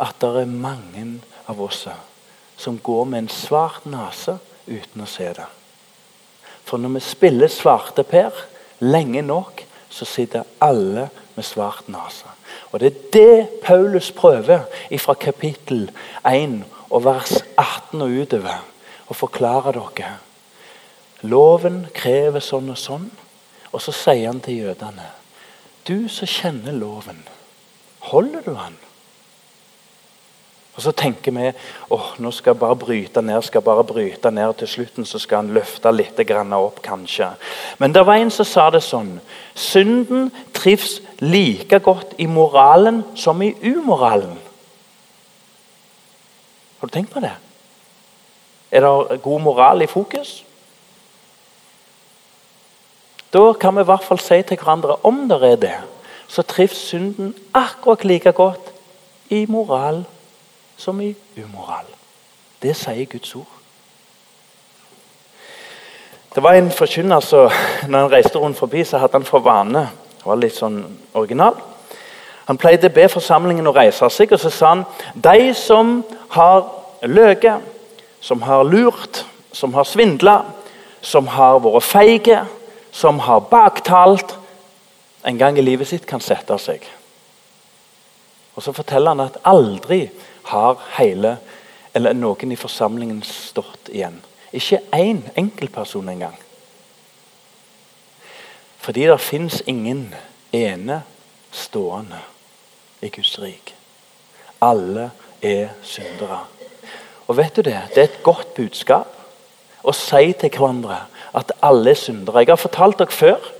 at 0.00 0.20
det 0.20 0.42
er 0.42 0.52
mange 0.52 1.20
av 1.48 1.60
oss 1.62 1.86
som 2.60 2.78
går 2.78 3.04
med 3.08 3.22
en 3.22 3.32
svart 3.32 3.86
nese 3.88 4.36
uten 4.66 5.04
å 5.04 5.08
se 5.08 5.28
det. 5.36 5.48
For 6.64 6.80
når 6.80 6.98
vi 6.98 7.04
spiller 7.04 7.48
svarteper 7.48 8.44
lenge 8.84 9.22
nok, 9.22 9.64
så 9.90 10.04
sitter 10.04 10.46
alle 10.60 11.08
med 11.40 11.48
svart 11.48 11.88
nese. 11.88 12.28
Og 12.72 12.80
Det 12.80 12.86
er 12.86 12.98
det 13.12 13.48
Paulus 13.64 14.12
prøver 14.12 14.66
fra 14.98 15.14
kapittel 15.14 15.90
1 16.26 16.64
og 16.90 17.04
vers 17.04 17.32
18 17.56 18.02
og 18.02 18.20
utover 18.22 18.60
å 19.08 19.16
forklare 19.16 19.72
dere. 19.72 20.18
Loven 21.22 21.86
krever 21.94 22.40
sånn 22.44 22.70
og 22.72 22.78
sånn. 22.78 23.10
Og 23.72 23.82
så 23.82 23.94
sier 23.94 24.26
han 24.26 24.40
til 24.42 24.64
jødene 24.66 25.06
Du 25.86 26.08
som 26.08 26.28
kjenner 26.28 26.74
loven, 26.76 27.22
holder 28.10 28.42
du 28.44 28.54
han? 28.54 28.76
Og 30.76 30.82
Så 30.82 30.92
tenker 30.92 31.32
vi 31.34 31.50
åh, 31.90 32.12
nå 32.18 32.30
skal 32.32 32.54
jeg 32.54 32.60
bare 32.60 32.76
bryte 32.76 33.22
ned, 33.22 33.42
skal 33.42 33.58
jeg 33.58 33.64
bare 33.64 33.84
bryte 33.84 34.30
ned. 34.30 34.54
Til 34.56 34.68
slutten 34.68 35.04
så 35.04 35.18
skal 35.18 35.42
han 35.42 35.54
løfte 35.54 35.92
litt 35.92 36.20
opp, 36.56 36.80
kanskje. 36.82 37.34
Men 37.78 37.92
det 37.92 38.06
var 38.06 38.14
en 38.14 38.30
som 38.30 38.44
sa 38.44 38.70
det 38.70 38.82
sånn. 38.82 39.20
Synden 39.54 40.30
trives 40.54 41.00
like 41.20 41.78
godt 41.78 42.14
i 42.18 42.26
moralen 42.26 43.04
som 43.14 43.42
i 43.42 43.54
umoralen. 43.62 44.38
Har 46.80 46.88
du 46.88 46.92
tenkt 46.92 47.12
på 47.12 47.20
det? 47.20 47.32
Er 48.70 48.80
det 48.80 49.22
god 49.22 49.40
moral 49.40 49.82
i 49.82 49.86
fokus? 49.86 50.44
Da 53.32 53.52
kan 53.52 53.76
vi 53.76 53.80
i 53.80 53.84
hvert 53.84 54.04
fall 54.04 54.18
si 54.18 54.42
til 54.42 54.58
hverandre 54.58 54.96
om 55.06 55.28
det 55.28 55.42
er 55.42 55.56
det, 55.56 55.76
så 56.28 56.42
trives 56.42 56.76
synden 56.76 57.34
akkurat 57.54 58.04
like 58.04 58.32
godt 58.32 58.72
i 59.30 59.46
moral 59.48 60.04
som 60.76 61.00
i 61.00 61.14
umoral. 61.36 61.86
Det 62.62 62.76
sier 62.76 63.04
Guds 63.04 63.34
ord. 63.36 63.56
Det 66.34 66.42
var 66.42 66.52
en 66.52 66.70
forkynner 66.70 67.20
som 67.20 67.50
når 67.88 67.98
han 67.98 68.12
reiste 68.12 68.38
rundt 68.38 68.58
forbi, 68.58 68.84
så 68.84 68.98
hadde 68.98 69.12
han 69.12 69.24
for 69.24 69.38
vane 69.38 69.88
Det 70.20 70.28
var 70.28 70.36
litt 70.36 70.56
sånn 70.56 70.82
original. 71.16 71.56
Han 72.44 72.58
pleide 72.60 72.90
å 72.90 72.92
be 72.92 73.06
forsamlingen 73.08 73.68
å 73.70 73.72
reise 73.72 74.08
seg, 74.12 74.32
og 74.34 74.40
så 74.42 74.50
sa 74.52 74.72
han 74.74 74.84
de 75.14 75.52
som 75.56 76.00
har 76.34 76.66
løyet, 77.08 77.62
som 78.20 78.42
har 78.44 78.64
lurt, 78.68 79.22
som 79.52 79.72
har 79.74 79.88
svindla, 79.88 80.42
som 81.00 81.30
har 81.32 81.60
vært 81.64 81.88
feige, 81.88 82.42
som 82.92 83.22
har 83.24 83.46
baktalt, 83.48 84.36
en 85.24 85.38
gang 85.38 85.56
i 85.58 85.64
livet 85.64 85.88
sitt 85.88 86.06
kan 86.08 86.20
sette 86.20 86.56
seg. 86.60 86.84
Og 88.56 88.62
Så 88.62 88.72
forteller 88.76 89.14
han 89.14 89.24
at 89.24 89.40
aldri 89.44 90.10
har 90.50 90.76
hele, 90.98 91.36
eller 91.94 92.12
noen 92.12 92.52
i 92.52 92.60
forsamlingen 92.60 93.22
stått 93.24 93.88
igjen. 93.88 94.20
Ikke 94.52 94.82
én 94.92 95.22
enkeltperson 95.38 96.08
engang. 96.08 96.36
Fordi 98.80 99.06
det 99.06 99.20
fins 99.20 99.62
ingen 99.66 100.14
ene 100.52 101.02
stående 101.52 102.20
i 103.02 103.08
Guds 103.08 103.38
rik. 103.42 103.74
Alle 104.60 105.10
er 105.42 105.68
syndere. 105.82 106.44
Og 107.28 107.36
vet 107.36 107.56
du 107.56 107.62
det? 107.62 107.78
Det 107.94 107.98
er 107.98 108.08
et 108.08 108.22
godt 108.22 108.54
budskap 108.56 109.16
å 109.84 109.92
si 109.96 110.32
til 110.32 110.52
hverandre 110.52 111.04
at 111.36 111.52
alle 111.62 111.92
er 111.92 112.00
syndere. 112.00 112.42
Jeg 112.42 112.52
har 112.52 112.60
fortalt 112.60 112.98
dere 112.98 113.14
før 113.14 113.50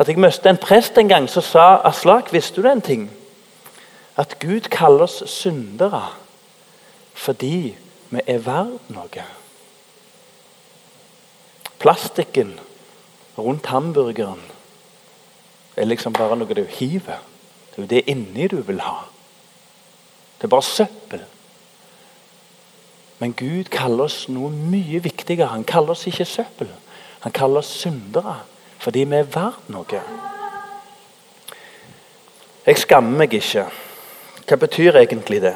at 0.00 0.08
jeg 0.08 0.20
møtte 0.20 0.48
en 0.48 0.60
prest 0.60 0.98
en 0.98 1.08
gang 1.08 1.26
som 1.28 1.44
sa 1.44 1.80
Aslak, 1.84 2.32
visste 2.32 2.62
du 2.62 2.68
en 2.68 2.80
ting? 2.80 3.10
At 4.16 4.38
Gud 4.40 4.70
kaller 4.72 5.08
oss 5.08 5.22
syndere 5.28 6.06
fordi 7.20 7.74
vi 8.10 8.22
er 8.26 8.40
verdt 8.40 8.88
noe. 8.94 9.24
Plastikken 11.80 12.54
rundt 13.36 13.68
hamburgeren 13.68 14.40
er 15.80 15.88
liksom 15.88 16.12
bare 16.12 16.36
noe 16.36 16.54
du 16.54 16.64
hiver. 16.64 17.20
Det 17.70 17.78
er 17.78 17.82
jo 17.82 17.90
det 17.90 18.02
inni 18.12 18.48
du 18.48 18.60
vil 18.66 18.80
ha. 18.84 18.98
Det 20.38 20.44
er 20.44 20.52
bare 20.52 20.66
søppel. 20.66 21.22
Men 23.20 23.32
Gud 23.36 23.68
kaller 23.72 24.04
oss 24.04 24.28
noe 24.32 24.50
mye 24.50 25.02
viktigere. 25.04 25.52
Han 25.52 25.64
kaller 25.64 25.96
oss 25.96 26.06
ikke 26.08 26.24
søppel. 26.24 26.70
Han 27.20 27.32
kaller 27.32 27.64
oss 27.64 27.72
syndere 27.82 28.40
fordi 28.80 29.04
vi 29.04 29.16
er 29.18 29.26
verdt 29.28 29.66
noe. 29.68 29.98
Jeg 32.66 32.78
skammer 32.80 33.18
meg 33.20 33.34
ikke. 33.36 33.66
Hva 34.48 34.56
betyr 34.56 34.96
egentlig 34.96 35.42
det? 35.44 35.52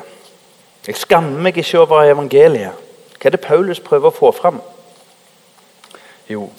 Jeg 0.86 0.98
skammer 1.00 1.40
meg 1.40 1.56
ikke 1.56 1.80
over 1.80 2.04
evangeliet. 2.04 2.76
Hva 3.16 3.30
er 3.30 3.32
det 3.32 3.40
Paulus 3.40 3.80
prøver 3.80 4.12
å 4.12 4.16
få 4.18 4.28
fram? 4.36 4.60
Jo, 6.28 6.50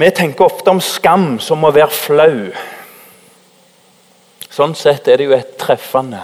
vi 0.00 0.10
tenker 0.16 0.44
ofte 0.44 0.72
om 0.72 0.80
skam 0.80 1.38
som 1.42 1.64
å 1.64 1.72
være 1.74 1.92
flau. 1.92 2.36
Sånn 4.50 4.74
sett 4.78 5.08
er 5.08 5.20
det 5.20 5.28
jo 5.28 5.36
et 5.36 5.52
treffende 5.60 6.22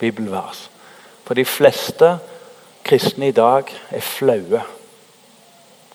bibelvers. 0.00 0.66
For 1.24 1.38
de 1.38 1.44
fleste 1.46 2.16
kristne 2.86 3.30
i 3.30 3.36
dag 3.36 3.70
er 3.90 4.02
flaue. 4.02 4.62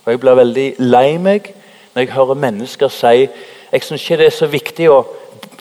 Og 0.06 0.12
Jeg 0.12 0.22
blir 0.22 0.40
veldig 0.40 0.68
lei 0.80 1.18
meg 1.18 1.52
når 1.94 2.06
jeg 2.06 2.14
hører 2.16 2.40
mennesker 2.40 2.92
si 2.94 3.28
jeg 3.76 3.84
syns 3.84 4.04
ikke 4.06 4.18
det 4.22 4.28
er 4.30 4.36
så 4.36 4.48
viktig 4.48 4.86
å 4.92 5.02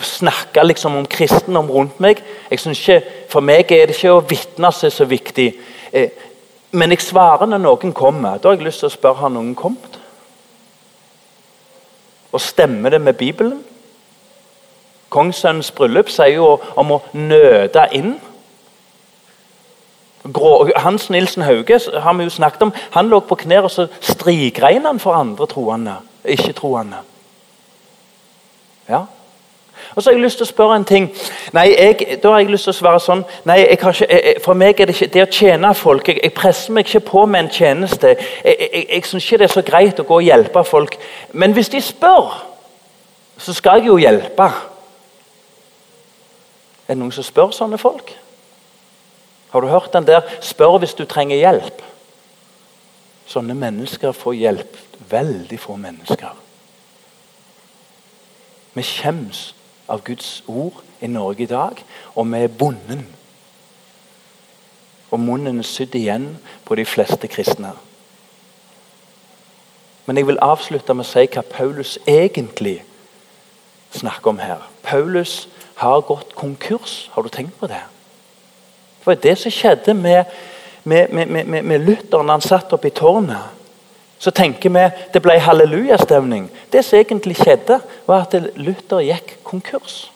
snakke 0.05 0.63
liksom 0.63 1.01
om 1.01 1.07
kristendom 1.11 1.71
rundt 1.73 1.99
meg. 2.03 2.21
Jeg 2.51 2.61
synes 2.61 2.79
ikke, 2.79 3.01
For 3.29 3.43
meg 3.43 3.73
er 3.73 3.89
det 3.89 3.97
ikke 3.97 4.13
å 4.15 4.23
vitne 4.23 4.71
er 4.71 4.93
så 4.95 5.05
viktig. 5.05 5.49
Eh, 5.93 6.11
men 6.71 6.91
jeg 6.91 7.03
svarer 7.03 7.47
når 7.47 7.59
noen 7.65 7.93
kommer. 7.93 8.39
Da 8.39 8.49
har 8.49 8.57
jeg 8.57 8.69
lyst 8.69 8.85
til 8.85 8.91
å 8.93 8.95
spørre 8.95 9.25
har 9.25 9.33
noen 9.35 9.55
kommet. 9.59 9.99
Og 12.35 12.43
stemmer 12.43 12.91
det 12.91 13.01
med 13.01 13.15
Bibelen? 13.15 13.63
Kongssønnens 15.15 15.71
bryllup 15.71 16.11
sier 16.11 16.41
jo 16.41 16.57
om 16.81 16.97
å 16.97 17.03
nøde 17.15 17.85
inn. 17.95 18.17
Hans 20.83 21.11
Nilsen 21.13 21.45
Hauge 21.45 21.79
har 22.01 22.17
vi 22.19 22.27
jo 22.27 22.33
snakket 22.33 22.65
om, 22.67 22.73
han 22.97 23.11
lå 23.13 23.21
på 23.23 23.39
knær 23.45 23.69
og 23.69 23.71
så 23.71 23.87
strikregna 24.01 24.91
han 24.91 25.03
for 25.03 25.15
andre 25.15 25.47
troende, 25.47 25.99
ikke-troende. 26.25 27.03
Ja. 28.89 29.05
Og 29.95 30.03
så 30.03 30.11
har 30.11 30.17
jeg 30.17 30.25
lyst 30.25 30.41
til 30.41 30.47
å 30.47 30.51
spørre 30.51 30.77
en 30.77 30.85
ting. 30.85 31.07
Nei, 31.55 31.69
jeg, 31.71 32.19
Da 32.23 32.33
har 32.33 32.43
jeg 32.43 32.51
lyst 32.51 32.67
til 32.67 32.75
å 32.75 32.79
svare 32.79 33.01
sånn 33.01 33.23
nei, 33.47 33.61
ikke, 33.77 33.93
jeg, 34.01 34.41
For 34.43 34.59
meg 34.59 34.81
er 34.81 34.91
det 34.91 34.97
ikke 34.97 35.13
det 35.15 35.23
å 35.23 35.31
tjene 35.31 35.75
folk. 35.75 36.09
Jeg, 36.09 36.19
jeg 36.23 36.35
presser 36.35 36.75
meg 36.75 36.89
ikke 36.89 37.05
på 37.11 37.27
med 37.27 37.45
en 37.45 37.51
tjeneste. 37.51 38.17
Jeg, 38.45 38.57
jeg, 38.61 38.87
jeg 38.89 39.07
syns 39.07 39.29
ikke 39.29 39.39
det 39.39 39.49
er 39.49 39.55
så 39.55 39.63
greit 39.67 40.03
å 40.03 40.09
gå 40.09 40.19
og 40.19 40.27
hjelpe 40.27 40.65
folk. 40.67 40.99
Men 41.33 41.55
hvis 41.55 41.71
de 41.71 41.81
spør, 41.83 42.35
så 43.39 43.55
skal 43.55 43.81
jeg 43.81 43.93
jo 43.93 43.99
hjelpe. 44.03 44.51
Er 46.85 46.95
det 46.95 47.01
noen 47.01 47.15
som 47.15 47.25
spør 47.27 47.55
sånne 47.55 47.79
folk? 47.79 48.17
Har 49.55 49.63
du 49.63 49.71
hørt 49.71 49.93
den 49.93 50.07
der 50.07 50.23
'spør 50.41 50.79
hvis 50.79 50.95
du 50.95 51.05
trenger 51.05 51.37
hjelp'? 51.37 51.83
Sånne 53.27 53.55
mennesker 53.55 54.13
får 54.13 54.33
hjelp. 54.33 54.77
Veldig 55.11 55.61
få 55.61 55.77
mennesker. 55.77 56.35
Vi 58.75 58.83
skjems 58.83 59.55
av 59.89 60.03
Guds 60.05 60.43
ord 60.47 60.83
i 61.01 61.07
Norge 61.07 61.43
i 61.43 61.51
dag, 61.51 61.85
og 62.15 62.27
vi 62.33 62.39
er 62.43 62.49
bonden. 62.49 63.07
Og 65.11 65.21
munnen 65.21 65.59
er 65.59 65.69
sydd 65.69 65.95
igjen 65.95 66.37
på 66.65 66.75
de 66.75 66.85
fleste 66.85 67.29
kristne. 67.29 67.73
Men 70.07 70.17
jeg 70.17 70.27
vil 70.27 70.41
avslutte 70.43 70.95
med 70.95 71.07
å 71.07 71.09
si 71.09 71.25
hva 71.33 71.45
Paulus 71.49 71.99
egentlig 72.07 72.83
snakker 73.95 74.35
om 74.35 74.41
her. 74.43 74.65
Paulus 74.83 75.49
har 75.81 76.01
gått 76.01 76.35
konkurs. 76.35 77.09
Har 77.13 77.23
du 77.23 77.29
tenkt 77.29 77.59
på 77.61 77.67
det? 77.67 77.81
Det 78.99 79.07
var 79.07 79.15
det 79.15 79.39
som 79.39 79.53
skjedde 79.53 79.95
med, 79.95 80.25
med, 80.85 81.13
med, 81.13 81.63
med 81.63 81.79
Luther 81.81 82.23
når 82.23 82.33
han 82.33 82.45
satt 82.45 82.73
oppe 82.73 82.89
i 82.89 82.97
tårnet. 82.97 83.64
Så 84.25 84.33
tenker 84.33 84.73
vi 84.73 84.87
det 85.13 85.21
ble 85.21 85.37
hallelujastemning. 85.37 86.47
Det 86.73 86.81
som 86.85 86.97
egentlig 86.97 87.37
skjedde, 87.37 87.77
var 88.07 88.25
at 88.25 88.35
Luther 88.57 89.03
gikk 89.05 89.37
konkurs. 89.45 90.07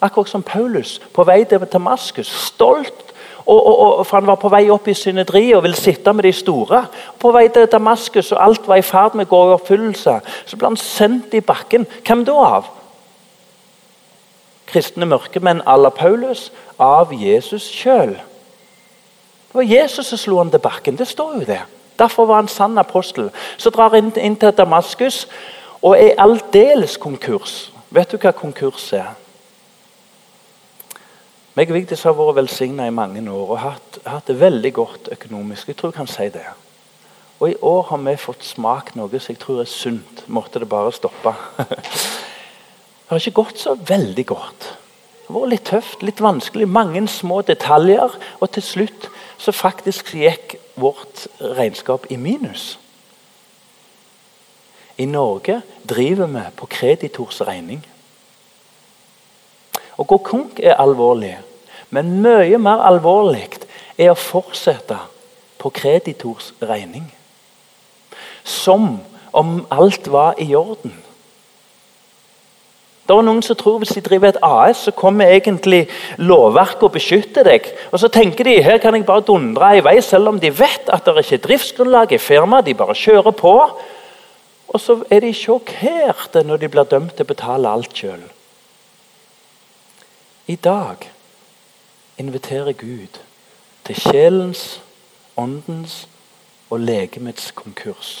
Akkurat 0.00 0.30
som 0.30 0.42
Paulus 0.46 0.96
på 1.12 1.26
vei 1.28 1.42
til 1.44 1.66
Damaskus. 1.68 2.30
Stolt, 2.46 3.04
og, 3.44 3.58
og, 3.66 3.76
og, 3.98 4.06
for 4.06 4.20
han 4.20 4.28
var 4.30 4.38
på 4.40 4.48
vei 4.52 4.62
opp 4.72 4.88
i 4.88 4.96
synedriet 4.96 5.58
og 5.58 5.66
ville 5.66 5.76
sitte 5.76 6.12
med 6.16 6.24
de 6.24 6.32
store. 6.32 6.86
På 7.20 7.32
vei 7.36 7.48
til 7.52 7.68
Damaskus, 7.68 8.32
og 8.32 8.40
alt 8.44 8.68
var 8.68 8.80
i 8.80 8.86
ferd 8.86 9.18
med 9.18 9.28
å 9.28 9.34
gå 9.34 9.40
i 9.50 9.54
oppfyllelse. 9.58 10.16
Så 10.46 10.56
ble 10.56 10.70
han 10.70 10.80
sendt 10.80 11.36
i 11.36 11.44
bakken. 11.44 11.88
Hvem 12.06 12.24
da 12.28 12.38
av? 12.56 12.76
kristne 14.70 15.06
mørkemenn 15.10 15.64
à 15.66 15.74
la 15.74 15.90
Paulus 15.90 16.50
av 16.78 17.10
Jesus 17.10 17.66
sjøl. 17.74 18.14
Det 19.50 19.58
var 19.58 19.66
Jesus 19.66 20.12
som 20.12 20.20
slo 20.20 20.38
han 20.38 20.52
til 20.52 20.62
bakken. 20.62 20.98
Det 20.98 21.08
står 21.10 21.40
jo 21.40 21.46
det. 21.48 21.62
Derfor 22.00 22.26
var 22.26 22.40
han 22.40 22.48
sann 22.48 22.78
apostel. 22.80 23.30
Så 23.60 23.70
drar 23.70 23.92
han 23.92 24.12
inn, 24.16 24.36
til 24.40 24.56
Damaskus 24.56 25.26
og 25.82 25.96
er 25.96 26.16
aldeles 26.20 26.96
konkurs. 27.00 27.70
Vet 27.90 28.12
du 28.12 28.18
hva 28.20 28.32
konkurs 28.36 28.92
er? 28.96 29.12
Meg 31.58 31.70
og 31.72 31.76
Vigdis 31.76 32.04
har 32.06 32.14
vært 32.14 32.36
velsigna 32.38 32.86
i 32.86 32.94
mange 32.94 33.20
år 33.26 33.54
og 33.56 33.58
hatt, 33.58 33.98
hatt, 34.06 34.28
det 34.30 34.38
veldig 34.40 34.70
godt 34.72 35.08
økonomisk. 35.12 35.68
Jeg 35.68 35.76
tror 35.76 35.90
jeg 35.90 35.98
kan 35.98 36.10
si 36.10 36.28
det. 36.32 36.46
Og 37.40 37.50
i 37.50 37.56
år 37.62 37.82
har 37.88 38.02
vi 38.04 38.14
fått 38.20 38.44
smakt 38.46 38.96
noe 38.96 39.18
som 39.18 39.34
jeg 39.34 39.40
tror 39.42 39.62
er 39.62 39.68
sunt. 39.68 40.22
Måtte 40.28 40.62
det 40.62 40.68
bare 40.70 40.92
stoppe. 40.92 41.34
Det 43.10 43.16
har 43.16 43.26
ikke 43.26 43.42
gått 43.42 43.58
så 43.58 43.72
veldig 43.74 44.22
godt. 44.22 44.66
Det 44.70 45.32
har 45.32 45.34
vært 45.34 45.50
litt 45.50 45.64
tøft, 45.66 46.02
litt 46.06 46.20
vanskelig, 46.22 46.68
mange 46.70 47.00
små 47.10 47.40
detaljer. 47.42 48.12
Og 48.38 48.52
til 48.54 48.62
slutt 48.62 49.08
så 49.40 49.52
faktisk 49.56 50.12
gikk 50.14 50.58
vårt 50.76 51.26
regnskap 51.40 52.06
i 52.12 52.16
minus. 52.20 52.78
I 55.00 55.06
Norge 55.08 55.62
driver 55.88 56.26
vi 56.28 56.42
på 56.56 56.66
kreditors 56.68 57.40
regning. 57.48 57.80
Å 59.96 60.04
gå 60.04 60.18
konk 60.24 60.60
er 60.60 60.76
alvorlig, 60.80 61.38
men 61.88 62.18
mye 62.20 62.60
mer 62.60 62.84
alvorlig 62.84 63.48
er 63.96 64.12
å 64.12 64.18
fortsette 64.18 64.98
på 65.60 65.72
kreditors 65.72 66.52
regning. 66.60 67.08
Som 68.44 68.98
om 69.32 69.64
alt 69.72 70.08
var 70.08 70.36
i 70.40 70.52
orden. 70.56 70.92
Det 73.10 73.16
er 73.18 73.24
noen 73.26 73.42
som 73.42 73.56
tror 73.58 73.80
hvis 73.82 73.96
de 73.96 74.00
driver 74.06 74.30
et 74.30 74.36
AS, 74.46 74.84
så 74.86 74.92
kommer 74.94 75.32
egentlig 75.34 75.80
lovverket 76.22 76.84
og 76.86 76.92
beskytter 76.94 77.42
deg. 77.42 77.64
Og 77.90 77.98
Så 77.98 78.08
tenker 78.08 78.46
de 78.46 78.62
her 78.62 78.78
kan 78.78 78.94
jeg 78.94 79.04
bare 79.04 79.24
dundre 79.26 79.72
i 79.76 79.82
vei, 79.82 79.96
selv 80.00 80.28
om 80.28 80.38
de 80.38 80.50
vet 80.54 80.86
at 80.86 81.04
det 81.04 81.24
ikke 81.24 81.34
er 81.34 81.42
driftsgrunnlag 81.48 82.12
i 82.12 82.18
firmaet. 82.22 82.66
De 82.66 82.74
bare 82.74 82.94
kjører 82.94 83.34
på. 83.34 83.54
Og 84.68 84.80
så 84.80 85.00
er 85.10 85.20
de 85.20 85.32
sjokkerte 85.34 86.44
når 86.46 86.62
de 86.62 86.68
blir 86.68 86.86
dømt 86.86 87.16
til 87.16 87.26
å 87.26 87.32
betale 87.32 87.74
alt 87.74 87.98
sjøl. 87.98 88.22
I 90.46 90.54
dag 90.54 91.10
inviterer 92.18 92.78
Gud 92.78 93.18
til 93.86 93.98
sjelens, 93.98 94.80
åndens 95.34 96.04
og 96.70 96.78
legemets 96.78 97.50
konkurs. 97.50 98.20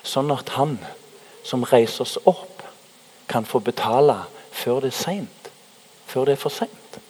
Sånn 0.00 0.32
at 0.32 0.56
Han 0.56 0.78
som 1.44 1.68
reiser 1.68 2.06
oss 2.08 2.16
opp 2.24 2.57
kan 3.28 3.46
få 3.46 3.60
betale 3.64 4.16
før 4.50 4.82
det 4.84 4.92
er 4.92 4.98
seint. 4.98 5.50
Før 6.08 6.28
det 6.28 6.36
er 6.36 6.42
for 6.42 6.52
seint. 6.52 7.00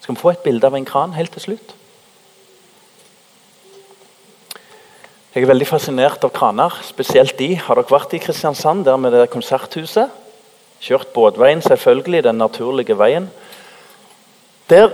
Skal 0.00 0.16
vi 0.16 0.20
få 0.20 0.34
et 0.34 0.44
bilde 0.44 0.66
av 0.68 0.76
en 0.76 0.84
kran 0.88 1.16
helt 1.16 1.32
til 1.32 1.46
slutt? 1.48 1.74
Jeg 5.34 5.42
er 5.42 5.50
veldig 5.50 5.66
fascinert 5.66 6.22
av 6.22 6.30
kraner, 6.30 6.76
spesielt 6.86 7.34
de. 7.40 7.56
Har 7.58 7.80
dere 7.80 7.90
vært 7.90 8.12
i 8.14 8.20
Kristiansand, 8.22 8.84
der 8.86 9.00
med 9.00 9.16
det 9.16 9.24
konserthuset? 9.32 10.12
Kjørt 10.84 11.10
båtveien, 11.14 11.62
selvfølgelig, 11.64 12.22
den 12.22 12.38
naturlige 12.38 12.94
veien. 13.00 13.26
Der 14.70 14.92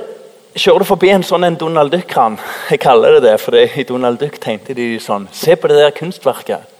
kjører 0.54 0.80
du 0.80 0.88
forbi 0.88 1.10
en 1.12 1.26
sånn 1.26 1.44
en 1.46 1.58
Donald 1.60 1.92
Duck-kran 1.92 2.38
Jeg 2.70 2.80
kaller 2.82 3.18
det 3.18 3.22
det, 3.28 3.34
for 3.42 3.54
i 3.54 3.84
Donald 3.86 4.18
Duck 4.18 4.40
tegnte 4.42 4.74
de 4.74 4.96
sånn 5.02 5.28
Se 5.30 5.54
på 5.54 5.68
det 5.70 5.76
der 5.78 5.92
kunstverket. 5.94 6.79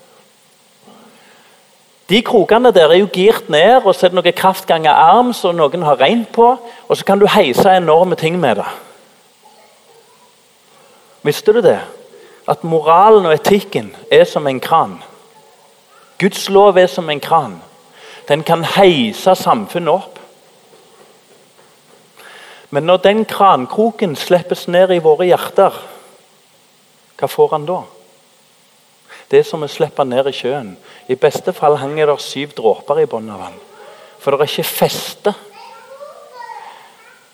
De 2.11 2.23
krokene 2.27 2.73
der 2.75 2.91
er 2.91 2.99
jo 2.99 3.09
girt 3.13 3.49
ned, 3.49 3.85
og 3.87 3.95
så 3.95 4.07
er 4.07 4.11
det 4.11 4.19
noen 4.19 4.35
kraftganger 4.35 4.91
arm 4.91 5.31
som 5.37 5.55
noen 5.55 5.85
har 5.87 6.01
regnet 6.01 6.33
på, 6.35 6.57
og 6.59 6.97
så 6.99 7.07
kan 7.07 7.21
du 7.21 7.29
heise 7.31 7.71
enorme 7.71 8.19
ting 8.19 8.41
med 8.41 8.59
det. 8.59 8.67
Visste 11.23 11.55
du 11.55 11.61
det? 11.63 11.79
At 12.49 12.65
moralen 12.65 13.29
og 13.29 13.35
etikken 13.37 13.93
er 14.11 14.25
som 14.27 14.47
en 14.51 14.59
kran. 14.61 14.99
Guds 16.19 16.49
lov 16.49 16.79
er 16.79 16.91
som 16.91 17.11
en 17.11 17.21
kran. 17.21 17.61
Den 18.29 18.43
kan 18.43 18.65
heise 18.65 19.35
samfunnet 19.35 19.95
opp. 19.95 20.19
Men 22.71 22.83
når 22.87 22.97
den 23.07 23.25
krankroken 23.25 24.17
slippes 24.17 24.67
ned 24.69 24.91
i 24.95 25.03
våre 25.03 25.27
hjerter, 25.31 25.79
hva 27.19 27.29
får 27.29 27.55
han 27.55 27.67
da? 27.67 27.81
Det 29.31 29.45
som 29.47 29.63
å 29.63 29.69
slippe 29.71 30.05
ned 30.05 30.27
i 30.27 30.35
sjøen. 30.35 30.75
I 31.09 31.19
beste 31.19 31.55
fall 31.55 31.79
henger 31.79 32.11
det 32.11 32.19
syv 32.25 32.55
dråper 32.59 33.03
i 33.03 33.07
bunnen 33.11 33.35
av 33.35 33.45
vann. 33.45 33.61
For 34.21 34.35
det 34.35 34.45
er 34.45 34.53
ikke 34.53 34.71
feste. 34.71 35.35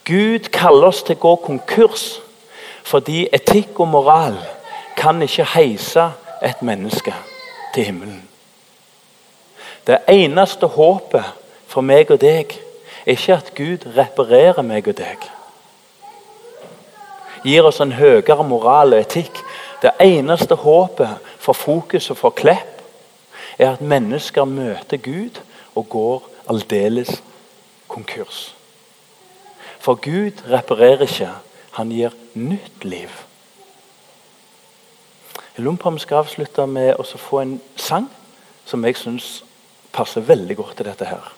Gud 0.06 0.50
kaller 0.54 0.92
oss 0.92 1.02
til 1.02 1.16
å 1.16 1.22
gå 1.24 1.34
konkurs 1.48 2.06
fordi 2.86 3.24
etikk 3.34 3.80
og 3.82 3.88
moral 3.90 4.36
kan 4.94 5.18
ikke 5.24 5.48
heise 5.56 6.04
et 6.38 6.60
menneske 6.62 7.10
til 7.74 7.88
himmelen. 7.88 8.20
Det 9.86 9.98
eneste 10.06 10.68
håpet 10.70 11.32
for 11.66 11.82
meg 11.82 12.12
og 12.14 12.20
deg 12.22 12.54
er 12.54 13.16
ikke 13.16 13.38
at 13.40 13.50
Gud 13.58 13.88
reparerer 13.96 14.62
meg 14.62 14.86
og 14.86 14.94
deg. 14.98 15.26
Gir 17.46 17.66
oss 17.66 17.82
en 17.82 17.94
høyere 17.94 18.46
moral 18.46 18.94
og 18.94 19.02
etikk. 19.02 19.42
Det 19.82 19.92
eneste 20.02 20.54
håpet 20.58 21.25
for 21.46 21.54
fokus 21.54 22.10
og 22.10 22.18
for 22.18 22.34
Klepp 22.34 22.82
er 23.58 23.72
at 23.72 23.80
mennesker 23.80 24.44
møter 24.44 24.98
Gud 24.98 25.38
og 25.74 25.88
går 25.88 26.28
aldeles 26.50 27.22
konkurs. 27.88 28.56
For 29.78 29.94
Gud 29.94 30.42
reparerer 30.50 31.06
ikke, 31.06 31.30
han 31.76 31.92
gir 31.94 32.14
nytt 32.34 32.84
liv. 32.84 33.12
Jeg 35.56 35.64
lurer 35.64 35.76
på 35.76 35.88
om 35.88 35.94
vi 35.94 36.04
skal 36.04 36.24
avslutte 36.24 36.66
med 36.66 36.98
å 36.98 37.04
få 37.06 37.40
en 37.44 37.58
sang 37.76 38.10
som 38.66 38.84
jeg 38.84 38.98
syns 38.98 39.28
passer 39.92 40.24
veldig 40.26 40.56
godt 40.56 40.80
til 40.80 40.90
dette 40.90 41.08
her. 41.08 41.35